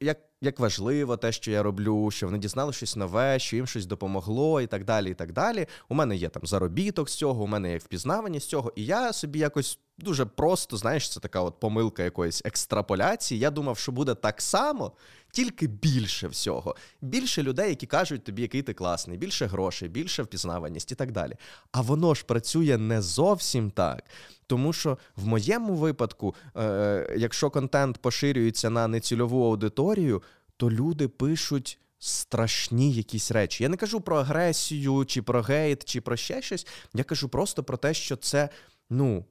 як 0.00 0.18
як 0.42 0.60
важливо 0.60 1.16
те, 1.16 1.32
що 1.32 1.50
я 1.50 1.62
роблю, 1.62 2.10
що 2.10 2.26
вони 2.26 2.38
дізнали 2.38 2.72
щось 2.72 2.96
нове, 2.96 3.38
що 3.38 3.56
їм 3.56 3.66
щось 3.66 3.86
допомогло, 3.86 4.60
і 4.60 4.66
так 4.66 4.84
далі. 4.84 5.10
і 5.10 5.14
так 5.14 5.32
далі. 5.32 5.66
У 5.88 5.94
мене 5.94 6.16
є 6.16 6.28
там 6.28 6.42
заробіток 6.46 7.10
з 7.10 7.14
цього, 7.14 7.44
у 7.44 7.46
мене 7.46 7.72
є 7.72 7.78
впізнаваність 7.78 8.46
з 8.46 8.48
цього, 8.48 8.72
і 8.76 8.84
я 8.84 9.12
собі 9.12 9.38
якось 9.38 9.78
дуже 9.98 10.24
просто, 10.24 10.76
знаєш, 10.76 11.10
це 11.10 11.20
така 11.20 11.40
от 11.40 11.60
помилка 11.60 12.02
якоїсь 12.02 12.42
екстраполяції. 12.44 13.40
Я 13.40 13.50
думав, 13.50 13.78
що 13.78 13.92
буде 13.92 14.14
так 14.14 14.42
само, 14.42 14.92
тільки 15.32 15.66
більше 15.66 16.28
всього. 16.28 16.76
Більше 17.00 17.42
людей, 17.42 17.68
які 17.68 17.86
кажуть 17.86 18.24
тобі, 18.24 18.42
який 18.42 18.62
ти 18.62 18.74
класний, 18.74 19.18
більше 19.18 19.46
грошей, 19.46 19.88
більше 19.88 20.22
впізнаваність 20.22 20.92
і 20.92 20.94
так 20.94 21.12
далі. 21.12 21.36
А 21.72 21.80
воно 21.80 22.14
ж 22.14 22.24
працює 22.24 22.78
не 22.78 23.02
зовсім 23.02 23.70
так. 23.70 24.04
Тому 24.46 24.72
що 24.72 24.98
в 25.16 25.26
моєму 25.26 25.74
випадку, 25.74 26.34
е, 26.56 27.14
якщо 27.18 27.50
контент 27.50 27.98
поширюється 27.98 28.70
на 28.70 28.88
нецільову 28.88 29.44
аудиторію, 29.44 30.22
то 30.56 30.70
люди 30.70 31.08
пишуть. 31.08 31.78
Страшні 32.04 32.92
якісь 32.92 33.30
речі. 33.30 33.62
Я 33.62 33.68
не 33.68 33.76
кажу 33.76 34.00
про 34.00 34.16
агресію, 34.16 35.04
чи 35.04 35.22
про 35.22 35.42
гейт, 35.42 35.84
чи 35.84 36.00
про 36.00 36.16
ще 36.16 36.42
щось. 36.42 36.66
Я 36.94 37.04
кажу 37.04 37.28
просто 37.28 37.64
про 37.64 37.76
те, 37.76 37.94
що 37.94 38.16
це 38.16 38.48
ну 38.90 39.24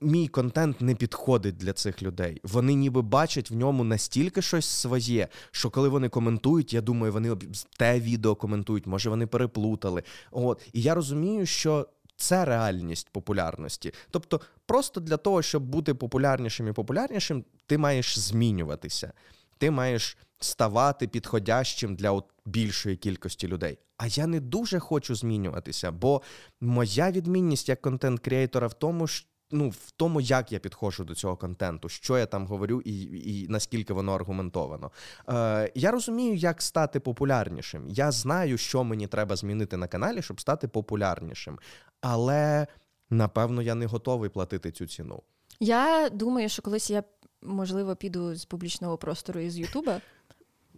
мій 0.00 0.28
контент 0.28 0.80
не 0.80 0.94
підходить 0.94 1.56
для 1.56 1.72
цих 1.72 2.02
людей. 2.02 2.40
Вони 2.44 2.74
ніби 2.74 3.02
бачать 3.02 3.50
в 3.50 3.54
ньому 3.54 3.84
настільки 3.84 4.42
щось 4.42 4.66
своє, 4.66 5.28
що 5.50 5.70
коли 5.70 5.88
вони 5.88 6.08
коментують, 6.08 6.74
я 6.74 6.80
думаю, 6.80 7.12
вони 7.12 7.36
те 7.78 8.00
відео 8.00 8.34
коментують, 8.34 8.86
може 8.86 9.10
вони 9.10 9.26
переплутали. 9.26 10.02
От 10.30 10.62
і 10.72 10.82
я 10.82 10.94
розумію, 10.94 11.46
що. 11.46 11.88
Це 12.16 12.44
реальність 12.44 13.08
популярності. 13.12 13.92
Тобто, 14.10 14.40
просто 14.66 15.00
для 15.00 15.16
того, 15.16 15.42
щоб 15.42 15.62
бути 15.62 15.94
популярнішим 15.94 16.68
і 16.68 16.72
популярнішим, 16.72 17.44
ти 17.66 17.78
маєш 17.78 18.18
змінюватися, 18.18 19.12
ти 19.58 19.70
маєш 19.70 20.16
ставати 20.44 21.08
підходящим 21.08 21.96
для 21.96 22.10
от 22.10 22.24
більшої 22.46 22.96
кількості 22.96 23.48
людей. 23.48 23.78
А 23.96 24.06
я 24.06 24.26
не 24.26 24.40
дуже 24.40 24.78
хочу 24.78 25.14
змінюватися, 25.14 25.90
бо 25.90 26.22
моя 26.60 27.10
відмінність 27.10 27.68
як 27.68 27.82
контент-креатора 27.82 28.66
в 28.66 28.74
тому, 28.74 29.06
що 29.06 29.26
ну, 29.52 29.68
в 29.68 29.90
тому, 29.90 30.20
як 30.20 30.52
я 30.52 30.58
підходжу 30.58 31.02
до 31.02 31.14
цього 31.14 31.36
контенту, 31.36 31.88
що 31.88 32.18
я 32.18 32.26
там 32.26 32.46
говорю, 32.46 32.82
і 32.84 33.02
і 33.42 33.48
наскільки 33.48 33.92
воно 33.92 34.14
аргументовано. 34.14 34.90
Е, 35.28 35.72
Я 35.74 35.90
розумію, 35.90 36.34
як 36.34 36.62
стати 36.62 37.00
популярнішим. 37.00 37.88
Я 37.88 38.10
знаю, 38.10 38.58
що 38.58 38.84
мені 38.84 39.06
треба 39.06 39.36
змінити 39.36 39.76
на 39.76 39.86
каналі, 39.86 40.22
щоб 40.22 40.40
стати 40.40 40.68
популярнішим. 40.68 41.58
Але 42.00 42.66
напевно 43.10 43.62
я 43.62 43.74
не 43.74 43.86
готовий 43.86 44.30
платити 44.30 44.70
цю 44.70 44.86
ціну. 44.86 45.22
Я 45.60 46.08
думаю, 46.08 46.48
що 46.48 46.62
колись 46.62 46.90
я 46.90 47.04
можливо 47.42 47.96
піду 47.96 48.34
з 48.34 48.44
публічного 48.44 48.96
простору 48.96 49.40
із 49.40 49.58
Ютуба 49.58 50.00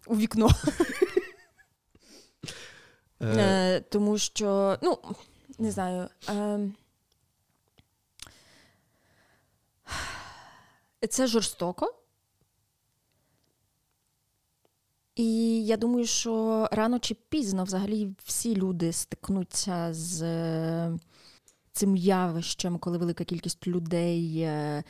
у 0.06 0.16
вікно. 0.16 0.48
Е. 3.20 3.26
Е, 3.26 3.80
тому 3.80 4.18
що, 4.18 4.78
ну, 4.82 4.98
не 5.58 5.70
знаю. 5.70 6.08
Це 11.06 11.26
жорстоко. 11.26 11.94
І 15.16 15.64
я 15.66 15.76
думаю, 15.76 16.06
що 16.06 16.68
рано 16.72 16.98
чи 16.98 17.14
пізно 17.14 17.64
взагалі 17.64 18.08
всі 18.24 18.56
люди 18.56 18.92
стикнуться 18.92 19.88
з 19.94 20.20
цим 21.72 21.96
явищем, 21.96 22.78
коли 22.78 22.98
велика 22.98 23.24
кількість 23.24 23.66
людей 23.66 24.40
е, 24.40 24.84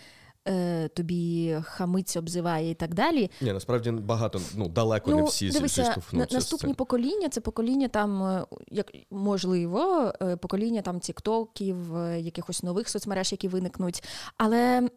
е, 0.49 0.89
тобі 0.89 1.57
хамиць 1.62 2.17
обзиває 2.17 2.71
і 2.71 2.75
так 2.75 2.95
далі. 2.95 3.31
Ні, 3.41 3.53
насправді 3.53 3.91
багато 3.91 4.41
ну 4.55 4.69
далеко 4.69 5.11
ну, 5.11 5.17
не 5.17 5.23
всі 5.23 5.51
дивися, 5.51 5.85
зіштовхнуться. 5.85 6.37
Наступні 6.37 6.73
з 6.73 6.77
покоління 6.77 7.29
це 7.29 7.41
покоління 7.41 7.89
там, 7.89 8.23
е, 8.23 8.47
як 8.71 8.93
можливо, 9.11 10.12
е, 10.23 10.37
покоління 10.37 10.83
там 10.83 11.01
тіктоків, 11.01 11.97
е, 11.97 12.21
якихось 12.21 12.62
нових 12.62 12.89
соцмереж, 12.89 13.33
які 13.33 13.49
виникнуть. 13.49 14.05
Але. 14.37 14.89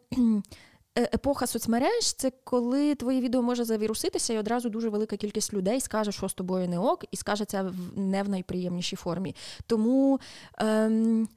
Епоха 0.98 1.48
соцмереж 1.48 2.14
це 2.14 2.32
коли 2.43 2.95
твоє 2.95 3.22
відео 3.22 3.41
може 3.41 3.64
завіруситися, 3.64 4.34
і 4.34 4.38
одразу 4.38 4.70
дуже 4.70 4.89
велика 4.89 5.18
кількість 5.18 5.54
людей 5.54 5.82
скаже, 5.82 6.12
що 6.12 6.30
з 6.30 6.34
тобою 6.34 6.70
не 6.70 6.80
ок, 6.80 7.06
і 7.12 7.18
скаже 7.18 7.45
це 7.45 7.64
в 7.64 7.76
не 7.95 8.24
в 8.24 8.30
найприємнішій 8.30 8.95
формі. 8.95 9.36
Тому 9.68 10.20
ем, 10.58 11.28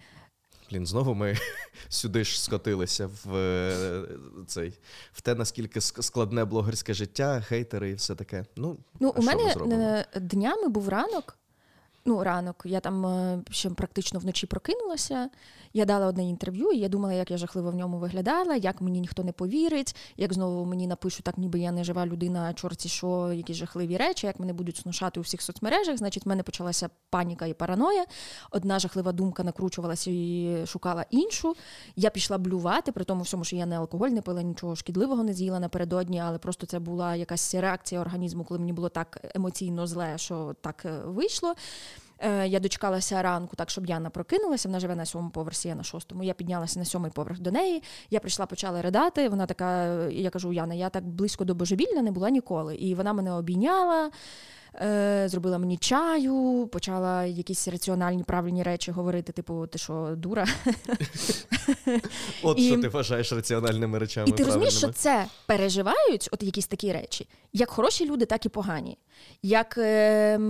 Блін, 0.71 0.87
знову 0.87 1.15
ми 1.15 1.37
сюди 1.89 2.25
ж 2.25 2.43
скотилися 2.43 3.11
в 3.25 3.37
е, 3.37 4.05
цей 4.47 4.79
в 5.13 5.21
те, 5.21 5.35
наскільки 5.35 5.81
складне 5.81 6.45
блогерське 6.45 6.95
життя, 6.95 7.41
хейтери 7.41 7.91
і 7.91 7.95
все 7.95 8.15
таке. 8.15 8.45
Ну, 8.57 8.77
ну 9.01 9.15
у 9.17 9.23
мене 9.23 10.07
днями 10.17 10.69
був 10.69 10.89
ранок. 10.89 11.40
Ну, 12.05 12.25
ранок, 12.25 12.63
я 12.65 12.81
там 12.81 13.07
е, 13.07 13.43
ще 13.51 13.71
практично 13.71 14.21
вночі 14.21 14.47
прокинулася. 14.47 15.31
Я 15.73 15.85
дала 15.85 16.07
одне 16.07 16.29
інтерв'ю, 16.29 16.73
і 16.73 16.79
я 16.79 16.89
думала, 16.89 17.15
як 17.15 17.31
я 17.31 17.37
жахливо 17.37 17.71
в 17.71 17.75
ньому 17.75 17.99
виглядала, 17.99 18.57
як 18.57 18.81
мені 18.81 19.01
ніхто 19.01 19.25
не 19.25 19.33
повірить, 19.33 19.97
як 20.17 20.33
знову 20.33 20.65
мені 20.65 20.87
напишуть, 20.87 21.25
так 21.25 21.39
ніби 21.39 21.61
я 21.61 21.73
не 21.73 21.85
жива 21.85 22.07
людина, 22.07 22.47
а 22.51 22.53
чорті, 22.53 22.89
що 22.89 23.33
якісь 23.33 23.57
жахливі 23.57 23.97
речі, 23.97 24.27
як 24.27 24.41
мене 24.41 24.53
будуть 24.53 24.77
снушати 24.77 25.21
у 25.21 25.23
всіх 25.23 25.43
соцмережах. 25.43 25.97
Значить, 25.97 26.27
в 26.27 26.29
мене 26.29 26.43
почалася 26.43 26.91
паніка 27.11 27.47
і 27.47 27.55
параноя. 27.55 28.05
Одна 28.51 28.79
жахлива 28.79 29.13
думка 29.13 29.45
накручувалася 29.45 30.11
і 30.11 30.63
шукала 30.67 31.05
іншу. 31.11 31.55
Я 31.97 32.11
пішла 32.11 32.39
блювати, 32.39 32.93
при 32.93 33.05
тому 33.05 33.23
всьому, 33.23 33.45
що 33.45 33.57
я 33.57 33.67
не 33.67 33.77
алкоголь, 33.77 34.09
не 34.09 34.23
пила 34.23 34.43
нічого 34.43 34.77
шкідливого, 34.77 35.25
не 35.25 35.33
з'їла 35.33 35.61
напередодні, 35.61 36.21
але 36.21 36.39
просто 36.39 36.67
це 36.67 36.79
була 36.79 37.17
якась 37.17 37.55
реакція 37.55 38.01
організму, 38.01 38.45
коли 38.45 38.61
мені 38.61 38.73
було 38.73 38.89
так 38.89 39.31
емоційно 39.35 39.87
зле, 39.87 40.19
що 40.19 40.57
так 40.61 40.83
е, 40.85 40.99
вийшло. 41.05 41.55
Е, 42.21 42.49
я 42.49 42.61
дочекалася 42.61 43.23
ранку, 43.23 43.57
так 43.57 43.71
щоб 43.71 43.87
Яна 43.87 44.11
прокинулася. 44.11 44.69
Вона 44.69 44.81
живе 44.81 44.95
на 44.95 45.07
сьомому 45.07 45.31
поверсі, 45.31 45.69
я 45.69 45.75
на 45.75 45.83
шостому. 45.83 46.23
Я 46.23 46.35
піднялася 46.35 46.79
на 46.79 46.85
сьомий 46.85 47.11
поверх 47.11 47.39
до 47.39 47.51
неї. 47.51 47.83
Я 48.11 48.21
прийшла, 48.21 48.47
почала 48.47 48.83
ридати. 48.83 49.29
Вона 49.29 49.47
така, 49.47 49.87
я 50.05 50.31
кажу, 50.31 50.53
Яна, 50.53 50.75
я 50.75 50.89
так 50.89 51.07
близько 51.07 51.45
до 51.45 51.55
божевільна 51.55 52.03
не 52.03 52.11
була 52.11 52.31
ніколи. 52.31 52.77
І 52.77 52.95
вона 52.95 53.13
мене 53.13 53.33
обійняла. 53.33 54.11
Е, 54.75 55.29
зробила 55.29 55.59
мені 55.59 55.77
чаю, 55.77 56.69
почала 56.73 57.25
якісь 57.25 57.69
раціональні 57.69 58.23
правильні 58.23 58.63
речі 58.63 58.91
говорити, 58.91 59.33
типу, 59.33 59.67
ти 59.67 59.79
що, 59.79 60.15
дура? 60.17 60.47
От 62.43 62.61
що 62.61 62.79
ти 62.79 62.89
вважаєш 62.89 63.33
раціональними 63.33 63.99
речами. 63.99 64.29
І 64.29 64.33
ти 64.33 64.45
розумієш, 64.45 64.77
що 64.77 64.89
це 64.89 65.27
переживають, 65.47 66.29
от 66.33 66.43
якісь 66.43 66.67
такі 66.67 66.93
речі, 66.93 67.29
як 67.53 67.71
хороші 67.71 68.07
люди, 68.07 68.25
так 68.25 68.47
і 68.47 68.49
погані. 68.49 68.99
Як 69.43 69.79
е, 69.79 70.41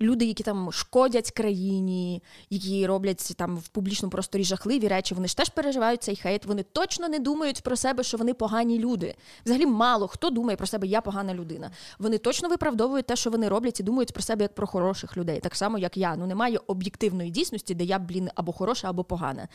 люди, 0.00 0.24
які 0.24 0.42
там 0.42 0.72
шкодять 0.72 1.30
країні, 1.30 2.22
які 2.50 2.86
роблять 2.86 3.32
там 3.36 3.56
в 3.56 3.68
публічному 3.68 4.10
просторі 4.10 4.44
жахливі 4.44 4.88
речі, 4.88 5.14
вони 5.14 5.28
ж 5.28 5.36
теж 5.36 5.48
переживають 5.48 6.02
цей 6.02 6.16
хейт. 6.16 6.46
Вони 6.46 6.62
точно 6.62 7.08
не 7.08 7.18
думають 7.18 7.62
про 7.62 7.76
себе, 7.76 8.02
що 8.02 8.16
вони 8.16 8.34
погані 8.34 8.78
люди. 8.78 9.14
Взагалі, 9.44 9.66
мало 9.66 10.08
хто 10.08 10.30
думає 10.30 10.56
про 10.56 10.66
себе, 10.66 10.86
я 10.86 11.00
погана 11.00 11.34
людина. 11.34 11.70
Вони 11.98 12.18
точно 12.18 12.48
виправдовують 12.48 13.06
те, 13.06 13.16
що 13.16 13.30
вони 13.30 13.48
роблять, 13.48 13.59
і 13.66 13.82
думають 13.82 14.12
про 14.12 14.22
себе 14.22 14.42
як 14.42 14.54
про 14.54 14.66
хороших 14.66 15.16
людей, 15.16 15.40
так 15.40 15.56
само, 15.56 15.78
як 15.78 15.96
я. 15.96 16.16
Ну 16.16 16.26
немає 16.26 16.58
об'єктивної 16.66 17.30
дійсності, 17.30 17.74
де 17.74 17.84
я, 17.84 17.98
блін, 17.98 18.30
або 18.34 18.52
хороша, 18.52 18.88
або 18.88 19.04
погана. 19.04 19.48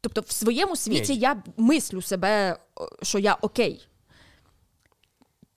Тобто, 0.00 0.20
в 0.20 0.30
своєму 0.30 0.76
світі 0.76 1.12
Ні. 1.12 1.18
я 1.18 1.42
мислю 1.56 2.02
себе, 2.02 2.58
що 3.02 3.18
я 3.18 3.34
окей. 3.34 3.88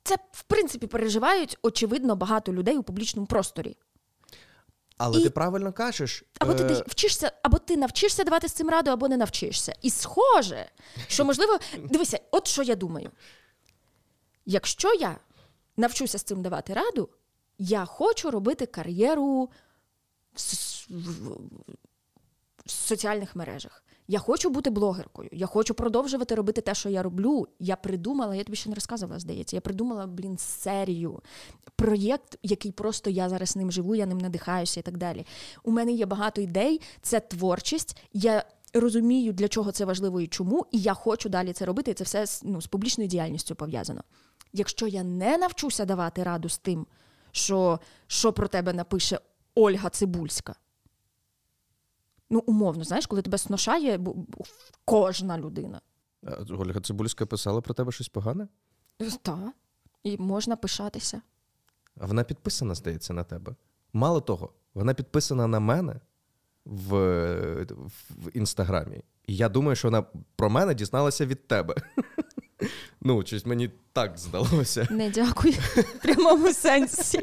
Це, 0.04 0.16
в 0.32 0.44
принципі, 0.44 0.88
переживають, 0.88 1.58
очевидно, 1.62 2.16
багато 2.16 2.54
людей 2.54 2.78
у 2.78 2.84
публічному 2.84 3.28
просторі. 3.28 3.78
Але 4.98 5.20
і... 5.20 5.24
ти 5.24 5.30
правильно 5.30 5.74
кажеш. 5.74 6.24
Або 6.40 6.54
ти 6.54 6.64
е... 6.64 6.84
вчишся, 6.88 7.32
або 7.44 7.58
ти 7.58 7.78
навчишся 7.78 8.24
давати 8.24 8.48
з 8.48 8.52
цим 8.52 8.70
раду, 8.70 8.92
або 8.92 9.08
не 9.08 9.18
навчишся. 9.18 9.74
І 9.82 9.90
схоже, 9.90 10.66
що 11.08 11.26
можливо, 11.26 11.60
дивися, 11.78 12.20
от 12.32 12.48
що 12.48 12.64
я 12.64 12.76
думаю. 12.76 13.12
Якщо 14.46 14.94
я 14.94 15.18
навчуся 15.78 16.18
з 16.18 16.24
цим 16.24 16.42
давати 16.42 16.74
раду, 16.74 17.10
я 17.58 17.86
хочу 17.86 18.32
робити 18.32 18.66
кар'єру 18.66 19.50
в, 20.34 20.42
в, 20.90 21.40
соціальних 22.66 23.36
мережах. 23.36 23.84
Я 24.08 24.20
хочу 24.20 24.50
бути 24.50 24.70
блогеркою, 24.70 25.30
я 25.32 25.46
хочу 25.46 25.74
продовжувати 25.74 26.36
робити 26.36 26.62
те, 26.62 26.76
що 26.76 26.90
я 26.90 27.04
роблю. 27.04 27.48
Я 27.60 27.76
придумала, 27.76 28.36
я 28.36 28.44
тобі 28.44 28.56
ще 28.56 28.70
не 28.70 28.76
розказувала, 28.76 29.20
здається. 29.20 29.56
Я 29.56 29.62
придумала, 29.62 30.08
блін, 30.08 30.38
серію, 30.38 31.22
проєкт, 31.76 32.38
який 32.44 32.72
просто 32.72 33.10
я 33.10 33.30
зараз 33.30 33.56
ним 33.56 33.72
живу, 33.72 33.96
я 33.96 34.06
ним 34.06 34.18
надихаюся 34.18 34.80
і 34.80 34.84
так 34.84 34.98
далі. 34.98 35.26
У 35.64 35.72
мене 35.72 35.92
є 35.92 36.06
багато 36.06 36.42
ідей, 36.42 36.82
це 37.02 37.20
творчість. 37.20 37.98
Я 38.14 38.44
розумію, 38.74 39.34
для 39.34 39.48
чого 39.48 39.72
це 39.72 39.86
важливо 39.86 40.22
і 40.22 40.28
чому, 40.28 40.66
і 40.72 40.80
я 40.80 40.94
хочу 40.94 41.30
далі 41.30 41.54
це 41.54 41.66
робити. 41.66 41.92
І 41.92 41.94
це 41.94 42.04
все 42.04 42.26
ну, 42.44 42.62
з 42.62 42.68
публічною 42.68 43.08
діяльністю 43.08 43.56
пов'язано. 43.56 44.04
Якщо 44.54 44.88
я 44.88 45.04
не 45.04 45.38
навчуся 45.38 45.86
давати 45.86 46.24
раду 46.24 46.50
з 46.50 46.58
тим, 46.58 46.88
що, 47.38 47.80
що 48.08 48.34
про 48.34 48.48
тебе 48.48 48.74
напише 48.74 49.20
Ольга 49.56 49.90
Цибульська. 49.90 50.56
Ну, 52.30 52.44
умовно, 52.46 52.84
знаєш, 52.84 53.08
коли 53.08 53.22
тебе 53.22 53.38
сношає 53.38 54.00
кожна 54.86 55.38
людина. 55.38 55.82
Ольга 56.50 56.82
Цибульська 56.82 57.26
писала 57.26 57.62
про 57.62 57.74
тебе 57.74 57.92
щось 57.92 58.10
погане? 58.10 58.48
Так. 59.22 59.54
І 60.04 60.18
можна 60.18 60.56
пишатися. 60.56 61.22
А 62.00 62.06
вона 62.06 62.24
підписана, 62.24 62.76
здається, 62.76 63.14
на 63.14 63.24
тебе. 63.24 63.56
Мало 63.94 64.22
того, 64.22 64.54
вона 64.74 64.94
підписана 64.94 65.48
на 65.48 65.60
мене 65.60 66.00
в 66.66 66.96
в 68.10 68.30
інстаграмі. 68.34 69.02
І 69.28 69.36
я 69.36 69.50
думаю, 69.50 69.76
що 69.76 69.88
вона 69.88 70.06
про 70.36 70.50
мене 70.50 70.74
дізналася 70.74 71.26
від 71.26 71.48
тебе. 71.48 71.76
Ну, 73.02 73.24
щось 73.26 73.46
мені 73.46 73.70
так 73.94 74.18
здалося. 74.18 74.88
Не 74.92 75.10
дякую 75.10 75.54
в 75.54 76.00
прямому 76.02 76.54
сенсі. 76.54 77.20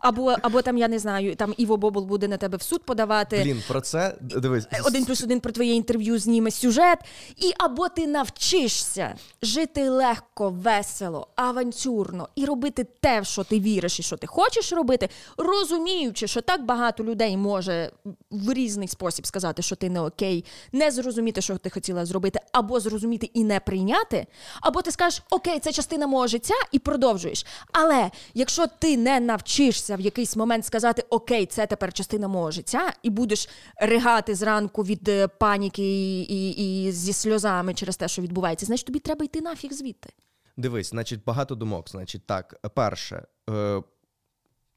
Або 0.00 0.36
або 0.42 0.62
там, 0.62 0.78
я 0.78 0.88
не 0.88 0.98
знаю, 0.98 1.36
там 1.36 1.54
Іво 1.56 1.76
Бобол 1.76 2.04
буде 2.04 2.28
на 2.28 2.36
тебе 2.36 2.56
в 2.56 2.62
суд 2.62 2.82
подавати. 2.82 3.40
Блін, 3.44 3.62
про 3.68 3.80
це 3.80 4.16
дивись. 4.20 4.66
Один 4.84 5.04
плюс 5.04 5.22
один 5.22 5.40
про 5.40 5.52
твоє 5.52 5.74
інтерв'ю 5.74 6.18
зніме 6.18 6.50
сюжет. 6.50 6.98
І 7.36 7.52
або 7.58 7.88
ти 7.88 8.06
навчишся 8.06 9.14
жити 9.42 9.88
легко, 9.88 10.50
весело, 10.50 11.28
авантюрно 11.36 12.28
і 12.34 12.44
робити 12.44 12.86
те, 13.00 13.20
в 13.20 13.26
що 13.26 13.44
ти 13.44 13.60
віриш 13.60 14.00
і 14.00 14.02
що 14.02 14.16
ти 14.16 14.26
хочеш 14.26 14.72
робити, 14.72 15.08
розуміючи, 15.36 16.26
що 16.26 16.40
так 16.40 16.64
багато 16.64 17.04
людей 17.04 17.36
може 17.36 17.90
в 18.30 18.52
різний 18.52 18.88
спосіб 18.88 19.26
сказати, 19.26 19.62
що 19.62 19.76
ти 19.76 19.90
не 19.90 20.00
окей, 20.00 20.44
не 20.72 20.90
зрозуміти, 20.90 21.40
що 21.40 21.58
ти 21.58 21.70
хотіла 21.70 22.06
зробити, 22.06 22.40
або 22.52 22.80
зрозуміти 22.80 23.30
і 23.34 23.44
не 23.44 23.60
прийняти, 23.60 24.26
або 24.60 24.82
ти 24.82 24.90
скажеш, 24.90 25.22
окей, 25.30 25.58
це 25.58 25.72
частина 25.72 26.06
мого 26.06 26.26
життя, 26.26 26.54
і 26.72 26.78
продовжуєш. 26.78 27.46
Але 27.72 28.10
якщо 28.34 28.66
ти 28.66 28.96
не 28.96 29.20
навчишся, 29.20 29.89
навчишся 29.90 29.96
в 29.96 30.00
якийсь 30.00 30.36
момент 30.36 30.64
сказати 30.64 31.04
Окей, 31.10 31.46
це 31.46 31.66
тепер 31.66 31.92
частина 31.92 32.28
мого 32.28 32.50
життя, 32.50 32.92
і 33.02 33.10
будеш 33.10 33.48
ригати 33.76 34.34
зранку 34.34 34.82
від 34.82 35.08
е, 35.08 35.28
паніки 35.28 35.82
і, 35.82 36.22
і, 36.22 36.84
і 36.84 36.92
зі 36.92 37.12
сльозами 37.12 37.74
через 37.74 37.96
те, 37.96 38.08
що 38.08 38.22
відбувається, 38.22 38.66
значить 38.66 38.86
тобі 38.86 38.98
треба 38.98 39.24
йти 39.24 39.40
нафіг 39.40 39.72
звідти. 39.72 40.10
Дивись, 40.56 40.90
значить, 40.90 41.24
багато 41.24 41.54
думок. 41.54 41.88
Значить, 41.88 42.26
так, 42.26 42.60
перше. 42.74 43.26
Е, 43.50 43.82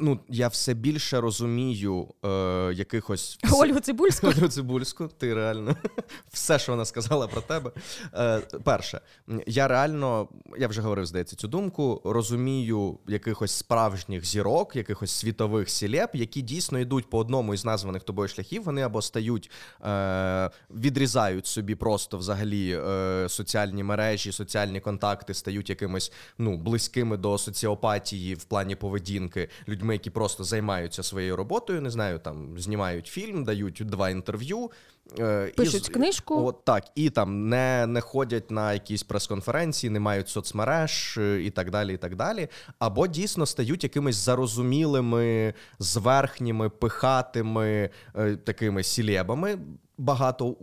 ну, 0.03 0.19
я 0.29 0.47
все 0.47 0.73
більше 0.73 1.21
розумію 1.21 2.07
е, 2.25 2.29
якихось 2.73 3.39
Ольгу 3.51 3.79
Цибульську. 3.79 4.27
Ольгу 4.37 4.47
Цибульську, 4.47 5.09
ти 5.17 5.33
реально 5.33 5.75
все, 6.31 6.59
що 6.59 6.71
вона 6.71 6.85
сказала 6.85 7.27
про 7.27 7.41
тебе. 7.41 7.71
Е, 8.13 8.39
Перше, 8.63 9.01
я 9.47 9.67
реально, 9.67 10.27
я 10.57 10.67
вже 10.67 10.81
говорив, 10.81 11.05
здається, 11.05 11.35
цю 11.35 11.47
думку. 11.47 12.01
Розумію 12.05 12.99
якихось 13.07 13.51
справжніх 13.51 14.25
зірок, 14.25 14.75
якихось 14.75 15.11
світових 15.11 15.69
сілеп, 15.69 16.15
які 16.15 16.41
дійсно 16.41 16.79
йдуть 16.79 17.09
по 17.09 17.17
одному 17.17 17.53
із 17.53 17.65
названих 17.65 18.03
тобою 18.03 18.27
шляхів. 18.27 18.63
Вони 18.63 18.81
або 18.81 19.01
стають, 19.01 19.51
е, 19.85 20.49
відрізають 20.69 21.47
собі 21.47 21.75
просто 21.75 22.17
взагалі 22.17 22.81
е, 22.87 23.29
соціальні 23.29 23.83
мережі, 23.83 24.31
соціальні 24.31 24.79
контакти, 24.79 25.33
стають 25.33 25.69
якимись 25.69 26.11
ну 26.37 26.57
близькими 26.57 27.17
до 27.17 27.37
соціопатії 27.37 28.35
в 28.35 28.43
плані 28.43 28.75
поведінки 28.75 29.49
людьми 29.67 29.92
які 29.93 30.09
просто 30.09 30.43
займаються 30.43 31.03
своєю 31.03 31.35
роботою, 31.35 31.81
не 31.81 31.89
знаю, 31.89 32.19
там 32.19 32.59
знімають 32.59 33.07
фільм, 33.07 33.43
дають 33.43 33.81
два 33.85 34.09
інтерв'ю. 34.09 34.71
Е, 35.19 35.51
Пишуть 35.57 35.89
і, 35.89 35.91
книжку. 35.91 36.45
От 36.45 36.65
так, 36.65 36.83
і 36.95 37.09
там 37.09 37.49
не 37.49 37.85
не 37.87 38.01
ходять 38.01 38.51
на 38.51 38.73
якісь 38.73 39.03
прес-конференції, 39.03 39.89
не 39.89 39.99
мають 39.99 40.29
соцмереж 40.29 41.17
е, 41.17 41.41
і 41.41 41.49
так 41.49 41.71
далі. 41.71 41.93
і 41.93 41.97
так 41.97 42.15
далі. 42.15 42.47
Або 42.79 43.07
дійсно 43.07 43.45
стають 43.45 43.83
якимись 43.83 44.15
зарозумілими, 44.15 45.53
зверхніми, 45.79 46.69
пихатими 46.69 47.89
е, 48.15 48.35
такими 48.35 48.83
сілєбами. 48.83 49.57
Багато 49.97 50.55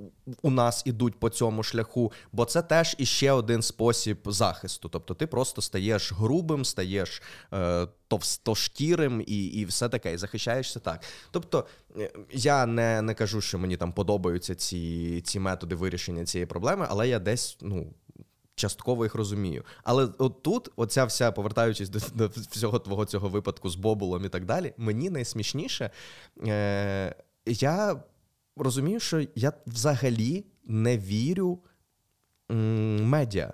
у 0.43 0.51
нас 0.51 0.83
ідуть 0.87 1.20
по 1.20 1.28
цьому 1.28 1.62
шляху, 1.62 2.12
бо 2.33 2.45
це 2.45 2.62
теж 2.62 2.97
іще 2.99 3.33
один 3.33 3.62
спосіб 3.62 4.18
захисту. 4.24 4.89
Тобто 4.89 5.14
ти 5.14 5.26
просто 5.26 5.62
стаєш 5.62 6.12
грубим, 6.12 6.64
стаєш 6.64 7.22
е, 7.53 7.89
товстошкірим 8.09 9.24
і 9.26 9.45
і 9.45 9.64
все 9.64 9.89
таке, 9.89 10.14
і 10.14 10.16
захищаєшся 10.16 10.81
так. 10.81 11.03
Тобто 11.31 11.66
е, 11.99 12.12
я 12.33 12.66
не 12.66 13.03
не 13.03 13.14
кажу, 13.14 13.41
що 13.41 13.59
мені 13.59 13.76
там 13.76 13.93
подобаються 13.93 14.55
ці 14.55 15.20
ці 15.20 15.41
методи 15.41 15.74
вирішення 15.74 16.24
цієї 16.24 16.47
проблеми, 16.47 16.87
але 16.89 17.09
я 17.09 17.18
десь 17.18 17.59
ну. 17.61 17.93
Частково 18.55 19.05
їх 19.05 19.14
розумію. 19.14 19.64
Але 19.85 20.09
от 20.18 20.43
тут, 20.43 20.68
оця 20.76 21.05
вся, 21.05 21.33
повертаючись 21.33 21.89
до 21.89 21.99
до 22.14 22.31
всього 22.51 22.78
твого 22.78 23.05
цього 23.05 23.28
випадку 23.28 23.70
з 23.70 23.76
Бобулом 23.76 24.24
і 24.24 24.28
так 24.28 24.45
далі, 24.45 24.72
мені 24.76 25.11
найсмішніше, 25.11 25.91
е, 26.47 27.14
я 27.47 28.03
розумію, 28.63 29.01
що 29.01 29.27
я 29.35 29.53
взагалі 29.67 30.45
не 30.65 30.99
вірю 30.99 31.59
медіа, 33.01 33.53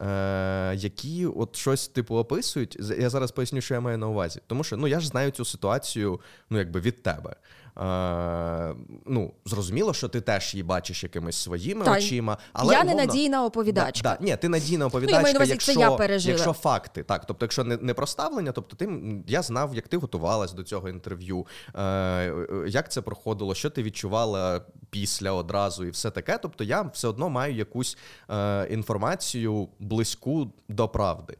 е, 0.00 0.74
які 0.76 1.26
от 1.26 1.56
щось 1.56 1.88
типу 1.88 2.16
описують. 2.16 2.78
Я 2.98 3.10
зараз 3.10 3.32
поясню, 3.32 3.60
що 3.60 3.74
я 3.74 3.80
маю 3.80 3.98
на 3.98 4.08
увазі. 4.08 4.40
Тому 4.46 4.64
що 4.64 4.76
ну, 4.76 4.86
я 4.86 5.00
ж 5.00 5.08
знаю 5.08 5.30
цю 5.30 5.44
ситуацію 5.44 6.20
ну, 6.50 6.58
якби 6.58 6.80
від 6.80 7.02
тебе. 7.02 7.36
Е, 7.78 8.74
ну, 9.06 9.32
Зрозуміло, 9.44 9.94
що 9.94 10.08
ти 10.08 10.20
теж 10.20 10.54
її 10.54 10.62
бачиш 10.62 11.02
якимись 11.02 11.36
своїми 11.36 11.84
Та, 11.84 11.92
очима. 11.92 12.38
Але 12.52 12.74
Я 12.74 12.80
умовно, 12.80 13.00
не 13.00 13.06
надійна 13.06 13.44
оповідачка. 13.44 14.02
Да, 14.02 14.16
да, 14.20 14.24
ні, 14.24 14.36
ти 14.36 14.48
надійна 14.48 14.86
оповідачка, 14.86 15.32
ну, 15.32 15.40
я 15.40 15.44
якщо, 15.44 15.74
це 15.74 15.80
я 15.80 15.90
пережила. 15.90 16.32
якщо 16.32 16.52
факти. 16.52 17.02
Так, 17.02 17.26
тобто, 17.26 17.44
якщо 17.44 17.64
не 17.64 17.76
не 17.76 17.94
проставлення, 17.94 18.52
тобто 18.52 18.76
ти 18.76 18.88
я 19.26 19.42
знав, 19.42 19.74
як 19.74 19.88
ти 19.88 19.96
готувалась 19.96 20.52
до 20.52 20.62
цього 20.62 20.88
інтерв'ю, 20.88 21.46
е, 21.76 22.32
як 22.68 22.92
це 22.92 23.00
проходило, 23.00 23.54
що 23.54 23.70
ти 23.70 23.82
відчувала 23.82 24.60
після 24.90 25.32
одразу 25.32 25.84
і 25.84 25.90
все 25.90 26.10
таке. 26.10 26.38
Тобто 26.42 26.64
я 26.64 26.82
все 26.82 27.08
одно 27.08 27.28
маю 27.28 27.54
якусь 27.54 27.98
е, 28.30 28.66
інформацію 28.70 29.68
близьку 29.78 30.52
до 30.68 30.88
правди. 30.88 31.36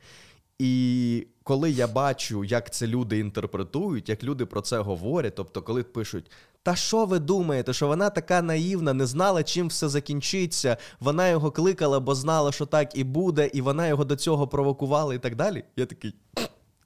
І 0.63 1.27
коли 1.43 1.71
я 1.71 1.87
бачу, 1.87 2.45
як 2.45 2.73
це 2.73 2.87
люди 2.87 3.19
інтерпретують, 3.19 4.09
як 4.09 4.25
люди 4.25 4.47
про 4.47 4.61
це 4.61 4.79
говорять, 4.79 5.35
тобто, 5.35 5.63
коли 5.63 5.83
пишуть. 5.83 6.31
Та 6.63 6.77
що 6.77 7.05
ви 7.05 7.19
думаєте, 7.19 7.73
що 7.73 7.87
вона 7.87 8.11
така 8.11 8.43
наївна, 8.43 8.93
не 8.93 9.07
знала, 9.07 9.43
чим 9.43 9.69
все 9.69 9.89
закінчиться. 9.89 10.77
Вона 11.01 11.29
його 11.29 11.51
кликала, 11.51 12.01
бо 12.01 12.15
знала, 12.15 12.53
що 12.53 12.67
так 12.67 12.99
і 12.99 13.05
буде, 13.05 13.51
і 13.53 13.61
вона 13.61 13.89
його 13.89 14.05
до 14.05 14.17
цього 14.17 14.49
провокувала, 14.49 15.15
і 15.15 15.19
так 15.19 15.37
далі. 15.37 15.65
Я 15.77 15.87
такий. 15.87 16.15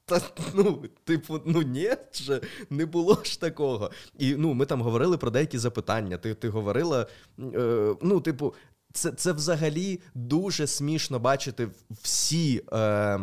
Та 0.05 0.21
ну, 0.55 0.83
типу, 1.05 1.41
ну 1.45 1.63
ні, 1.63 1.91
ще 2.13 2.41
не 2.71 2.87
було 2.87 3.19
ж 3.25 3.41
такого. 3.41 3.91
І 4.19 4.35
ну, 4.35 4.55
ми 4.55 4.67
там 4.67 4.83
говорили 4.83 5.19
про 5.19 5.31
деякі 5.31 5.59
запитання. 5.59 6.17
Ти 6.17 6.35
ти 6.35 6.49
говорила, 6.49 7.07
е, 7.55 7.95
ну, 8.03 8.21
типу, 8.21 8.55
це 8.93 9.11
це 9.11 9.33
взагалі 9.33 10.01
дуже 10.15 10.67
смішно 10.67 11.19
бачити 11.19 11.69
всі. 11.91 12.63
Е, 12.73 13.21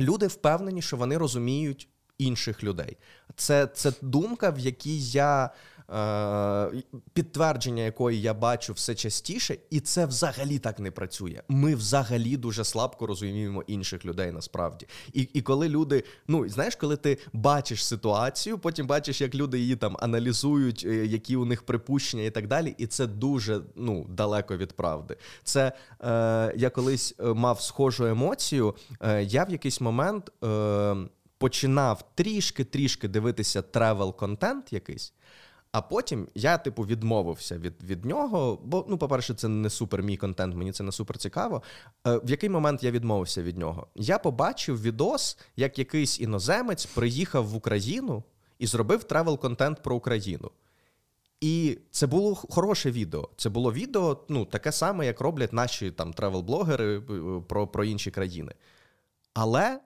люди 0.00 0.26
впевнені, 0.26 0.82
що 0.82 0.96
вони 0.96 1.18
розуміють 1.18 1.88
інших 2.18 2.64
людей. 2.64 2.96
Це, 3.36 3.66
Це 3.66 3.92
думка, 4.02 4.50
в 4.50 4.58
якій 4.58 5.00
я. 5.00 5.50
Е, 5.90 6.82
підтвердження 7.12 7.82
якої 7.82 8.20
я 8.20 8.34
бачу 8.34 8.72
все 8.72 8.94
частіше, 8.94 9.56
і 9.70 9.80
це 9.80 10.06
взагалі 10.06 10.58
так 10.58 10.78
не 10.78 10.90
працює. 10.90 11.42
Ми 11.48 11.74
взагалі 11.74 12.36
дуже 12.36 12.64
слабко 12.64 13.06
розуміємо 13.06 13.62
інших 13.66 14.04
людей 14.04 14.32
насправді. 14.32 14.86
І 15.12 15.20
і 15.22 15.42
коли 15.42 15.68
люди, 15.68 16.04
ну 16.28 16.48
знаєш, 16.48 16.76
коли 16.76 16.96
ти 16.96 17.18
бачиш 17.32 17.84
ситуацію, 17.84 18.58
потім 18.58 18.86
бачиш, 18.86 19.20
як 19.20 19.34
люди 19.34 19.58
її 19.58 19.76
там 19.76 19.96
аналізують, 20.00 20.84
е, 20.86 21.06
які 21.06 21.36
у 21.36 21.44
них 21.44 21.62
припущення 21.62 22.22
і 22.22 22.30
так 22.30 22.46
далі. 22.46 22.74
І 22.78 22.86
це 22.86 23.06
дуже 23.06 23.60
ну, 23.76 24.06
далеко 24.08 24.56
від 24.56 24.72
правди. 24.72 25.16
Це 25.44 25.72
е, 26.00 26.52
я 26.56 26.70
колись 26.70 27.14
е, 27.20 27.24
мав 27.24 27.60
схожу 27.60 28.06
емоцію. 28.06 28.74
Е, 29.00 29.22
Я 29.22 29.44
в 29.44 29.50
якийсь 29.50 29.80
момент. 29.80 30.32
Е, 30.44 30.96
Починав 31.40 32.02
трішки-трішки 32.14 33.08
дивитися 33.08 33.62
тревел 33.62 34.16
контент 34.16 34.72
якийсь, 34.72 35.12
а 35.72 35.82
потім 35.82 36.28
я, 36.34 36.58
типу, 36.58 36.82
відмовився 36.82 37.58
від 37.58 37.82
від 37.82 38.04
нього. 38.04 38.58
Бо, 38.64 38.86
ну, 38.88 38.98
по-перше, 38.98 39.34
це 39.34 39.48
не 39.48 39.70
супер 39.70 40.02
мій 40.02 40.16
контент, 40.16 40.54
мені 40.54 40.72
це 40.72 40.84
не 40.84 40.92
супер 40.92 41.18
цікаво. 41.18 41.62
Е, 42.06 42.20
В 42.24 42.30
який 42.30 42.48
момент 42.48 42.82
я 42.82 42.90
відмовився 42.90 43.42
від 43.42 43.58
нього? 43.58 43.86
Я 43.94 44.18
побачив 44.18 44.82
відос, 44.82 45.38
як 45.56 45.78
якийсь 45.78 46.20
іноземець 46.20 46.86
приїхав 46.86 47.46
в 47.46 47.56
Україну 47.56 48.22
і 48.58 48.66
зробив 48.66 49.04
тревел-контент 49.04 49.82
про 49.82 49.96
Україну. 49.96 50.50
І 51.40 51.78
це 51.90 52.06
було 52.06 52.34
хороше 52.34 52.90
відео. 52.90 53.28
Це 53.36 53.48
було 53.48 53.72
відео, 53.72 54.24
ну, 54.28 54.44
таке 54.44 54.72
саме, 54.72 55.06
як 55.06 55.20
роблять 55.20 55.52
наші 55.52 55.90
там 55.90 56.12
тревел-блогери 56.12 56.98
е, 56.98 57.42
про, 57.48 57.66
про 57.66 57.84
інші 57.84 58.10
країни. 58.10 58.52
Але 59.34 59.80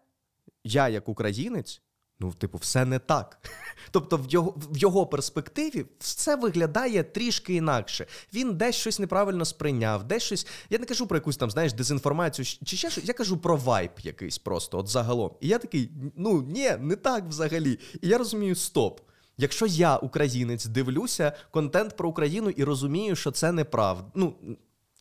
я, 0.64 0.88
як 0.88 1.08
українець, 1.08 1.81
Ну, 2.22 2.32
типу, 2.32 2.58
все 2.58 2.84
не 2.84 2.98
так. 2.98 3.38
Тобто, 3.90 4.16
в 4.16 4.26
його 4.28 4.54
в 4.56 4.76
його 4.76 5.06
перспективі 5.06 5.86
все 5.98 6.36
виглядає 6.36 7.02
трішки 7.02 7.54
інакше. 7.54 8.06
Він 8.34 8.56
десь 8.56 8.74
щось 8.74 8.98
неправильно 8.98 9.44
сприйняв, 9.44 10.04
десь 10.04 10.22
щось. 10.22 10.46
Я 10.70 10.78
не 10.78 10.86
кажу 10.86 11.06
про 11.06 11.16
якусь 11.16 11.36
там, 11.36 11.50
знаєш, 11.50 11.72
дезінформацію 11.72 12.46
чи 12.64 12.76
ще 12.76 12.90
щось. 12.90 13.04
Я 13.04 13.14
кажу 13.14 13.38
про 13.38 13.56
вайб 13.56 13.90
якийсь 14.02 14.38
просто, 14.38 14.78
от 14.78 14.88
загалом. 14.88 15.30
І 15.40 15.48
я 15.48 15.58
такий, 15.58 15.90
ну 16.16 16.42
ні, 16.42 16.70
не 16.80 16.96
так 16.96 17.24
взагалі. 17.24 17.78
І 18.02 18.08
я 18.08 18.18
розумію, 18.18 18.54
стоп. 18.54 19.00
Якщо 19.36 19.66
я, 19.66 19.96
українець, 19.96 20.66
дивлюся 20.66 21.32
контент 21.50 21.96
про 21.96 22.08
Україну 22.08 22.50
і 22.50 22.64
розумію, 22.64 23.16
що 23.16 23.30
це 23.30 23.52
неправда, 23.52 24.04
ну 24.14 24.34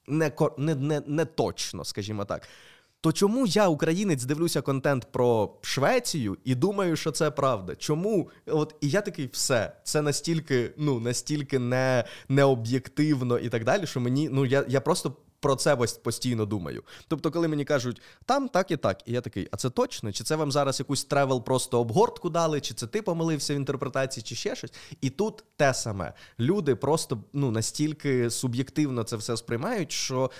не, 0.07 0.31
не, 0.57 0.75
не, 0.75 1.01
не 1.07 1.25
точно, 1.25 1.85
скажімо 1.85 2.25
так. 2.25 2.47
То 3.01 3.11
чому 3.11 3.47
я, 3.47 3.67
українець, 3.67 4.23
дивлюся 4.23 4.61
контент 4.61 5.07
про 5.11 5.53
Швецію 5.61 6.37
і 6.43 6.55
думаю, 6.55 6.95
що 6.95 7.11
це 7.11 7.31
правда? 7.31 7.75
Чому? 7.75 8.29
От 8.45 8.75
і 8.81 8.89
я 8.89 9.01
такий, 9.01 9.29
все, 9.33 9.71
це 9.83 10.01
настільки, 10.01 10.73
ну 10.77 10.99
настільки 10.99 11.59
не, 11.59 12.03
необ'єктивно 12.29 13.39
і 13.39 13.49
так 13.49 13.63
далі, 13.63 13.87
що 13.87 13.99
мені 13.99 14.29
ну 14.31 14.45
я, 14.45 14.65
я 14.67 14.81
просто. 14.81 15.15
Про 15.43 15.55
це 15.55 15.75
постійно 15.75 16.45
думаю. 16.45 16.83
Тобто, 17.07 17.31
коли 17.31 17.47
мені 17.47 17.65
кажуть, 17.65 18.01
там 18.25 18.49
так 18.49 18.71
і 18.71 18.77
так, 18.77 19.01
і 19.05 19.11
я 19.11 19.21
такий, 19.21 19.47
а 19.51 19.57
це 19.57 19.69
точно? 19.69 20.11
Чи 20.11 20.23
це 20.23 20.35
вам 20.35 20.51
зараз 20.51 20.79
якусь 20.79 21.03
тревел 21.03 21.43
просто 21.43 21.79
обгортку 21.79 22.29
дали, 22.29 22.61
чи 22.61 22.73
це 22.73 22.87
ти 22.87 23.01
помилився 23.01 23.53
в 23.53 23.57
інтерпретації, 23.57 24.23
чи 24.23 24.35
ще 24.35 24.55
щось? 24.55 24.73
І 25.01 25.09
тут 25.09 25.43
те 25.55 25.73
саме. 25.73 26.13
Люди 26.39 26.75
просто 26.75 27.23
ну 27.33 27.51
настільки 27.51 28.29
суб'єктивно 28.29 29.03
це 29.03 29.15
все 29.15 29.37
сприймають, 29.37 29.91
що 29.91 30.31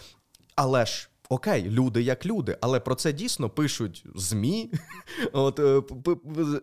але 0.55 0.85
ж 0.85 1.09
окей, 1.31 1.69
люди 1.69 2.01
як 2.01 2.25
люди, 2.25 2.57
але 2.61 2.79
про 2.79 2.95
це 2.95 3.13
дійсно 3.13 3.49
пишуть 3.49 4.05
ЗМІ, 4.15 4.71
от 5.31 5.59
е, 5.59 5.81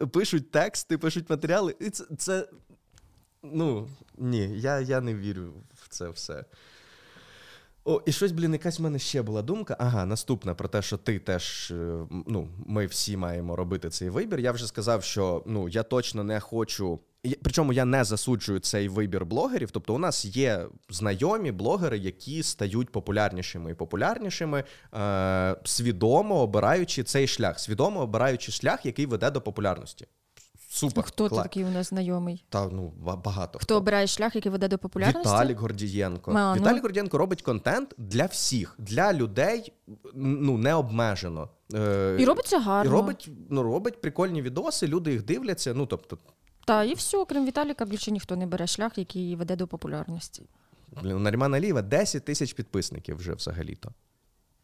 пишуть 0.07 0.51
тексти, 0.51 0.99
пишуть 0.99 1.31
матеріали. 1.31 1.77
І 1.81 1.91
це, 1.91 2.05
це 2.19 2.49
ну 3.43 3.89
ні, 4.19 4.61
я, 4.61 4.81
я 4.81 5.01
не 5.01 5.15
вірю 5.15 5.53
в 5.75 5.89
це 5.89 6.09
все. 6.09 6.45
О, 7.85 8.03
І 8.07 8.13
щось, 8.13 8.33
блін, 8.33 8.53
якась 8.53 8.79
в 8.79 8.83
мене 8.83 8.99
ще 8.99 9.23
була 9.23 9.43
думка. 9.43 9.77
Ага, 9.79 10.07
наступна 10.07 10.55
про 10.55 10.69
те, 10.69 10.83
що 10.83 10.97
ти 10.97 11.19
теж, 11.19 11.71
е, 11.71 12.07
ну, 12.27 12.49
ми 12.67 12.87
всі 12.87 13.17
маємо 13.17 13.57
робити 13.57 13.91
цей 13.91 14.11
вибір. 14.11 14.41
Я 14.41 14.53
вже 14.53 14.67
сказав, 14.67 15.05
що 15.05 15.43
ну, 15.47 15.69
я 15.69 15.83
точно 15.83 16.25
не 16.25 16.41
хочу 16.41 17.01
Причому 17.43 17.73
я 17.73 17.85
не 17.85 18.05
засуджую 18.05 18.61
цей 18.61 18.89
вибір 18.89 19.27
блогерів. 19.27 19.71
Тобто, 19.71 19.95
у 19.95 19.99
нас 19.99 20.25
є 20.25 20.67
знайомі 20.89 21.53
блогери, 21.53 21.99
які 21.99 22.43
стають 22.43 22.91
популярнішими 22.91 23.71
і 23.71 23.75
популярнішими, 23.75 24.65
е, 24.95 25.57
свідомо 25.65 26.41
обираючи 26.41 27.03
цей 27.03 27.27
шлях, 27.27 27.61
свідомо 27.61 28.01
обираючи 28.01 28.53
шлях, 28.53 28.87
який 28.87 29.07
веде 29.07 29.31
до 29.31 29.41
популярності. 29.41 30.07
Супер. 30.71 31.05
Хто 31.05 31.29
Кла... 31.29 31.43
такий 31.43 31.65
у 31.65 31.69
нас 31.69 31.89
знайомий? 31.89 32.45
Та 32.49 32.69
ну 32.69 32.93
багато. 33.25 33.59
Хто, 33.59 33.65
хто 33.65 33.77
обирає 33.77 34.07
шлях, 34.07 34.35
який 34.35 34.53
веде 34.53 34.69
до 34.69 34.79
популярності? 34.79 35.29
Віталік 35.29 35.59
Гордієнко. 35.59 36.33
А, 36.37 36.55
Віталік 36.55 36.77
ну... 36.77 36.83
Гордієнко 36.83 37.19
робить 37.19 37.43
контент 37.43 37.95
для 37.99 38.27
всіх, 38.27 38.75
для 38.79 39.13
людей 39.13 39.73
ну 40.15 40.59
не 40.59 40.75
обмежено. 40.75 41.49
Е, 41.75 42.17
І 42.19 42.25
робить 42.25 42.47
це 42.47 42.61
гарно. 42.61 42.91
І 42.91 42.95
робить 42.95 43.31
ну, 43.51 43.63
робить 43.63 44.01
прикольні 44.01 44.43
відоси, 44.43 44.87
люди 44.87 45.13
їх 45.13 45.25
дивляться. 45.25 45.75
Ну 45.75 45.87
тобто, 45.87 46.19
та 46.69 46.85
і 46.85 46.95
все, 46.95 47.25
крім 47.25 47.47
Віталіка, 47.47 47.85
більше 47.85 48.11
ніхто 48.11 48.37
не 48.37 48.47
бере 48.47 48.67
шлях, 48.67 48.99
який 48.99 49.37
веде 49.37 49.57
до 49.57 49.67
популярності. 49.67 50.43
Блін, 51.03 51.13
у 51.13 51.19
Нарімана 51.19 51.61
Ліва 51.61 51.83
10 51.83 52.25
тисяч 52.25 52.53
підписників 52.53 53.17
вже 53.17 53.33
взагалі-то. 53.33 53.91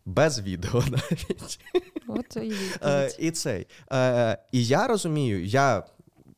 Без 0.05 0.41
відео 0.41 0.83
навіть. 0.91 1.61
От 2.07 2.37
І 2.37 2.55
е, 2.83 3.11
І 3.19 3.31
цей. 3.31 3.67
Е, 3.93 4.39
І 4.53 4.67
я 4.67 4.87
розумію, 4.87 5.45
я 5.45 5.85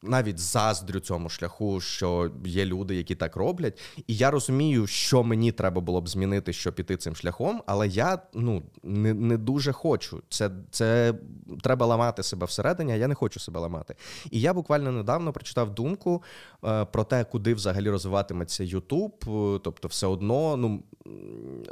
навіть 0.02 0.38
заздрю 0.38 1.00
цьому 1.00 1.28
шляху, 1.28 1.80
що 1.80 2.30
є 2.44 2.64
люди, 2.64 2.94
які 2.94 3.14
так 3.14 3.36
роблять. 3.36 3.80
І 4.06 4.16
я 4.16 4.30
розумію, 4.30 4.86
що 4.86 5.22
мені 5.22 5.52
треба 5.52 5.80
було 5.80 6.00
б 6.00 6.08
змінити, 6.08 6.52
щоб 6.52 6.74
піти 6.74 6.96
цим 6.96 7.16
шляхом, 7.16 7.62
але 7.66 7.88
я 7.88 8.18
ну 8.34 8.62
не 8.82 9.14
не 9.14 9.36
дуже 9.36 9.72
хочу. 9.72 10.22
Це 10.28 10.50
це 10.70 11.14
треба 11.62 11.86
ламати 11.86 12.22
себе 12.22 12.46
всередині, 12.46 12.92
а 12.92 12.96
я 12.96 13.08
не 13.08 13.14
хочу 13.14 13.40
себе 13.40 13.60
ламати. 13.60 13.94
І 14.30 14.40
я 14.40 14.54
буквально 14.54 14.92
недавно 14.92 15.32
прочитав 15.32 15.74
думку 15.74 16.22
е, 16.64 16.84
про 16.84 17.04
те, 17.04 17.24
куди 17.24 17.54
взагалі 17.54 17.90
розвиватиметься 17.90 18.64
Ютуб. 18.64 19.24
Тобто, 19.62 19.88
все 19.88 20.06
одно, 20.06 20.56
ну 20.56 20.82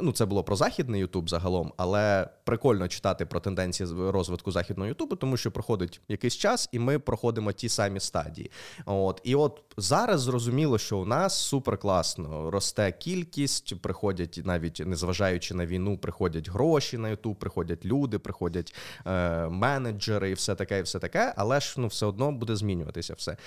ну 0.01 0.11
це 0.11 0.25
було 0.25 0.43
про 0.43 0.55
західний 0.55 1.01
Ютуб 1.01 1.29
загалом, 1.29 1.73
але 1.77 2.29
прикольно 2.43 2.87
читати 2.87 3.25
про 3.25 3.39
тенденції 3.39 3.89
розвитку 4.11 4.51
західного 4.51 4.87
Ютубу, 4.87 5.15
тому 5.15 5.37
що 5.37 5.51
проходить 5.51 6.01
якийсь 6.07 6.35
час, 6.37 6.69
і 6.71 6.79
ми 6.79 6.99
проходимо 6.99 7.51
ті 7.51 7.69
самі 7.69 7.99
стадії. 8.15 8.51
От 8.85 9.21
і 9.23 9.35
от 9.35 9.61
зараз 9.77 10.21
зрозуміло, 10.21 10.77
що 10.77 10.97
у 10.97 11.05
нас 11.05 11.39
супер 11.39 11.77
класно 11.77 12.51
росте 12.51 12.91
кількість, 12.91 13.81
приходять 13.81 14.41
навіть 14.43 14.81
незважаючи 14.85 15.53
на 15.53 15.65
війну, 15.65 15.97
приходять 15.97 16.49
гроші 16.49 16.97
на 16.97 17.09
Ютуб, 17.09 17.35
приходять 17.35 17.85
люди, 17.85 18.19
приходять 18.19 18.75
е, 19.05 19.47
менеджери, 19.47 20.29
і 20.29 20.33
все 20.33 20.55
таке, 20.55 20.79
і 20.79 20.81
все 20.81 20.99
таке, 20.99 21.33
але 21.37 21.59
ж 21.59 21.75
ну 21.77 21.87
все 21.87 22.05
одно 22.05 22.31
буде 22.31 22.55
змінюватися 22.55 23.13
все. 23.13 23.37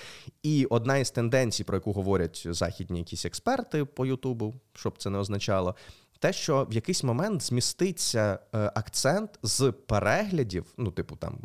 І 0.43 0.65
одна 0.65 0.97
із 0.97 1.11
тенденцій, 1.11 1.63
про 1.63 1.77
яку 1.77 1.93
говорять 1.93 2.47
західні 2.49 2.99
якісь 2.99 3.25
експерти 3.25 3.85
по 3.85 4.05
Ютубу, 4.05 4.55
щоб 4.73 4.97
це 4.97 5.09
не 5.09 5.17
означало 5.17 5.75
те, 6.19 6.33
що 6.33 6.67
в 6.69 6.73
якийсь 6.73 7.03
момент 7.03 7.41
зміститься 7.41 8.39
е, 8.55 8.71
акцент 8.75 9.39
з 9.43 9.71
переглядів, 9.71 10.65
ну, 10.77 10.91
типу, 10.91 11.15
там 11.15 11.39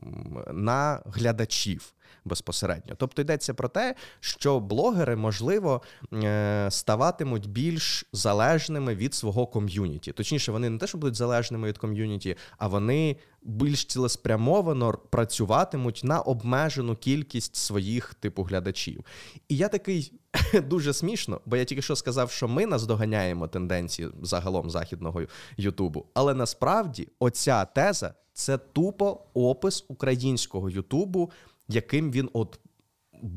на 0.53 1.03
глядачів. 1.07 1.95
Безпосередньо, 2.25 2.95
тобто 2.97 3.23
йдеться 3.23 3.55
про 3.55 3.69
те, 3.69 3.95
що 4.21 4.61
блогери, 4.61 5.17
можливо, 5.17 5.83
е, 6.13 6.69
ставатимуть 6.71 7.51
більш 7.51 8.05
залежними 8.13 8.95
від 8.95 9.15
свого 9.15 9.47
ком'юніті. 9.47 10.13
Точніше, 10.13 10.53
вони 10.53 10.71
не 10.71 10.79
те, 10.79 10.87
що 10.87 10.99
будуть 10.99 11.17
залежними 11.17 11.69
від 11.69 11.79
ком'юніті, 11.79 12.37
а 12.59 12.69
вони 12.69 13.17
більш 13.43 13.85
цілеспрямовано 13.85 14.99
працюватимуть 15.11 16.01
на 16.05 16.21
обмежену 16.21 16.97
кількість 16.97 17.57
своїх 17.57 18.15
типу 18.15 18.43
глядачів. 18.43 19.05
І 19.49 19.57
я 19.57 19.69
такий 19.69 20.13
дуже 20.65 20.93
смішно, 20.93 21.41
бо 21.47 21.57
я 21.57 21.65
тільки 21.65 21.83
що 21.83 21.97
сказав, 21.97 22.31
що 22.31 22.49
ми 22.49 22.67
наздоганяємо 22.67 23.49
тенденції 23.49 24.09
загалом 24.23 24.71
західного 24.71 25.23
Ютубу. 25.57 26.07
Але 26.15 26.35
насправді 26.35 27.09
оця 27.19 27.65
теза 27.65 28.15
це 28.33 28.59
тупо 28.59 29.21
опис 29.35 29.85
українського 29.89 30.71
Ютубу, 30.71 31.31
яким 31.69 32.11
він 32.11 32.31
от. 32.33 32.61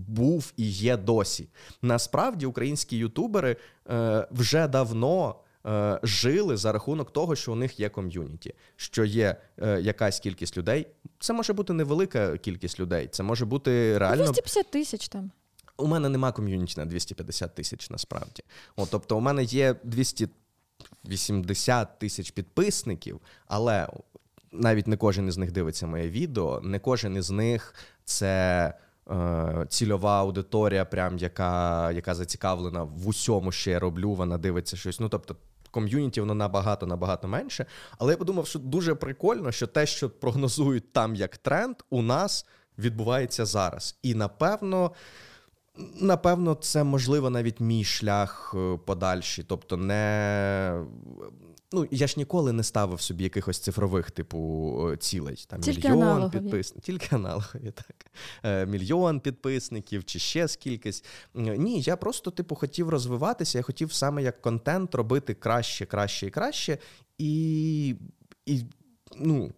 Був 0.07 0.53
і 0.57 0.69
є 0.69 0.97
досі. 0.97 1.49
Насправді 1.81 2.45
українські 2.45 2.97
ютубери 2.97 3.55
е, 3.89 4.27
вже 4.31 4.67
давно 4.67 5.35
е, 5.65 5.99
жили 6.03 6.57
за 6.57 6.71
рахунок 6.71 7.13
того, 7.13 7.35
що 7.35 7.51
у 7.51 7.55
них 7.55 7.79
є 7.79 7.89
ком'юніті, 7.89 8.53
що 8.75 9.05
є 9.05 9.35
е, 9.57 9.81
якась 9.81 10.19
кількість 10.19 10.57
людей. 10.57 10.87
Це 11.19 11.33
може 11.33 11.53
бути 11.53 11.73
невелика 11.73 12.37
кількість 12.37 12.79
людей, 12.79 13.07
це 13.07 13.23
може 13.23 13.45
бути 13.45 13.97
реально 13.97 14.23
250 14.23 14.71
тисяч 14.71 15.07
там. 15.07 15.31
У 15.77 15.87
мене 15.87 16.09
нема 16.09 16.31
ком'юніті 16.31 16.79
на 16.79 16.85
250 16.85 17.55
тисяч 17.55 17.89
насправді. 17.89 18.43
От, 18.75 18.89
Тобто, 18.91 19.17
у 19.17 19.19
мене 19.19 19.43
є 19.43 19.75
280 19.83 21.99
тисяч 21.99 22.31
підписників, 22.31 23.21
але 23.47 23.87
навіть 24.51 24.87
не 24.87 24.97
кожен 24.97 25.27
із 25.27 25.37
них 25.37 25.51
дивиться 25.51 25.87
моє 25.87 26.09
відео, 26.09 26.61
не 26.63 26.79
кожен 26.79 27.15
із 27.15 27.31
них 27.31 27.75
це. 28.07 28.73
Е, 29.11 29.65
цільова 29.69 30.19
аудиторія, 30.19 30.85
прям 30.85 31.17
яка 31.17 31.91
яка 31.91 32.15
зацікавлена 32.15 32.83
в 32.83 33.07
усьому, 33.07 33.51
що 33.51 33.71
я 33.71 33.79
роблю, 33.79 34.13
вона 34.13 34.37
дивиться 34.37 34.77
щось. 34.77 34.99
Ну 34.99 35.09
тобто, 35.09 35.35
ком'юніті 35.71 36.21
воно 36.21 36.33
набагато 36.33 36.85
набагато 36.85 37.27
менше. 37.27 37.65
Але 37.97 38.13
я 38.13 38.17
подумав, 38.17 38.47
що 38.47 38.59
дуже 38.59 38.95
прикольно, 38.95 39.51
що 39.51 39.67
те, 39.67 39.85
що 39.85 40.09
прогнозують 40.09 40.93
там 40.93 41.15
як 41.15 41.37
тренд, 41.37 41.75
у 41.89 42.01
нас 42.01 42.45
відбувається 42.77 43.45
зараз. 43.45 43.97
І 44.03 44.15
напевно. 44.15 44.91
Напевно, 46.01 46.55
це 46.55 46.83
можливо 46.83 47.29
навіть 47.29 47.59
мій 47.59 47.83
шлях 47.83 48.55
е, 48.57 48.77
подальший. 48.85 49.45
Тобто, 49.47 49.77
не 49.77 50.83
ну 51.71 51.87
я 51.91 52.07
ж 52.07 52.13
ніколи 52.17 52.53
не 52.53 52.63
ставив 52.63 53.01
собі 53.01 53.23
якихось 53.23 53.59
цифрових 53.59 54.11
типу 54.11 54.95
цілей. 54.99 55.45
Там 55.47 55.61
Тільки 55.61 55.89
мільйон 55.89 56.31
підписників, 56.31 56.83
тільки 56.83 57.15
аналогові, 57.15 57.71
так 57.75 58.05
е, 58.43 58.65
мільйон 58.65 59.19
підписників 59.19 60.05
чи 60.05 60.19
ще 60.19 60.47
скількись. 60.47 61.03
Ні, 61.33 61.81
я 61.81 61.97
просто 61.97 62.31
типу 62.31 62.55
хотів 62.55 62.89
розвиватися. 62.89 63.57
Я 63.57 63.61
хотів 63.61 63.93
саме 63.93 64.23
як 64.23 64.41
контент 64.41 64.95
робити 64.95 65.33
краще, 65.33 65.85
краще 65.85 66.27
і 66.27 66.29
краще. 66.29 66.77
І, 67.17 67.95
і 68.45 68.63
ну. 69.15 69.53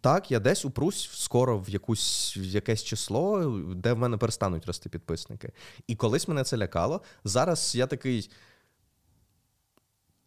Так, 0.00 0.30
я 0.30 0.40
десь 0.40 0.64
упрусь 0.64 1.10
скоро 1.12 1.58
в 1.58 1.70
якусь 1.70 2.36
в 2.36 2.42
якесь 2.42 2.84
число, 2.84 3.58
де 3.74 3.92
в 3.92 3.98
мене 3.98 4.16
перестануть 4.16 4.66
рости 4.66 4.88
підписники. 4.88 5.52
І 5.86 5.96
колись 5.96 6.28
мене 6.28 6.44
це 6.44 6.56
лякало. 6.56 7.00
Зараз 7.24 7.76
я 7.76 7.86
такий. 7.86 8.30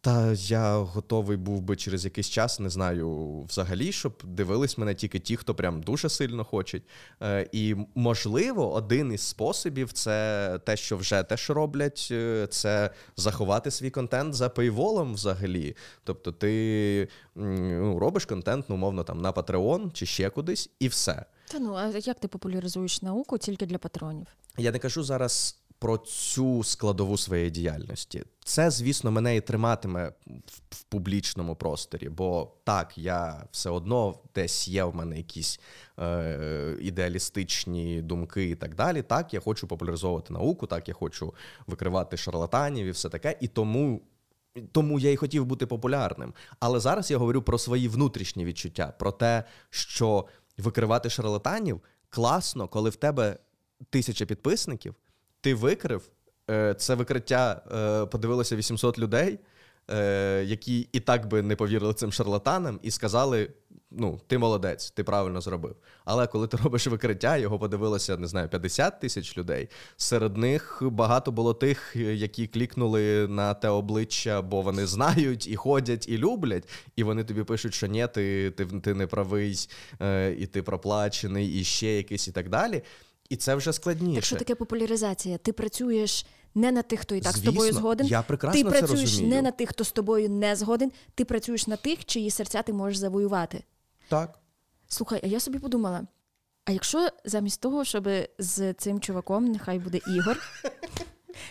Та 0.02 0.32
я 0.32 0.76
готовий 0.76 1.36
був 1.36 1.60
би 1.60 1.76
через 1.76 2.04
якийсь 2.04 2.28
час, 2.28 2.60
не 2.60 2.70
знаю, 2.70 3.40
взагалі, 3.48 3.92
щоб 3.92 4.22
дивились 4.24 4.78
мене 4.78 4.94
тільки 4.94 5.18
ті, 5.18 5.36
хто 5.36 5.54
прям 5.54 5.82
дуже 5.82 6.08
сильно 6.08 6.44
хочуть. 6.44 6.82
Е, 7.22 7.48
І 7.52 7.76
можливо, 7.94 8.72
один 8.72 9.12
із 9.12 9.20
способів 9.20 9.92
це 9.92 10.58
те, 10.64 10.76
що 10.76 10.96
вже 10.96 11.22
теж 11.22 11.50
роблять, 11.50 12.08
е, 12.10 12.46
це 12.50 12.90
заховати 13.16 13.70
свій 13.70 13.90
контент 13.90 14.34
за 14.34 14.48
пейволом 14.48 15.14
взагалі. 15.14 15.76
Тобто, 16.04 16.32
ти 16.32 17.08
ну, 17.34 17.98
робиш 17.98 18.24
контент, 18.24 18.64
ну, 18.68 18.74
умовно, 18.74 19.04
там 19.04 19.20
на 19.20 19.32
Patreon 19.32 19.92
чи 19.92 20.06
ще 20.06 20.30
кудись, 20.30 20.70
і 20.78 20.88
все. 20.88 21.24
Та 21.48 21.58
ну 21.58 21.74
а 21.74 21.86
як 21.98 22.20
ти 22.20 22.28
популяризуєш 22.28 23.02
науку 23.02 23.38
тільки 23.38 23.66
для 23.66 23.78
патронів? 23.78 24.26
Я 24.58 24.72
не 24.72 24.78
кажу 24.78 25.02
зараз 25.02 25.56
про 25.80 25.98
цю 25.98 26.64
складову 26.64 27.18
своєї 27.18 27.50
діяльності. 27.50 28.24
Це, 28.44 28.70
звісно, 28.70 29.10
мене 29.10 29.36
і 29.36 29.40
триматиме 29.40 30.12
в, 30.70 30.82
публічному 30.88 31.56
просторі, 31.56 32.08
бо 32.08 32.52
так, 32.64 32.98
я 32.98 33.44
все 33.50 33.70
одно 33.70 34.18
десь 34.34 34.68
є 34.68 34.84
в 34.84 34.94
мене 34.94 35.16
якісь 35.16 35.60
е, 35.98 36.76
ідеалістичні 36.80 38.02
думки 38.02 38.50
і 38.50 38.54
так 38.54 38.74
далі. 38.74 39.02
Так, 39.02 39.34
я 39.34 39.40
хочу 39.40 39.66
популяризовувати 39.66 40.32
науку, 40.32 40.66
так, 40.66 40.88
я 40.88 40.94
хочу 40.94 41.34
викривати 41.66 42.16
шарлатанів 42.16 42.86
і 42.86 42.90
все 42.90 43.08
таке. 43.08 43.36
І 43.40 43.48
тому. 43.48 44.00
Тому 44.72 44.98
я 44.98 45.10
і 45.10 45.16
хотів 45.16 45.46
бути 45.46 45.66
популярним. 45.66 46.34
Але 46.60 46.80
зараз 46.80 47.10
я 47.10 47.18
говорю 47.18 47.42
про 47.42 47.58
свої 47.58 47.88
внутрішні 47.88 48.44
відчуття, 48.44 48.94
про 48.98 49.12
те, 49.12 49.44
що 49.70 50.26
викривати 50.58 51.10
шарлатанів 51.10 51.80
класно, 52.08 52.68
коли 52.68 52.90
в 52.90 52.96
тебе 52.96 53.38
тисяча 53.90 54.26
підписників, 54.26 54.94
ти 55.40 55.54
викрив. 55.54 56.10
Е, 56.50 56.74
це 56.74 56.94
викриття 56.94 57.62
е, 57.72 58.06
подивилося 58.06 58.56
800 58.56 58.98
людей, 58.98 59.38
е, 59.90 60.44
які 60.46 60.88
і 60.92 61.00
так 61.00 61.28
би 61.28 61.42
не 61.42 61.56
повірили 61.56 61.94
цим 61.94 62.12
шарлатанам, 62.12 62.80
і 62.82 62.90
сказали: 62.90 63.50
ну, 63.90 64.20
ти 64.26 64.38
молодець, 64.38 64.90
ти 64.90 65.04
правильно 65.04 65.40
зробив. 65.40 65.76
Але 66.04 66.26
коли 66.26 66.46
ти 66.48 66.56
робиш 66.64 66.86
викриття, 66.86 67.36
його 67.36 67.58
подивилося, 67.58 68.16
не 68.16 68.26
знаю, 68.26 68.48
50 68.48 69.00
тисяч 69.00 69.38
людей. 69.38 69.68
Серед 69.96 70.36
них 70.36 70.78
багато 70.82 71.32
було 71.32 71.54
тих, 71.54 71.96
які 71.96 72.46
клікнули 72.46 73.28
на 73.28 73.54
те 73.54 73.68
обличчя, 73.68 74.42
бо 74.42 74.62
вони 74.62 74.86
знають 74.86 75.48
і 75.48 75.56
ходять, 75.56 76.08
і 76.08 76.18
люблять. 76.18 76.68
І 76.96 77.02
вони 77.02 77.24
тобі 77.24 77.42
пишуть, 77.42 77.74
що 77.74 77.86
ні, 77.86 78.06
ти, 78.14 78.50
ти, 78.50 78.66
ти 78.66 78.94
не 78.94 79.06
правий, 79.06 79.68
і 80.38 80.46
ти 80.46 80.62
проплачений, 80.62 81.60
і 81.60 81.64
ще 81.64 81.96
якийсь, 81.96 82.28
і 82.28 82.32
так 82.32 82.48
далі. 82.48 82.82
І 83.30 83.36
це 83.36 83.54
вже 83.54 83.72
складніше. 83.72 84.14
Так 84.14 84.24
що 84.24 84.36
таке 84.36 84.54
популяризація? 84.54 85.38
Ти 85.38 85.52
працюєш 85.52 86.26
не 86.54 86.72
на 86.72 86.82
тих, 86.82 87.00
хто 87.00 87.14
і 87.14 87.20
так 87.20 87.32
Звісно, 87.32 87.52
з 87.52 87.54
тобою 87.54 87.72
згоден. 87.72 88.06
Я 88.06 88.22
прекрасно 88.22 88.62
Ти 88.62 88.68
працюєш 88.68 88.90
це 88.90 89.04
розумію. 89.06 89.34
не 89.34 89.42
на 89.42 89.50
тих, 89.50 89.68
хто 89.68 89.84
з 89.84 89.92
тобою 89.92 90.30
не 90.30 90.56
згоден. 90.56 90.92
Ти 91.14 91.24
працюєш 91.24 91.66
на 91.66 91.76
тих, 91.76 92.04
чиї 92.04 92.30
серця 92.30 92.62
ти 92.62 92.72
можеш 92.72 92.98
завоювати. 92.98 93.64
Так. 94.08 94.38
Слухай, 94.88 95.20
а 95.24 95.26
я 95.26 95.40
собі 95.40 95.58
подумала: 95.58 96.02
а 96.64 96.72
якщо 96.72 97.08
замість 97.24 97.60
того, 97.60 97.84
щоб 97.84 98.08
з 98.38 98.72
цим 98.74 99.00
чуваком, 99.00 99.44
нехай 99.44 99.78
буде 99.78 100.00
Ігор, 100.16 100.38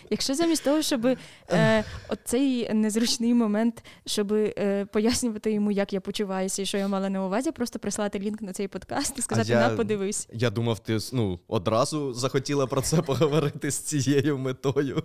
Якщо 0.09 0.35
замість 0.35 0.63
того, 0.63 0.81
щоб 0.81 1.05
е, 1.51 1.83
оцей 2.09 2.73
незручний 2.73 3.33
момент, 3.33 3.83
щоб 4.05 4.33
е, 4.33 4.85
пояснювати 4.91 5.51
йому, 5.51 5.71
як 5.71 5.93
я 5.93 6.01
почуваюся 6.01 6.61
і 6.61 6.65
що 6.65 6.77
я 6.77 6.87
мала 6.87 7.09
на 7.09 7.25
увазі, 7.25 7.51
просто 7.51 7.79
прислати 7.79 8.19
лінк 8.19 8.41
на 8.41 8.53
цей 8.53 8.67
подкаст 8.67 9.19
і 9.19 9.21
сказати, 9.21 9.51
я, 9.51 9.69
на 9.69 9.75
подивись. 9.75 10.27
Я 10.33 10.49
думав, 10.49 10.79
ти 10.79 10.97
ну, 11.13 11.39
одразу 11.47 12.13
захотіла 12.13 12.67
про 12.67 12.81
це 12.81 13.01
поговорити 13.01 13.71
з 13.71 13.79
цією 13.79 14.37
метою. 14.37 15.03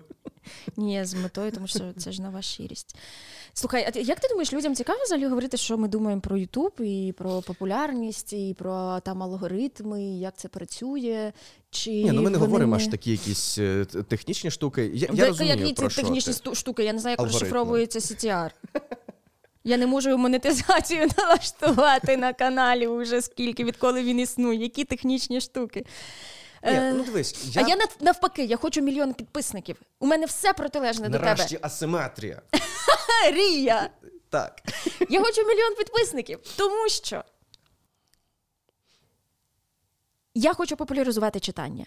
Ні, 0.77 1.05
з 1.05 1.15
метою, 1.15 1.53
тому 1.53 1.67
що 1.67 1.93
це 1.97 2.13
ж 2.13 2.23
нова 2.23 2.43
щирість. 2.43 2.97
Слухай, 3.57 3.93
а 3.95 3.99
як 3.99 4.21
ти 4.21 4.29
думаєш, 4.29 4.53
людям 4.53 4.75
цікаво 4.75 4.99
взагалі 5.05 5.27
говорити, 5.27 5.57
що 5.57 5.79
ми 5.79 5.89
думаємо 5.89 6.21
про 6.21 6.37
Ютуб 6.37 6.73
і 6.81 7.15
про 7.19 7.43
популярність, 7.43 8.33
і 8.33 8.55
про 8.59 9.01
там 9.01 9.23
алгоритми, 9.23 10.03
як 10.03 10.37
це 10.37 10.49
працює? 10.49 11.33
Чи 11.71 11.91
Ні, 11.91 12.13
ну 12.13 12.23
ми 12.23 12.31
не 12.31 12.39
говоримо 12.39 12.77
аж 12.77 12.87
такі 12.87 13.11
якісь 13.11 13.59
е, 13.59 13.85
технічні 14.09 14.51
штуки. 14.51 14.91
Я, 14.95 15.09
я 15.13 15.27
розумію, 15.27 15.57
Які 15.57 15.73
про 15.75 15.89
ці 15.89 15.93
що 15.93 16.03
технічні 16.03 16.35
ти. 16.35 16.55
штуки? 16.55 16.85
Я 16.85 16.93
не 16.93 16.99
знаю, 16.99 17.17
як 17.19 17.27
розшифровується 17.27 17.99
CTR. 17.99 18.51
Я 19.65 19.77
не 19.77 19.87
можу 19.87 20.19
монетизацію 20.19 21.09
налаштувати 21.19 22.17
на 22.17 22.33
каналі 22.33 22.87
уже 22.87 23.23
скільки, 23.23 23.65
відколи 23.65 24.03
він 24.03 24.21
існує. 24.21 24.63
Які 24.63 24.85
технічні 24.85 25.41
штуки? 25.41 25.87
Ні, 26.67 26.73
Е, 26.73 26.93
ну 26.93 27.05
дивись, 27.05 27.45
я, 27.53 27.63
А 27.65 27.69
я 27.69 27.77
навпаки, 28.01 28.45
я 28.45 28.57
хочу 28.57 28.81
мільйон 28.81 29.15
підписників. 29.15 29.77
У 30.01 30.07
мене 30.07 30.27
все 30.27 30.53
протилежне 30.53 31.09
до 31.09 31.19
тебе. 31.19 31.25
нарешті 31.25 31.59
асиметрія. 31.63 32.43
Рія! 33.33 33.91
Так. 34.31 34.63
Я 35.09 35.21
хочу 35.23 35.43
мільйон 35.47 35.75
підписників, 35.75 36.39
тому 36.57 36.89
що 36.89 37.25
я 40.35 40.55
хочу 40.55 40.77
популяризувати 40.77 41.41
читання. 41.41 41.87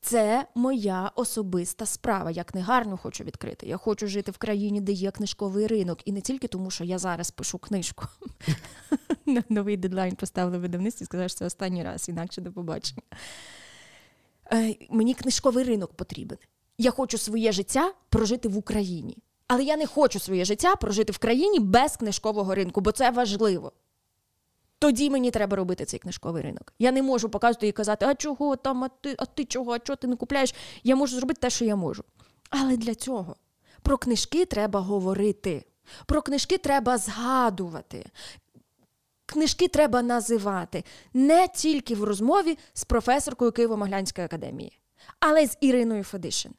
Це 0.00 0.46
моя 0.54 1.10
особиста 1.14 1.86
справа. 1.86 2.30
Я 2.30 2.44
книгарню 2.44 2.96
хочу 2.96 3.24
відкрити. 3.24 3.66
Я 3.66 3.76
хочу 3.76 4.06
жити 4.06 4.30
в 4.30 4.36
країні, 4.38 4.80
де 4.80 4.92
є 4.92 5.10
книжковий 5.10 5.66
ринок. 5.66 5.98
І 6.04 6.12
не 6.12 6.20
тільки 6.20 6.48
тому, 6.48 6.70
що 6.70 6.84
я 6.84 6.98
зараз 6.98 7.30
пишу 7.30 7.58
книжку. 7.58 8.04
Новий 9.48 9.76
дедлайн 9.76 10.16
поставили 10.16 10.58
видавництво 10.58 11.04
і 11.04 11.06
сказали, 11.06 11.28
що 11.28 11.38
це 11.38 11.44
останній 11.46 11.84
раз, 11.84 12.08
інакше 12.08 12.40
до 12.40 12.52
побачення. 12.52 13.02
Е, 14.52 14.74
Мені 14.90 15.14
книжковий 15.14 15.64
ринок 15.64 15.94
потрібен. 15.94 16.38
Я 16.78 16.90
хочу 16.90 17.18
своє 17.18 17.52
життя 17.52 17.94
прожити 18.08 18.48
в 18.48 18.56
Україні. 18.56 19.18
Але 19.46 19.64
я 19.64 19.76
не 19.76 19.86
хочу 19.86 20.18
своє 20.18 20.44
життя 20.44 20.76
прожити 20.76 21.12
в 21.12 21.18
країні 21.18 21.60
без 21.60 21.96
книжкового 21.96 22.54
ринку, 22.54 22.80
бо 22.80 22.92
це 22.92 23.10
важливо. 23.10 23.72
Тоді 24.78 25.10
мені 25.10 25.30
треба 25.30 25.56
робити 25.56 25.84
цей 25.84 26.00
книжковий 26.00 26.42
ринок. 26.42 26.72
Я 26.78 26.92
не 26.92 27.02
можу 27.02 27.28
показувати 27.28 27.68
і 27.68 27.72
казати, 27.72 28.06
а 28.06 28.14
чого 28.14 28.56
там, 28.56 28.84
а 28.84 28.88
ти, 28.88 29.14
а 29.18 29.24
ти 29.26 29.44
чого, 29.44 29.72
а 29.72 29.78
чого 29.78 29.96
ти 29.96 30.06
не 30.06 30.16
купляєш? 30.16 30.54
Я 30.82 30.96
можу 30.96 31.16
зробити 31.16 31.40
те, 31.40 31.50
що 31.50 31.64
я 31.64 31.76
можу. 31.76 32.04
Але 32.50 32.76
для 32.76 32.94
цього 32.94 33.36
про 33.82 33.98
книжки 33.98 34.44
треба 34.44 34.80
говорити. 34.80 35.64
Про 36.06 36.22
книжки 36.22 36.58
треба 36.58 36.98
згадувати. 36.98 38.06
Книжки 39.26 39.68
треба 39.68 40.02
називати 40.02 40.84
не 41.14 41.48
тільки 41.48 41.94
в 41.94 42.04
розмові 42.04 42.58
з 42.72 42.84
професоркою 42.84 43.50
Києво-Моглянської 43.50 44.24
академії, 44.24 44.78
але 45.20 45.42
й 45.42 45.46
з 45.46 45.58
Іриною 45.60 46.04
Федишин. 46.04 46.52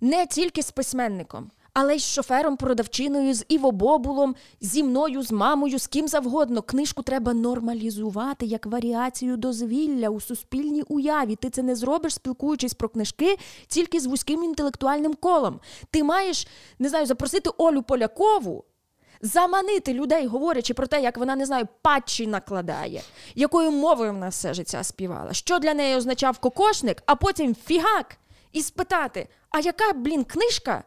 Не 0.00 0.26
тільки 0.26 0.62
з 0.62 0.70
письменником, 0.70 1.50
але 1.72 1.96
й 1.96 1.98
з 1.98 2.12
шофером, 2.12 2.56
продавчиною, 2.56 3.34
з 3.34 3.44
Іво 3.48 3.72
Бобулом, 3.72 4.34
зі 4.60 4.82
мною, 4.82 5.22
з 5.22 5.32
мамою, 5.32 5.78
з 5.78 5.86
ким 5.86 6.08
завгодно. 6.08 6.62
Книжку 6.62 7.02
треба 7.02 7.34
нормалізувати 7.34 8.46
як 8.46 8.66
варіацію 8.66 9.36
дозвілля 9.36 10.08
у 10.08 10.20
суспільній 10.20 10.82
уяві. 10.82 11.36
Ти 11.36 11.50
це 11.50 11.62
не 11.62 11.76
зробиш, 11.76 12.14
спілкуючись 12.14 12.74
про 12.74 12.88
книжки 12.88 13.36
тільки 13.68 14.00
з 14.00 14.06
вузьким 14.06 14.44
інтелектуальним 14.44 15.14
колом. 15.14 15.60
Ти 15.90 16.04
маєш, 16.04 16.48
не 16.78 16.88
знаю, 16.88 17.06
запросити 17.06 17.50
Олю 17.58 17.82
Полякову. 17.82 18.64
Заманити 19.22 19.94
людей, 19.94 20.26
говорячи 20.26 20.74
про 20.74 20.86
те, 20.86 21.02
як 21.02 21.18
вона 21.18 21.36
не 21.36 21.46
знаю, 21.46 21.68
патчі 21.82 22.26
накладає, 22.26 23.02
якою 23.34 23.70
мовою 23.70 24.12
вона 24.12 24.28
все 24.28 24.54
життя 24.54 24.84
співала, 24.84 25.32
що 25.32 25.58
для 25.58 25.74
неї 25.74 25.96
означав 25.96 26.38
кокошник, 26.38 27.02
а 27.06 27.14
потім 27.14 27.54
фігак, 27.54 28.16
і 28.52 28.62
спитати: 28.62 29.28
а 29.50 29.60
яка, 29.60 29.92
блін, 29.92 30.24
книжка 30.24 30.84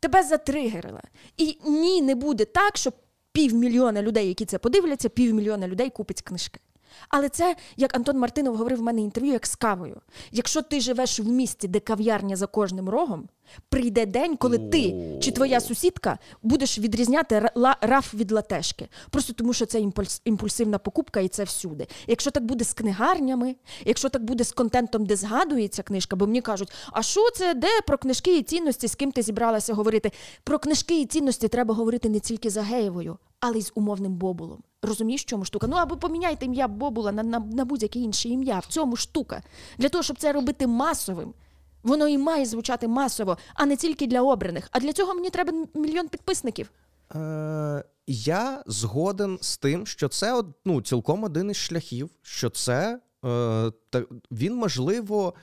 тебе 0.00 0.22
затригерила? 0.22 1.02
І 1.36 1.58
ні, 1.66 2.02
не 2.02 2.14
буде 2.14 2.44
так, 2.44 2.76
що 2.76 2.92
півмільйона 3.32 4.02
людей, 4.02 4.28
які 4.28 4.44
це 4.44 4.58
подивляться, 4.58 5.08
півмільйона 5.08 5.68
людей 5.68 5.90
купить 5.90 6.22
книжки. 6.22 6.60
Але 7.08 7.28
це, 7.28 7.56
як 7.76 7.96
Антон 7.96 8.18
Мартинов 8.18 8.56
говорив 8.56 8.78
в 8.78 8.82
мене 8.82 9.00
інтерв'ю, 9.00 9.32
як 9.32 9.46
з 9.46 9.56
кавою. 9.56 10.00
Якщо 10.32 10.62
ти 10.62 10.80
живеш 10.80 11.20
в 11.20 11.28
місті, 11.28 11.68
де 11.68 11.80
кав'ярня 11.80 12.36
за 12.36 12.46
кожним 12.46 12.88
рогом, 12.88 13.28
прийде 13.68 14.06
день, 14.06 14.36
коли 14.36 14.58
ти 14.58 14.94
чи 15.20 15.30
твоя 15.30 15.60
сусідка 15.60 16.18
будеш 16.42 16.78
відрізняти 16.78 17.50
раф 17.80 18.14
від 18.14 18.32
латешки. 18.32 18.88
Просто 19.10 19.32
тому, 19.32 19.52
що 19.52 19.66
це 19.66 19.80
імпульс, 19.80 20.22
імпульсивна 20.24 20.78
покупка 20.78 21.20
і 21.20 21.28
це 21.28 21.44
всюди. 21.44 21.86
Якщо 22.06 22.30
так 22.30 22.44
буде 22.44 22.64
з 22.64 22.72
книгарнями, 22.72 23.56
якщо 23.84 24.08
так 24.08 24.24
буде 24.24 24.44
з 24.44 24.52
контентом, 24.52 25.06
де 25.06 25.16
згадується 25.16 25.82
книжка, 25.82 26.16
бо 26.16 26.26
мені 26.26 26.40
кажуть, 26.40 26.72
а 26.92 27.02
що 27.02 27.30
це, 27.30 27.54
де 27.54 27.68
про 27.86 27.98
книжки 27.98 28.38
і 28.38 28.42
цінності, 28.42 28.88
з 28.88 28.94
ким 28.94 29.12
ти 29.12 29.22
зібралася 29.22 29.74
говорити? 29.74 30.12
Про 30.44 30.58
книжки 30.58 31.00
і 31.00 31.06
цінності 31.06 31.48
треба 31.48 31.74
говорити 31.74 32.08
не 32.08 32.20
тільки 32.20 32.50
за 32.50 32.62
Геєвою, 32.62 33.18
але 33.40 33.58
й 33.58 33.62
з 33.62 33.72
умовним 33.74 34.14
Бобулом. 34.14 34.62
Розумієш, 34.82 35.24
чому 35.24 35.44
штука? 35.44 35.66
Ну 35.66 35.76
або 35.76 35.96
поміняйте 35.96 36.46
ім'я 36.46 36.68
Бобула 36.68 37.12
на, 37.12 37.22
на, 37.22 37.38
на 37.38 37.64
будь-яке 37.64 37.98
інше 37.98 38.28
ім'я. 38.28 38.58
В 38.58 38.66
цьому 38.66 38.96
штука. 38.96 39.42
Для 39.78 39.88
того, 39.88 40.02
щоб 40.02 40.18
це 40.18 40.32
робити 40.32 40.66
масовим. 40.66 41.34
Воно 41.82 42.08
і 42.08 42.18
має 42.18 42.46
звучати 42.46 42.88
масово, 42.88 43.38
а 43.54 43.66
не 43.66 43.76
тільки 43.76 44.06
для 44.06 44.22
обраних. 44.22 44.68
А 44.72 44.80
для 44.80 44.92
цього 44.92 45.14
мені 45.14 45.30
треба 45.30 45.52
мільйон 45.74 46.08
підписників. 46.08 46.70
Е, 47.14 47.84
я 48.06 48.62
згоден 48.66 49.38
з 49.40 49.58
тим, 49.58 49.86
що 49.86 50.08
це 50.08 50.42
ну, 50.64 50.82
цілком 50.82 51.24
один 51.24 51.50
із 51.50 51.56
шляхів, 51.56 52.10
що 52.22 52.50
це 52.50 53.00
е, 53.24 53.72
та, 53.90 54.02
він 54.30 54.54
можливо 54.54 55.34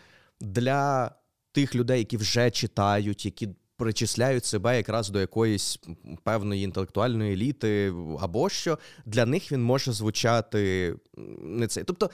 для 0.41 1.11
тих 1.51 1.75
людей, 1.75 1.99
які 1.99 2.17
вже 2.17 2.51
читають, 2.51 3.25
які 3.25 3.49
причисляють 3.77 4.45
себе 4.45 4.77
якраз 4.77 5.09
до 5.09 5.19
якоїсь 5.19 5.79
певної 6.23 6.63
інтелектуальної 6.63 7.33
еліти, 7.33 7.93
або 8.19 8.49
що 8.49 8.77
для 9.05 9.25
них 9.25 9.51
він 9.51 9.63
може 9.63 9.91
звучати 9.91 10.93
не 11.41 11.67
це. 11.67 11.83
Тобто, 11.83 12.09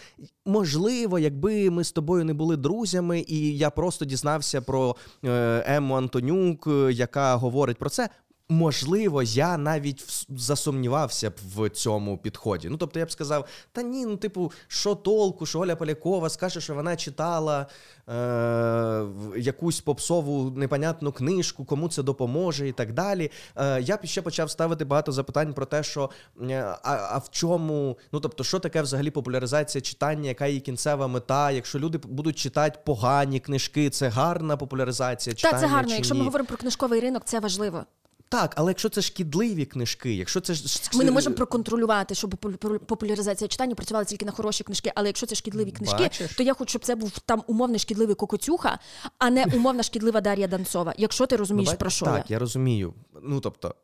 можливо, 0.46 1.20
якби 1.20 1.70
ми 1.70 1.84
з 1.84 1.92
тобою 1.92 2.26
не 2.26 2.34
були 2.34 2.58
друзями, 2.58 3.26
і 3.28 3.58
я 3.58 3.70
просто 3.70 4.06
дізнався 4.06 4.62
про 4.62 4.96
е, 5.26 5.64
Ему 5.68 5.96
Антонюк, 5.96 6.68
е, 6.68 6.92
яка 6.94 7.36
говорить 7.36 7.78
про 7.78 7.90
це. 7.90 8.10
Можливо, 8.52 9.24
я 9.24 9.58
навіть 9.58 10.04
вс- 10.08 10.26
засумнівався 10.38 11.30
б 11.30 11.34
в 11.56 11.70
цьому 11.70 12.18
підході. 12.18 12.70
Ну, 12.70 12.78
тобто, 12.78 13.00
я 13.00 13.06
б 13.06 13.12
сказав: 13.12 13.46
та 13.72 13.82
ні, 13.82 14.06
ну, 14.06 14.18
типу, 14.18 14.52
що 14.68 14.96
толку, 14.96 15.46
що 15.46 15.60
Оля 15.60 15.76
Полякова 15.76 16.30
скаже, 16.30 16.62
що 16.62 16.76
вона 16.76 16.96
читала 16.96 17.68
е, 18.10 19.06
якусь 19.38 19.82
попсову 19.82 20.52
непонятну 20.52 21.12
книжку, 21.12 21.66
кому 21.66 21.90
це 21.90 22.04
допоможе 22.04 22.68
і 22.68 22.72
так 22.72 22.94
далі. 22.94 23.32
Е, 23.56 23.82
я 23.82 23.98
б 23.98 24.06
ще 24.06 24.22
почав 24.22 24.52
ставити 24.52 24.86
багато 24.86 25.12
запитань 25.12 25.54
про 25.54 25.66
те, 25.66 25.84
що 25.84 26.10
е, 26.42 26.76
а, 26.84 26.94
а 27.12 27.18
в 27.18 27.30
чому, 27.32 27.98
ну 28.12 28.20
тобто, 28.20 28.44
що 28.44 28.60
таке 28.60 28.82
взагалі 28.82 29.12
популяризація 29.12 29.82
читання, 29.82 30.28
яка 30.28 30.48
її 30.48 30.60
кінцева 30.60 31.08
мета? 31.08 31.52
Якщо 31.52 31.80
люди 31.80 31.98
будуть 31.98 32.38
читати 32.38 32.80
погані 32.86 33.40
книжки, 33.40 33.90
це 33.90 34.10
гарна 34.10 34.58
популяризація 34.58 35.36
читання. 35.36 35.54
Та 35.62 35.68
це 35.68 35.74
гарно. 35.74 35.90
чи 35.90 35.96
Якщо 35.96 36.16
ми 36.16 36.24
говоримо 36.24 36.48
про 36.48 36.58
книжковий 36.58 37.00
ринок, 37.00 37.24
це 37.26 37.40
важливо. 37.40 37.84
Так, 38.32 38.54
але 38.58 38.72
якщо 38.72 38.90
це 38.90 39.02
шкідливі 39.02 39.66
книжки, 39.66 40.14
якщо 40.14 40.42
це 40.42 40.54
ж 40.54 40.82
Ми 40.94 41.04
не 41.04 41.12
можемо 41.12 41.36
проконтролювати, 41.36 42.16
щоб 42.16 42.30
попу- 42.36 42.80
популяризація 42.80 43.48
читання 43.48 43.76
працювала 43.76 44.06
тільки 44.06 44.26
на 44.26 44.32
хороші 44.32 44.64
книжки. 44.64 44.92
Але 44.96 45.08
якщо 45.10 45.26
це 45.26 45.36
шкідливі 45.36 45.72
книжки, 45.72 46.04
Бачиш? 46.04 46.36
то 46.36 46.44
я 46.44 46.54
хочу, 46.54 46.70
щоб 46.70 46.86
це 46.86 46.96
був 46.96 47.20
там 47.20 47.44
умовний 47.48 47.80
шкідливий 47.80 48.16
Кокотюха, 48.16 48.80
а 49.18 49.30
не 49.30 49.46
умовна 49.56 49.84
шкідлива 49.84 50.22
Дар'я 50.22 50.48
Данцова. 50.48 50.94
Якщо 50.98 51.26
ти 51.26 51.36
розумієш, 51.36 51.68
Ну, 51.68 51.72
бать- 51.74 51.80
про 51.80 51.90
що 51.90 52.06
так, 52.06 52.26
я. 52.30 52.36
я 52.36 52.40
розумію. 52.40 52.94
Ну 53.24 53.40
тобто. 53.40 53.76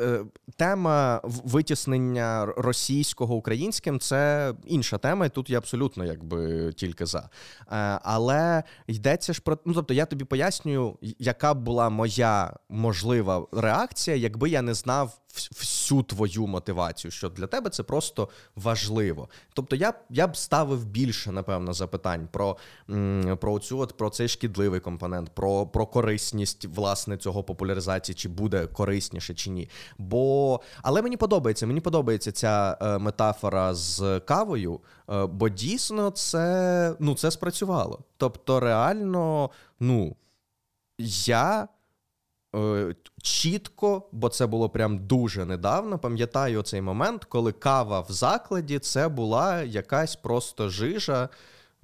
Е, 0.00 0.24
Тема 0.56 1.20
витіснення 1.24 2.46
російського 2.56 3.34
українським 3.34 4.00
це 4.00 4.52
інша 4.66 4.98
тема, 4.98 5.26
і 5.26 5.28
тут 5.28 5.50
я 5.50 5.58
абсолютно 5.58 6.04
якби 6.04 6.72
тільки 6.72 7.06
за. 7.06 7.18
Е, 7.18 7.26
Але 8.02 8.62
йдеться 8.86 9.32
ж 9.32 9.40
про 9.40 9.58
ну, 9.64 9.74
тобто, 9.74 9.94
я 9.94 10.06
тобі 10.06 10.24
пояснюю, 10.24 10.98
яка 11.18 11.54
б 11.54 11.62
була 11.62 11.90
моя 11.90 12.56
можлива 12.68 13.46
реакція, 13.52 14.16
якби 14.16 14.50
я 14.50 14.62
не 14.62 14.74
знав 14.74 15.18
всю 15.36 16.02
твою 16.02 16.46
мотивацію, 16.46 17.10
що 17.10 17.28
для 17.28 17.46
тебе 17.46 17.70
це 17.70 17.82
просто 17.82 18.28
важливо. 18.56 19.28
Тобто, 19.54 19.76
я 19.76 19.94
я 20.10 20.26
б 20.26 20.36
ставив 20.36 20.86
більше, 20.86 21.32
напевно, 21.32 21.72
запитань 21.72 22.28
про, 22.32 22.56
про 23.40 23.58
цю 23.58 23.78
от 23.78 23.96
про 23.96 24.10
цей 24.10 24.28
шкідливий 24.28 24.80
компонент, 24.80 25.30
про, 25.34 25.66
про 25.66 25.86
корисність 25.86 26.64
власне 26.64 27.16
цього 27.16 27.44
популяризації, 27.44 28.16
чи 28.16 28.28
буде 28.28 28.66
корисніше 28.66 29.34
чи 29.34 29.50
ні. 29.50 29.68
Бо 29.98 30.60
але 30.82 31.02
мені 31.02 31.16
подобається, 31.16 31.66
мені 31.66 31.80
подобається 31.80 32.32
ця 32.32 32.78
е, 32.80 32.98
метафора 32.98 33.74
з 33.74 34.20
кавою, 34.20 34.80
е, 35.10 35.26
бо 35.26 35.48
дійсно 35.48 36.10
це 36.10 36.96
ну 36.98 37.14
це 37.14 37.30
спрацювало. 37.30 37.98
Тобто, 38.16 38.60
реально, 38.60 39.50
ну 39.80 40.16
я 40.98 41.68
чітко, 43.22 44.08
бо 44.12 44.28
це 44.28 44.46
було 44.46 44.68
прям 44.68 45.06
дуже 45.06 45.44
недавно. 45.44 45.98
Пам'ятаю 45.98 46.62
цей 46.62 46.82
момент, 46.82 47.24
коли 47.24 47.52
кава 47.52 48.00
в 48.00 48.12
закладі 48.12 48.78
це 48.78 49.08
була 49.08 49.62
якась 49.62 50.16
просто 50.16 50.68
жижа. 50.68 51.28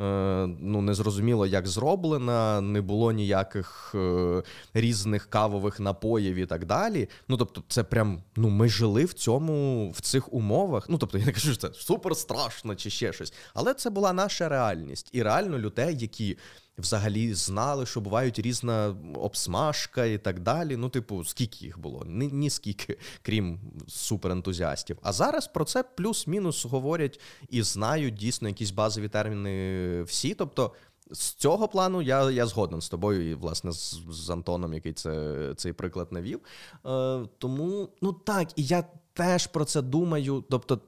Е, 0.01 0.47
ну, 0.61 0.83
не 0.83 0.95
зрозуміло, 0.95 1.47
як 1.47 1.67
зроблена, 1.67 2.61
не 2.61 2.81
було 2.81 3.13
ніяких 3.13 3.93
е, 3.95 4.43
різних 4.75 5.31
кавових 5.31 5.81
напоїв 5.81 6.37
і 6.37 6.47
так 6.47 6.65
далі. 6.65 7.09
Ну, 7.29 7.37
тобто, 7.37 7.63
це 7.69 7.85
прям 7.85 8.23
ну, 8.37 8.49
ми 8.49 8.69
жили 8.69 9.05
в 9.05 9.13
цьому, 9.13 9.91
в 9.91 10.01
цих 10.01 10.33
умовах. 10.33 10.89
Ну, 10.89 10.99
тобто, 10.99 11.19
я 11.19 11.27
не 11.27 11.33
кажу, 11.33 11.53
що 11.53 11.69
це 11.69 11.75
супер 11.75 12.17
страшно 12.17 12.75
чи 12.75 12.91
ще 12.91 13.13
щось. 13.13 13.33
Але 13.55 13.75
це 13.75 13.91
була 13.91 14.13
наша 14.13 14.49
реальність. 14.49 15.09
І 15.13 15.23
реально 15.23 15.59
людей, 15.59 15.97
які 15.99 16.39
взагалі 16.79 17.35
знали, 17.35 17.87
що 17.87 18.01
бувають 18.01 18.39
різна 18.39 18.97
обсмажка 19.15 20.05
і 20.05 20.19
так 20.19 20.41
далі. 20.41 20.77
Ну, 20.77 20.89
типу, 20.89 21.25
скільки 21.25 21.65
їх 21.65 21.79
було? 21.79 22.05
Ні, 22.07 22.29
ні 22.33 22.51
скільки, 22.51 22.99
крім 23.23 23.61
суперентузіастів. 23.89 24.99
А 25.03 25.13
зараз 25.13 25.47
про 25.47 25.65
це 25.65 25.83
плюс-мінус 25.83 26.65
говорять 26.65 27.21
і 27.49 27.63
знають 27.63 28.15
дійсно 28.15 28.49
якісь 28.49 28.71
базові 28.71 29.09
терміни 29.09 30.03
всі. 30.03 30.35
Тобто. 30.35 30.73
З 31.11 31.33
цього 31.33 31.69
плану 31.69 32.03
я 32.03 32.31
я 32.31 32.47
згоден 32.47 32.81
з 32.81 32.89
тобою, 32.89 33.31
і 33.31 33.35
власне 33.35 33.73
з, 33.73 34.01
з 34.11 34.31
Антоном, 34.31 34.75
який 34.75 34.93
це, 34.93 35.55
цей 35.57 35.73
приклад 35.73 36.13
навів. 36.13 36.41
Е, 36.87 37.27
Тому, 37.39 37.89
ну 38.03 38.13
так, 38.13 38.49
і 38.57 38.65
я 38.65 38.85
теж 39.13 39.47
про 39.47 39.65
це 39.65 39.83
думаю. 39.83 40.45
Тобто, 40.51 40.81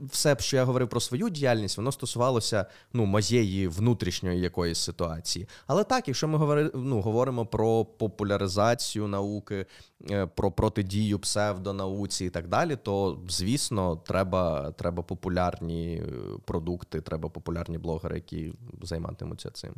все, 0.00 0.36
що 0.40 0.56
я 0.56 0.64
говорив 0.64 0.88
про 0.88 1.00
свою 1.00 1.28
діяльність, 1.28 1.76
воно 1.76 1.92
стосувалося 1.92 2.66
ну, 2.92 3.04
моєї 3.06 3.68
внутрішньої 3.68 4.40
якоїсь 4.40 4.78
ситуації. 4.78 5.48
Але 5.66 5.84
так, 5.84 6.08
якщо 6.08 6.28
ми 6.28 6.38
говори, 6.38 6.70
ну, 6.74 7.00
говоримо 7.00 7.46
про 7.46 7.84
популяризацію 7.84 9.08
науки, 9.08 9.66
е, 10.10 10.26
про 10.26 10.52
протидію 10.52 11.18
псевдонауці 11.18 12.24
і 12.24 12.30
так 12.30 12.48
далі, 12.48 12.76
то 12.76 13.20
звісно, 13.28 13.96
треба, 13.96 14.72
треба 14.72 15.02
популярні 15.02 15.94
е, 15.94 16.12
продукти, 16.44 17.00
треба 17.00 17.28
популярні 17.28 17.78
блогери, 17.78 18.16
які 18.16 18.52
займатимуться 18.82 19.50
цим. 19.50 19.74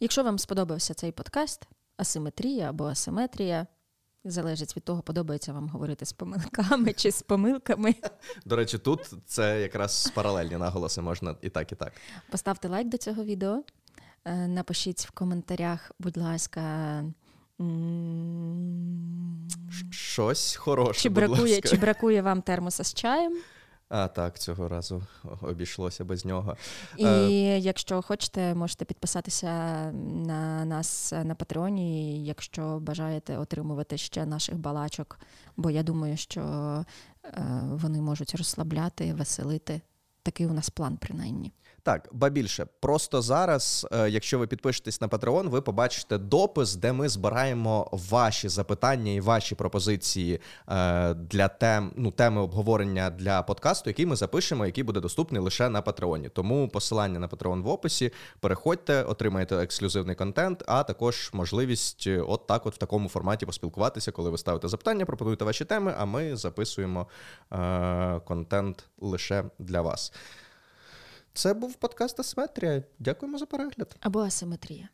Якщо 0.00 0.22
вам 0.22 0.38
сподобався 0.38 0.94
цей 0.94 1.12
подкаст, 1.12 1.68
асиметрія 1.96 2.70
або 2.70 2.84
асиметрія. 2.84 3.66
Залежить 4.28 4.76
від 4.76 4.84
того, 4.84 5.02
подобається 5.02 5.52
вам 5.52 5.68
говорити 5.68 6.06
з 6.06 6.12
помилками 6.12 6.92
чи 6.92 7.12
з 7.12 7.22
помилками. 7.22 7.94
До 8.44 8.56
речі, 8.56 8.78
тут 8.78 9.12
це 9.26 9.60
якраз 9.60 10.12
паралельні 10.14 10.56
наголоси 10.56 11.00
можна 11.00 11.36
і 11.42 11.48
так, 11.48 11.72
і 11.72 11.74
так. 11.74 11.92
Поставте 12.30 12.68
лайк 12.68 12.88
до 12.88 12.96
цього 12.96 13.24
відео, 13.24 13.62
е, 14.24 14.48
напишіть 14.48 15.00
в 15.00 15.10
коментарях, 15.10 15.92
будь 15.98 16.16
ласка. 16.16 17.04
Щось 19.90 20.56
хороше. 20.56 21.00
Чи 21.00 21.08
будь 21.08 21.28
ласка. 21.28 21.68
чи 21.68 21.76
бракує 21.76 22.22
вам 22.22 22.42
термоса 22.42 22.84
з 22.84 22.94
чаєм? 22.94 23.36
А 23.88 24.08
так, 24.08 24.38
цього 24.38 24.68
разу 24.68 25.02
обійшлося 25.40 26.04
без 26.04 26.24
нього. 26.24 26.56
І 26.96 27.04
е... 27.06 27.58
якщо 27.58 28.02
хочете, 28.02 28.54
можете 28.54 28.84
підписатися 28.84 29.50
на 30.26 30.64
нас 30.64 31.12
на 31.24 31.34
Патреоні, 31.34 32.24
якщо 32.24 32.78
бажаєте 32.80 33.38
отримувати 33.38 33.98
ще 33.98 34.26
наших 34.26 34.58
балачок, 34.58 35.18
бо 35.56 35.70
я 35.70 35.82
думаю, 35.82 36.16
що 36.16 36.40
е, 37.24 37.60
вони 37.62 38.00
можуть 38.00 38.34
розслабляти, 38.34 39.14
веселити. 39.14 39.80
Такий 40.22 40.46
у 40.46 40.52
нас 40.52 40.70
план, 40.70 40.96
принаймні. 40.96 41.52
Так, 41.86 42.08
ба 42.12 42.28
більше, 42.28 42.66
просто 42.80 43.22
зараз, 43.22 43.86
е, 43.92 44.10
якщо 44.10 44.38
ви 44.38 44.46
підпишетесь 44.46 45.00
на 45.00 45.08
Patreon, 45.08 45.48
ви 45.48 45.60
побачите 45.60 46.18
допис, 46.18 46.74
де 46.74 46.92
ми 46.92 47.08
збираємо 47.08 47.90
ваші 47.92 48.48
запитання 48.48 49.12
і 49.12 49.20
ваші 49.20 49.54
пропозиції 49.54 50.40
е, 50.68 51.14
для 51.14 51.48
тем, 51.48 51.92
ну, 51.96 52.10
теми 52.10 52.40
обговорення 52.40 53.10
для 53.10 53.42
подкасту, 53.42 53.90
який 53.90 54.06
ми 54.06 54.16
запишемо, 54.16 54.66
який 54.66 54.84
буде 54.84 55.00
доступний 55.00 55.42
лише 55.42 55.68
на 55.68 55.82
Патреоні. 55.82 56.28
Тому 56.28 56.68
посилання 56.68 57.18
на 57.18 57.28
Patreon 57.28 57.62
в 57.62 57.68
описі. 57.68 58.12
Переходьте, 58.40 59.02
отримаєте 59.02 59.56
ексклюзивний 59.56 60.16
контент, 60.16 60.64
а 60.66 60.82
також 60.82 61.30
можливість 61.32 62.04
е, 62.06 62.20
от 62.20 62.46
так, 62.46 62.66
от 62.66 62.74
в 62.74 62.78
такому 62.78 63.08
форматі 63.08 63.46
поспілкуватися, 63.46 64.12
коли 64.12 64.30
ви 64.30 64.38
ставите 64.38 64.68
запитання, 64.68 65.06
пропонуєте 65.06 65.44
ваші 65.44 65.64
теми, 65.64 65.94
а 65.98 66.04
ми 66.04 66.36
записуємо 66.36 67.06
е- 67.52 68.20
контент 68.24 68.84
лише 69.00 69.44
для 69.58 69.80
вас. 69.80 70.12
Це 71.36 71.54
був 71.54 71.74
подкаст 71.74 72.20
Асиметрія. 72.20 72.82
Дякуємо 72.98 73.38
за 73.38 73.46
перегляд. 73.46 73.96
Або 74.00 74.20
асиметрія. 74.20 74.88